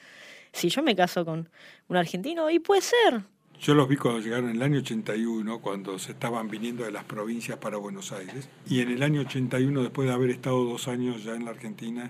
Si 0.52 0.70
yo 0.70 0.82
me 0.82 0.96
caso 0.96 1.24
con 1.24 1.48
un 1.90 1.96
argentino, 1.96 2.50
y 2.50 2.58
puede 2.58 2.82
ser. 2.82 3.22
Yo 3.62 3.76
los 3.76 3.88
vi 3.88 3.98
cuando 3.98 4.20
llegaron 4.20 4.50
en 4.50 4.56
el 4.56 4.64
año 4.64 4.80
81, 4.80 5.60
cuando 5.60 6.00
se 6.00 6.14
estaban 6.14 6.50
viniendo 6.50 6.86
de 6.86 6.92
las 6.92 7.04
provincias 7.04 7.60
para 7.60 7.78
Buenos 7.78 8.12
Aires. 8.12 8.50
Y 8.68 8.80
en 8.80 8.90
el 8.90 9.04
año 9.04 9.22
81, 9.22 9.84
después 9.84 10.08
de 10.08 10.14
haber 10.16 10.32
estado 10.32 10.66
dos 10.66 10.88
años 10.88 11.24
ya 11.24 11.36
en 11.36 11.46
la 11.46 11.52
Argentina, 11.52 12.10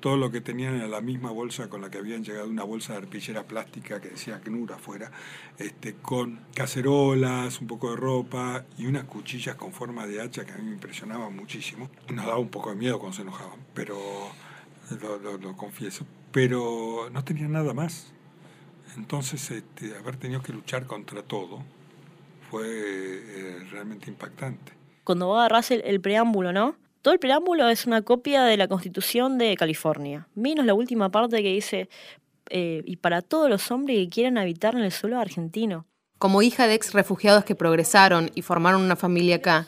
todo 0.00 0.16
lo 0.16 0.30
que 0.30 0.40
tenían 0.40 0.76
era 0.76 0.88
la 0.88 1.00
misma 1.00 1.30
bolsa 1.30 1.68
con 1.68 1.82
la 1.82 1.90
que 1.90 1.98
habían 1.98 2.24
llegado, 2.24 2.48
una 2.48 2.64
bolsa 2.64 2.94
de 2.94 3.00
arpillera 3.00 3.44
plástica 3.44 4.00
que 4.00 4.10
decía 4.10 4.40
CNUR 4.40 4.72
afuera, 4.72 5.10
este, 5.58 5.94
con 5.94 6.40
cacerolas, 6.54 7.60
un 7.60 7.66
poco 7.66 7.90
de 7.90 7.96
ropa 7.96 8.64
y 8.78 8.86
unas 8.86 9.04
cuchillas 9.04 9.56
con 9.56 9.72
forma 9.72 10.06
de 10.06 10.20
hacha 10.20 10.44
que 10.44 10.52
a 10.52 10.56
mí 10.56 10.64
me 10.64 10.72
impresionaban 10.72 11.36
muchísimo. 11.36 11.90
Nos 12.12 12.26
daba 12.26 12.38
un 12.38 12.48
poco 12.48 12.70
de 12.70 12.76
miedo 12.76 12.98
cuando 12.98 13.16
se 13.16 13.22
enojaban, 13.22 13.58
pero 13.74 13.98
lo, 15.40 15.56
confieso. 15.56 16.06
Pero 16.32 17.08
no 17.12 17.22
tenían 17.24 17.52
nada 17.52 17.74
más. 17.74 18.12
Entonces, 18.96 19.50
este, 19.50 19.96
haber 19.96 20.16
tenido 20.16 20.42
que 20.42 20.52
luchar 20.52 20.86
contra 20.86 21.22
todo 21.22 21.62
fue 22.50 22.66
eh, 22.66 23.58
realmente 23.70 24.10
impactante. 24.10 24.72
Cuando 25.04 25.26
vos 25.26 25.38
agarrás 25.38 25.70
el 25.70 26.00
preámbulo, 26.00 26.52
¿no? 26.52 26.76
Todo 27.02 27.14
el 27.14 27.20
preámbulo 27.20 27.66
es 27.70 27.86
una 27.86 28.02
copia 28.02 28.42
de 28.44 28.58
la 28.58 28.68
Constitución 28.68 29.38
de 29.38 29.56
California, 29.56 30.28
menos 30.34 30.66
la 30.66 30.74
última 30.74 31.10
parte 31.10 31.42
que 31.42 31.48
dice, 31.48 31.88
eh, 32.50 32.82
y 32.84 32.96
para 32.96 33.22
todos 33.22 33.48
los 33.48 33.70
hombres 33.70 33.96
que 33.96 34.08
quieran 34.10 34.36
habitar 34.36 34.74
en 34.74 34.82
el 34.82 34.92
suelo 34.92 35.18
argentino. 35.18 35.86
Como 36.18 36.42
hija 36.42 36.66
de 36.66 36.74
ex 36.74 36.92
refugiados 36.92 37.44
que 37.44 37.54
progresaron 37.54 38.30
y 38.34 38.42
formaron 38.42 38.82
una 38.82 38.96
familia 38.96 39.36
acá, 39.36 39.66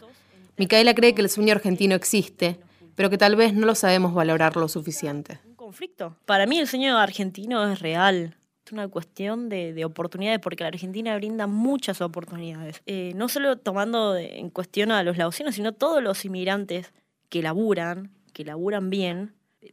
Micaela 0.58 0.94
cree 0.94 1.14
que 1.14 1.22
el 1.22 1.30
sueño 1.30 1.52
argentino 1.54 1.94
existe, 1.94 2.60
pero 2.94 3.08
que 3.08 3.16
tal 3.16 3.34
vez 3.34 3.54
no 3.54 3.64
lo 3.64 3.74
sabemos 3.74 4.12
valorar 4.12 4.56
lo 4.56 4.68
suficiente. 4.68 5.40
Un 5.46 5.54
conflicto. 5.54 6.14
Para 6.26 6.44
mí 6.44 6.58
el 6.58 6.68
sueño 6.68 6.98
argentino 6.98 7.66
es 7.72 7.80
real. 7.80 8.36
Es 8.66 8.72
una 8.72 8.88
cuestión 8.88 9.48
de, 9.48 9.82
oportunidades, 9.86 10.40
porque 10.40 10.64
la 10.64 10.68
Argentina 10.68 11.16
brinda 11.16 11.46
muchas 11.46 12.02
oportunidades. 12.02 12.82
Eh, 12.84 13.12
no 13.16 13.30
solo 13.30 13.56
tomando 13.56 14.18
en 14.18 14.50
cuestión 14.50 14.92
a 14.92 15.02
los 15.02 15.16
laosinos, 15.16 15.54
sino 15.54 15.72
todos 15.72 16.02
los 16.02 16.26
inmigrantes 16.26 16.92
que 17.32 17.40
laburan, 17.40 18.10
que 18.34 18.44
laburan 18.44 18.90
bien, 18.90 19.32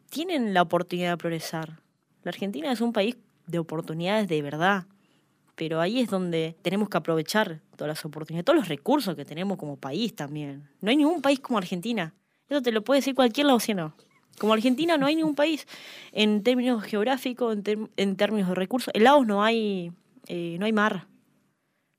tienen 0.10 0.54
la 0.54 0.62
oportunidad 0.62 1.12
de 1.12 1.18
progresar. 1.18 1.82
La 2.24 2.30
Argentina 2.30 2.72
es 2.72 2.80
un 2.80 2.94
país 2.94 3.18
de 3.48 3.60
oportunidades 3.60 4.30
de 4.30 4.42
verdad, 4.42 4.86
pero 5.56 5.82
ahí 5.82 6.00
es 6.00 6.10
donde 6.10 6.56
tenemos 6.62 6.88
que 6.88 6.98
aprovechar 6.98 7.60
todas 7.76 7.90
las 7.90 8.06
oportunidades, 8.06 8.46
todos 8.46 8.60
los 8.60 8.70
recursos 8.70 9.14
que 9.14 9.26
tenemos 9.26 9.58
como 9.58 9.76
país 9.76 10.16
también. 10.16 10.70
No 10.80 10.90
hay 10.90 10.96
ningún 10.96 11.22
país 11.22 11.42
como 11.42 11.58
Argentina. 11.58 12.14
Eso 12.48 12.62
te 12.62 12.72
lo 12.72 12.82
puede 12.82 13.00
decir 13.00 13.14
cualquier 13.14 13.48
lausiano. 13.48 13.94
Como 14.38 14.54
Argentina 14.54 14.98
no 14.98 15.08
hay 15.08 15.18
ningún 15.18 15.36
país 15.36 15.68
en 16.14 16.44
términos 16.44 16.82
geográficos, 16.84 17.58
en, 17.98 18.16
términos 18.16 18.48
de 18.48 18.56
recursos. 18.56 18.94
En 18.94 19.04
Laos 19.04 19.28
no 19.28 19.44
hay, 19.44 19.92
eh, 20.28 20.56
no 20.62 20.66
hay 20.66 20.72
mar. 20.72 21.08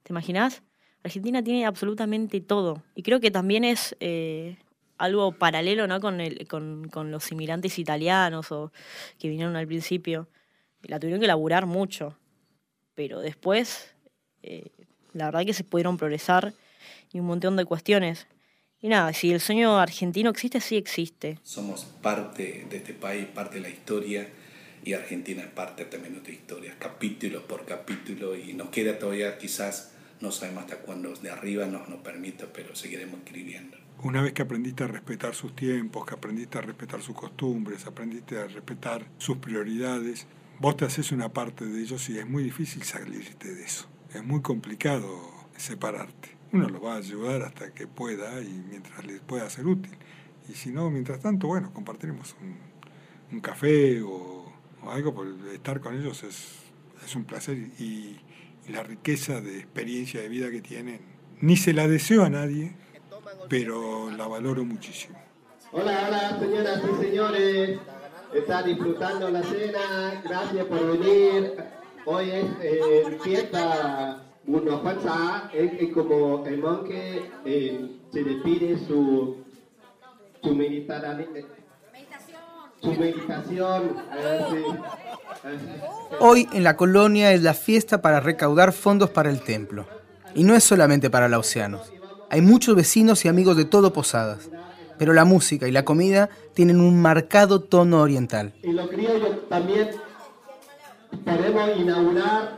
¿Te 0.05 0.15
imaginas? 0.15 0.63
Argentina 1.05 1.45
tiene 1.45 1.67
absolutamente 1.67 2.41
todo. 2.41 2.83
Y 2.95 3.03
creo 3.03 3.21
que 3.21 3.31
también 3.31 3.65
es 3.65 3.95
eh, 4.01 4.57
algo 5.01 5.33
paralelo 5.33 5.87
¿no? 5.87 5.99
con, 5.99 7.11
los 7.11 7.33
inmigrantes 7.33 7.79
italianos 7.79 8.53
o 8.53 8.71
que 9.19 9.29
vinieron 9.31 9.57
al 9.57 9.67
principio. 9.67 10.29
La 10.83 11.01
tuvieron 11.01 11.21
que 11.21 11.27
laburar 11.27 11.65
mucho, 11.65 12.19
pero 12.95 13.21
después 13.21 13.95
eh, 14.43 14.71
la 15.15 15.27
verdad 15.27 15.47
que 15.47 15.55
se 15.55 15.65
pudieron 15.65 15.97
progresar 15.97 16.53
y 17.13 17.19
un 17.19 17.27
montón 17.27 17.57
de 17.57 17.65
cuestiones. 17.65 18.27
Y 18.83 18.89
nada, 18.89 19.13
si 19.15 19.33
el 19.33 19.41
sueño 19.41 19.79
argentino 19.79 20.31
existe, 20.31 20.61
sí 20.61 20.77
existe. 20.77 21.39
Somos 21.43 21.85
parte 21.85 22.67
de 22.69 22.77
este 22.77 22.93
país, 22.93 23.27
parte 23.27 23.57
de 23.57 23.63
la 23.63 23.69
historia, 23.71 24.29
y 24.85 24.95
Argentina 24.95 25.43
es 25.43 25.51
parte 25.51 25.85
también 25.85 26.15
de 26.15 26.21
nuestra 26.21 26.35
historia, 26.35 26.77
capítulo 26.79 27.47
por 27.47 27.67
capítulo, 27.67 28.37
y 28.37 28.55
nos 28.55 28.71
queda 28.71 28.99
todavía 28.99 29.37
quizás, 29.37 29.93
no 30.21 30.31
sabemos 30.33 30.65
hasta 30.65 30.79
cuándo 30.79 31.13
de 31.15 31.31
arriba 31.31 31.67
nos, 31.67 31.91
nos 31.91 32.01
permita, 32.01 32.47
pero 32.53 32.75
seguiremos 32.75 33.21
escribiendo 33.21 33.80
una 34.03 34.23
vez 34.23 34.33
que 34.33 34.43
aprendiste 34.43 34.85
a 34.85 34.87
respetar 34.87 35.35
sus 35.35 35.55
tiempos, 35.55 36.07
que 36.07 36.15
aprendiste 36.15 36.59
a 36.59 36.63
respetar 36.63 37.03
sus 37.03 37.15
costumbres, 37.15 37.87
aprendiste 37.87 38.39
a 38.39 38.47
respetar 38.47 39.07
sus 39.19 39.39
prioridades, 39.39 40.27
vos 40.59 40.77
te 40.77 40.85
haces 40.85 41.13
una 41.13 41.33
parte 41.33 41.67
de 41.67 41.81
ellos 41.81 42.09
y 42.09 42.19
es 42.19 42.29
muy 42.29 42.43
difícil 42.43 42.83
salirte 42.83 43.55
de 43.55 43.63
eso. 43.63 43.89
Es 44.15 44.25
muy 44.25 44.41
complicado 44.41 45.09
separarte. 45.57 46.37
Uno 46.53 46.69
lo 46.69 46.81
va 46.81 46.95
a 46.95 46.99
ayudar 46.99 47.43
hasta 47.43 47.73
que 47.73 47.87
pueda 47.87 48.41
y 48.41 48.65
mientras 48.69 49.05
les 49.07 49.21
pueda 49.21 49.49
ser 49.51 49.67
útil. 49.67 49.93
Y 50.49 50.55
si 50.55 50.71
no, 50.71 50.91
mientras 50.91 51.21
tanto, 51.21 51.47
bueno, 51.47 51.73
compartiremos 51.73 52.35
un, 53.31 53.41
café 53.41 54.03
o, 54.03 54.53
algo, 54.91 55.15
porque 55.15 55.55
estar 55.55 55.81
con 55.81 55.95
ellos 55.95 56.25
es, 56.25 56.57
es 57.05 57.15
un 57.15 57.25
placer 57.25 57.57
y, 57.57 58.19
y 58.67 58.73
la 58.73 58.83
riqueza 58.83 59.41
de 59.41 59.59
experiencia 59.59 60.21
de 60.21 60.29
vida 60.29 60.51
que 60.51 60.61
tienen. 60.61 61.01
Ni 61.41 61.57
se 61.57 61.73
la 61.73 61.87
deseo 61.87 62.25
a 62.25 62.31
nadie, 62.31 62.75
pero 63.51 64.11
la 64.13 64.29
valoro 64.29 64.65
muchísimo. 64.65 65.19
Hola, 65.73 66.07
hola, 66.07 66.39
señoras 66.39 66.81
y 66.85 67.05
señores. 67.05 67.81
Está 68.33 68.63
disfrutando 68.63 69.29
la 69.29 69.43
cena. 69.43 70.23
Gracias 70.25 70.65
por 70.67 70.99
venir. 70.99 71.57
Hoy 72.07 72.31
es 72.31 72.47
eh, 72.63 73.19
fiesta 73.23 74.23
una 74.47 74.75
ofensa 74.77 75.51
es, 75.53 75.93
como 75.93 76.47
el 76.47 76.59
monje 76.59 77.31
eh, 77.45 77.91
se 78.13 78.23
le 78.23 78.37
pide 78.37 78.79
su, 78.87 79.45
su 80.43 80.55
meditación. 80.55 81.27
Su 82.81 82.93
meditación. 82.93 83.97
Hoy 86.21 86.49
en 86.53 86.65
la 86.65 86.77
colonia 86.77 87.33
es 87.33 87.43
la 87.43 87.55
fiesta 87.55 88.01
para 88.01 88.21
recaudar 88.21 88.73
fondos 88.73 89.11
para 89.11 89.29
el 89.29 89.43
templo. 89.43 89.87
Y 90.35 90.45
no 90.45 90.55
es 90.55 90.65
solamente 90.65 91.11
para 91.11 91.29
lausianos. 91.29 91.93
Hay 92.31 92.43
muchos 92.43 92.77
vecinos 92.77 93.25
y 93.25 93.29
amigos 93.29 93.57
de 93.57 93.65
todo 93.65 93.93
Posadas. 93.93 94.49
Pero 94.99 95.13
la 95.13 95.25
música 95.25 95.67
y 95.67 95.73
la 95.73 95.85
comida 95.85 96.31
tienen 96.55 96.81
un 96.81 97.03
marcado 97.03 97.61
tono 97.61 98.01
oriental. 98.01 98.53
Y 98.63 98.73
los 98.73 98.89
criollos 98.89 99.49
también 99.49 99.91
podemos 101.25 101.77
inaugurar 101.77 102.57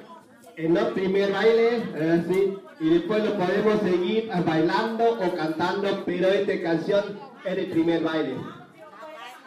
el 0.57 0.77
primer 0.89 1.33
baile, 1.33 1.83
¿sí? 2.29 2.55
y 2.81 2.91
después 2.91 3.25
lo 3.25 3.39
podemos 3.39 3.81
seguir 3.81 4.29
bailando 4.45 5.13
o 5.13 5.37
cantando, 5.37 6.03
pero 6.05 6.29
esta 6.29 6.63
canción 6.63 7.05
es 7.45 7.59
el 7.59 7.71
primer 7.71 8.03
baile. 8.03 8.37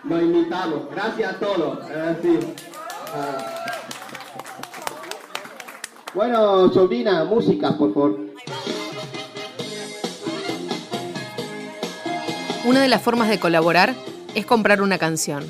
Lo 0.06 0.22
invitamos. 0.22 0.90
Gracias 0.90 1.34
a 1.34 1.40
todos. 1.40 1.80
¿sí? 2.22 2.40
Ah. 3.14 3.56
Bueno, 6.16 6.72
sobrina, 6.72 7.26
música, 7.26 7.78
por 7.78 7.94
favor. 7.94 8.25
Una 12.66 12.82
de 12.82 12.88
las 12.88 13.04
formas 13.04 13.30
de 13.30 13.40
colaborar 13.40 13.94
es 14.34 14.48
comprar 14.48 14.82
una 14.82 14.98
canción. 14.98 15.44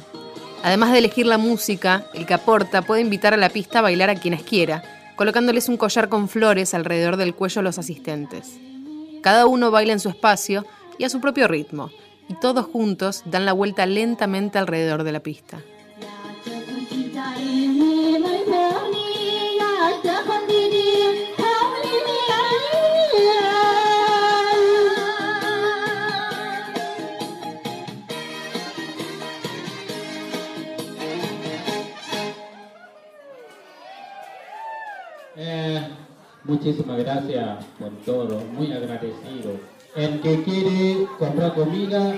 Además 0.63 0.91
de 0.91 0.97
elegir 0.97 1.25
la 1.25 1.37
música, 1.37 2.07
el 2.13 2.25
que 2.25 2.33
aporta 2.33 2.81
puede 2.81 2.99
invitar 2.99 3.33
a 3.33 3.37
la 3.37 3.47
pista 3.47 3.79
a 3.79 3.81
bailar 3.81 4.09
a 4.09 4.15
quienes 4.15 4.43
quiera, 4.43 4.83
colocándoles 5.15 5.69
un 5.69 5.77
collar 5.77 6.09
con 6.09 6.27
flores 6.27 6.73
alrededor 6.73 7.15
del 7.15 7.33
cuello 7.33 7.61
a 7.61 7.63
los 7.63 7.79
asistentes. 7.79 8.59
Cada 9.21 9.45
uno 9.45 9.71
baila 9.71 9.93
en 9.93 10.01
su 10.01 10.09
espacio 10.09 10.65
y 10.97 11.05
a 11.05 11.09
su 11.09 11.21
propio 11.21 11.47
ritmo, 11.47 11.89
y 12.27 12.33
todos 12.33 12.65
juntos 12.65 13.23
dan 13.25 13.45
la 13.45 13.53
vuelta 13.53 13.85
lentamente 13.85 14.57
alrededor 14.57 15.05
de 15.05 15.11
la 15.13 15.21
pista. 15.21 15.59
Muchísimas 36.45 36.99
gracias 36.99 37.65
por 37.79 37.89
todo, 38.05 38.39
muy 38.53 38.71
agradecido. 38.71 39.59
El 39.95 40.21
que 40.21 40.43
quiere 40.43 41.07
comprar 41.17 41.55
comida 41.55 42.13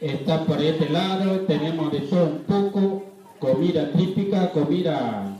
está 0.00 0.44
por 0.44 0.60
este 0.60 0.88
lado, 0.88 1.40
tenemos 1.40 1.92
de 1.92 2.00
todo 2.00 2.24
un 2.24 2.38
poco, 2.44 3.04
comida 3.38 3.92
típica, 3.92 4.50
comida 4.52 5.36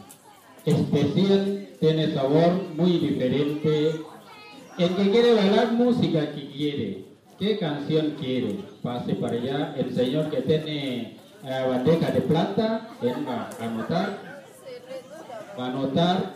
especial, 0.67 1.69
tiene 1.81 2.13
sabor 2.13 2.53
muy 2.77 2.99
diferente. 2.99 4.03
El 4.77 4.89
que 4.95 5.11
quiere 5.11 5.35
bailar 5.35 5.73
música 5.73 6.33
que 6.35 6.51
quiere, 6.51 7.05
qué 7.39 7.59
canción 7.59 8.15
quiere, 8.21 8.59
pase 8.83 9.15
para 9.15 9.35
allá. 9.35 9.75
El 9.77 9.95
señor 9.95 10.29
que 10.31 10.43
tiene 10.43 11.17
eh, 11.45 11.67
bandeja 11.67 12.11
de 12.11 12.21
plata, 12.21 12.91
anotar 13.01 13.27
va 13.27 13.49
a 13.59 13.65
anotar 13.65 14.32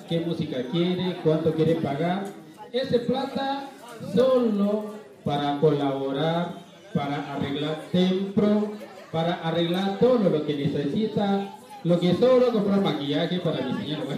qué 0.09 0.21
música 0.21 0.59
quiere, 0.71 1.17
cuánto 1.23 1.53
quiere 1.55 1.77
pagar. 1.77 2.27
Ese 2.73 3.01
plata 3.01 3.69
solo 4.15 4.95
para 5.25 5.59
colaborar, 5.61 6.55
para 6.95 7.35
arreglar 7.35 7.83
templo, 7.91 8.73
para 9.11 9.35
arreglar 9.35 9.99
todo 9.99 10.29
lo 10.29 10.47
que 10.47 10.55
necesita, 10.55 11.55
lo 11.85 11.99
que 11.99 12.15
solo 12.15 12.53
comprar 12.53 12.81
maquillaje 12.81 13.41
para 13.41 13.67
mi 13.67 13.73
señor. 13.83 13.99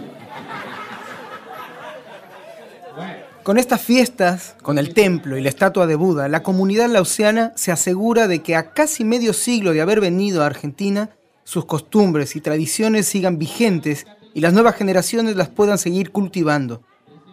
Con 3.43 3.57
estas 3.57 3.81
fiestas, 3.81 4.55
con 4.61 4.77
el 4.77 4.93
templo 4.93 5.37
y 5.37 5.41
la 5.41 5.49
estatua 5.49 5.87
de 5.87 5.95
Buda, 5.95 6.27
la 6.27 6.43
comunidad 6.43 6.89
lausiana 6.89 7.53
se 7.55 7.71
asegura 7.71 8.27
de 8.27 8.43
que 8.43 8.55
a 8.55 8.73
casi 8.73 9.05
medio 9.05 9.33
siglo 9.33 9.71
de 9.73 9.81
haber 9.81 10.01
venido 10.01 10.43
a 10.43 10.45
Argentina, 10.45 11.09
sus 11.45 11.65
costumbres 11.65 12.35
y 12.35 12.41
tradiciones 12.41 13.07
sigan 13.07 13.39
vigentes 13.39 14.05
y 14.33 14.41
las 14.41 14.53
nuevas 14.53 14.75
generaciones 14.75 15.35
las 15.35 15.49
puedan 15.49 15.77
seguir 15.77 16.11
cultivando. 16.11 16.81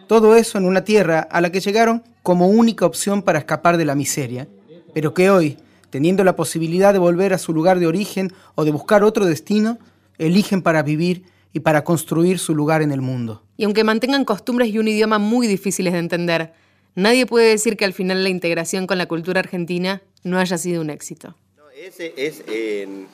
Todo 0.07 0.37
eso 0.37 0.59
en 0.59 0.65
una 0.65 0.85
tierra 0.85 1.21
a 1.21 1.41
la 1.41 1.51
que 1.51 1.61
llegaron 1.61 2.03
como 2.23 2.49
única 2.49 2.87
opción 2.87 3.23
para 3.23 3.39
escapar 3.39 3.77
de 3.77 3.85
la 3.85 3.95
miseria, 3.95 4.49
pero 4.95 5.15
que 5.15 5.31
hoy, 5.31 5.59
teniendo 5.91 6.25
la 6.25 6.37
posibilidad 6.37 6.93
de 6.93 6.99
volver 6.99 7.33
a 7.33 7.39
su 7.39 7.53
lugar 7.53 7.79
de 7.79 7.87
origen 7.87 8.33
o 8.55 8.65
de 8.65 8.71
buscar 8.71 9.03
otro 9.03 9.27
destino, 9.27 9.79
eligen 10.19 10.63
para 10.63 10.83
vivir 10.83 11.25
y 11.53 11.61
para 11.61 11.85
construir 11.85 12.39
su 12.39 12.55
lugar 12.55 12.83
en 12.83 12.93
el 12.93 13.01
mundo. 13.01 13.43
Y 13.57 13.65
aunque 13.65 13.85
mantengan 13.85 14.25
costumbres 14.25 14.69
y 14.69 14.79
un 14.79 14.89
idioma 14.89 15.19
muy 15.19 15.47
difíciles 15.47 15.93
de 15.93 15.99
entender, 15.99 16.53
nadie 16.95 17.27
puede 17.27 17.49
decir 17.49 17.77
que 17.77 17.85
al 17.85 17.93
final 17.93 18.23
la 18.23 18.29
integración 18.29 18.87
con 18.87 18.99
la 18.99 19.07
cultura 19.07 19.41
argentina 19.41 20.03
no 20.23 20.39
haya 20.39 20.59
sido 20.59 20.81
un 20.81 20.91
éxito. 20.91 21.35
ese 21.75 22.13
es 22.17 22.43
en 22.49 23.07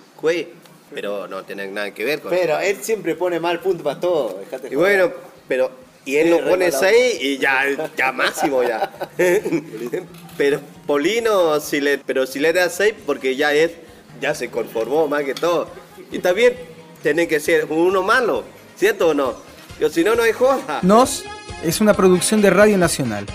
pero 0.95 1.27
no 1.29 1.43
tiene 1.45 1.67
nada 1.69 1.93
que 1.93 2.05
ver 2.05 2.21
con 2.21 2.31
Pero 2.31 2.59
él 2.61 2.79
siempre 2.81 3.15
pone 3.15 3.41
mal 3.41 3.61
punto 3.61 3.83
para 3.83 4.01
todo. 4.01 4.41
y 4.71 4.75
bueno, 4.75 5.11
pero 5.49 5.71
y 6.05 6.17
él 6.17 6.31
lo 6.31 6.45
pone 6.45 6.73
6 6.73 7.19
y 7.21 7.39
ya, 7.39 7.65
ya 7.97 8.13
máximo 8.13 8.63
ya. 8.63 8.91
pero 10.37 10.61
Polino, 10.87 11.61
si 11.61 11.81
le, 11.81 11.99
pero 11.99 12.27
si 12.27 12.41
le 12.41 12.53
da 12.53 12.69
6 12.69 12.95
porque 13.07 13.37
ya 13.37 13.53
es, 13.53 13.73
ya 14.21 14.35
se 14.35 14.51
conformó 14.51 15.07
más 15.07 15.23
que 15.23 15.35
todo. 15.35 15.69
Y 16.11 16.19
también 16.19 16.55
tiene 17.03 17.29
que 17.29 17.39
ser 17.39 17.67
uno 17.71 18.03
malo, 18.03 18.45
¿cierto 18.77 19.09
o 19.09 19.15
no? 19.15 19.35
Yo 19.81 19.91
si 19.91 20.03
no, 20.05 20.15
no 20.15 20.23
hay 20.23 20.33
joda. 20.33 20.81
Nos 20.83 21.25
es 21.63 21.81
una 21.81 21.95
producción 21.95 22.43
de 22.43 22.51
Radio 22.51 22.77
Nacional. 22.79 23.27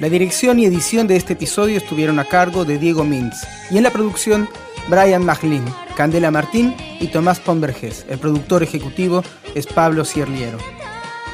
La 0.00 0.08
dirección 0.08 0.58
y 0.58 0.66
edición 0.66 1.06
de 1.06 1.16
este 1.16 1.34
episodio 1.34 1.78
estuvieron 1.78 2.18
a 2.18 2.24
cargo 2.24 2.64
de 2.64 2.78
Diego 2.78 3.04
Mintz. 3.04 3.36
Y 3.70 3.76
en 3.76 3.84
la 3.84 3.90
producción, 3.90 4.48
Brian 4.88 5.24
Maglin, 5.24 5.64
Candela 5.96 6.30
Martín 6.30 6.76
y 7.00 7.08
Tomás 7.08 7.40
Pomberges. 7.40 8.04
El 8.08 8.18
productor 8.18 8.62
ejecutivo 8.62 9.24
es 9.54 9.66
Pablo 9.66 10.04
Cierliero. 10.04 10.58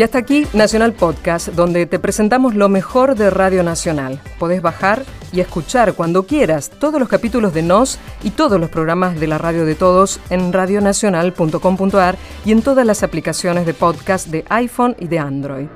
Y 0.00 0.02
hasta 0.02 0.16
aquí 0.16 0.46
Nacional 0.54 0.94
Podcast, 0.94 1.48
donde 1.48 1.84
te 1.84 1.98
presentamos 1.98 2.54
lo 2.54 2.70
mejor 2.70 3.16
de 3.16 3.28
Radio 3.28 3.62
Nacional. 3.62 4.18
Podés 4.38 4.62
bajar 4.62 5.04
y 5.30 5.40
escuchar 5.40 5.92
cuando 5.92 6.22
quieras 6.22 6.70
todos 6.70 6.98
los 6.98 7.06
capítulos 7.06 7.52
de 7.52 7.60
Nos 7.60 7.98
y 8.22 8.30
todos 8.30 8.58
los 8.58 8.70
programas 8.70 9.20
de 9.20 9.26
la 9.26 9.36
radio 9.36 9.66
de 9.66 9.74
todos 9.74 10.18
en 10.30 10.54
radionacional.com.ar 10.54 12.16
y 12.46 12.52
en 12.52 12.62
todas 12.62 12.86
las 12.86 13.02
aplicaciones 13.02 13.66
de 13.66 13.74
podcast 13.74 14.28
de 14.28 14.46
iPhone 14.48 14.96
y 14.98 15.06
de 15.06 15.18
Android. 15.18 15.66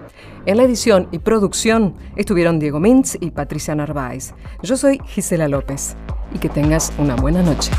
En 0.47 0.57
la 0.57 0.63
edición 0.63 1.07
y 1.13 1.19
producción 1.19 1.95
estuvieron 2.17 2.59
Diego 2.59 2.81
Mintz 2.81 3.19
y 3.21 3.31
Patricia 3.31 3.75
Narváez. 3.75 4.33
Yo 4.63 4.79
soy 4.79 5.03
Gisela 5.05 5.49
López 5.49 5.97
y 6.33 6.39
que 6.39 6.49
tengas 6.49 6.95
una 6.97 7.15
buena 7.15 7.43
noche. 7.43 7.73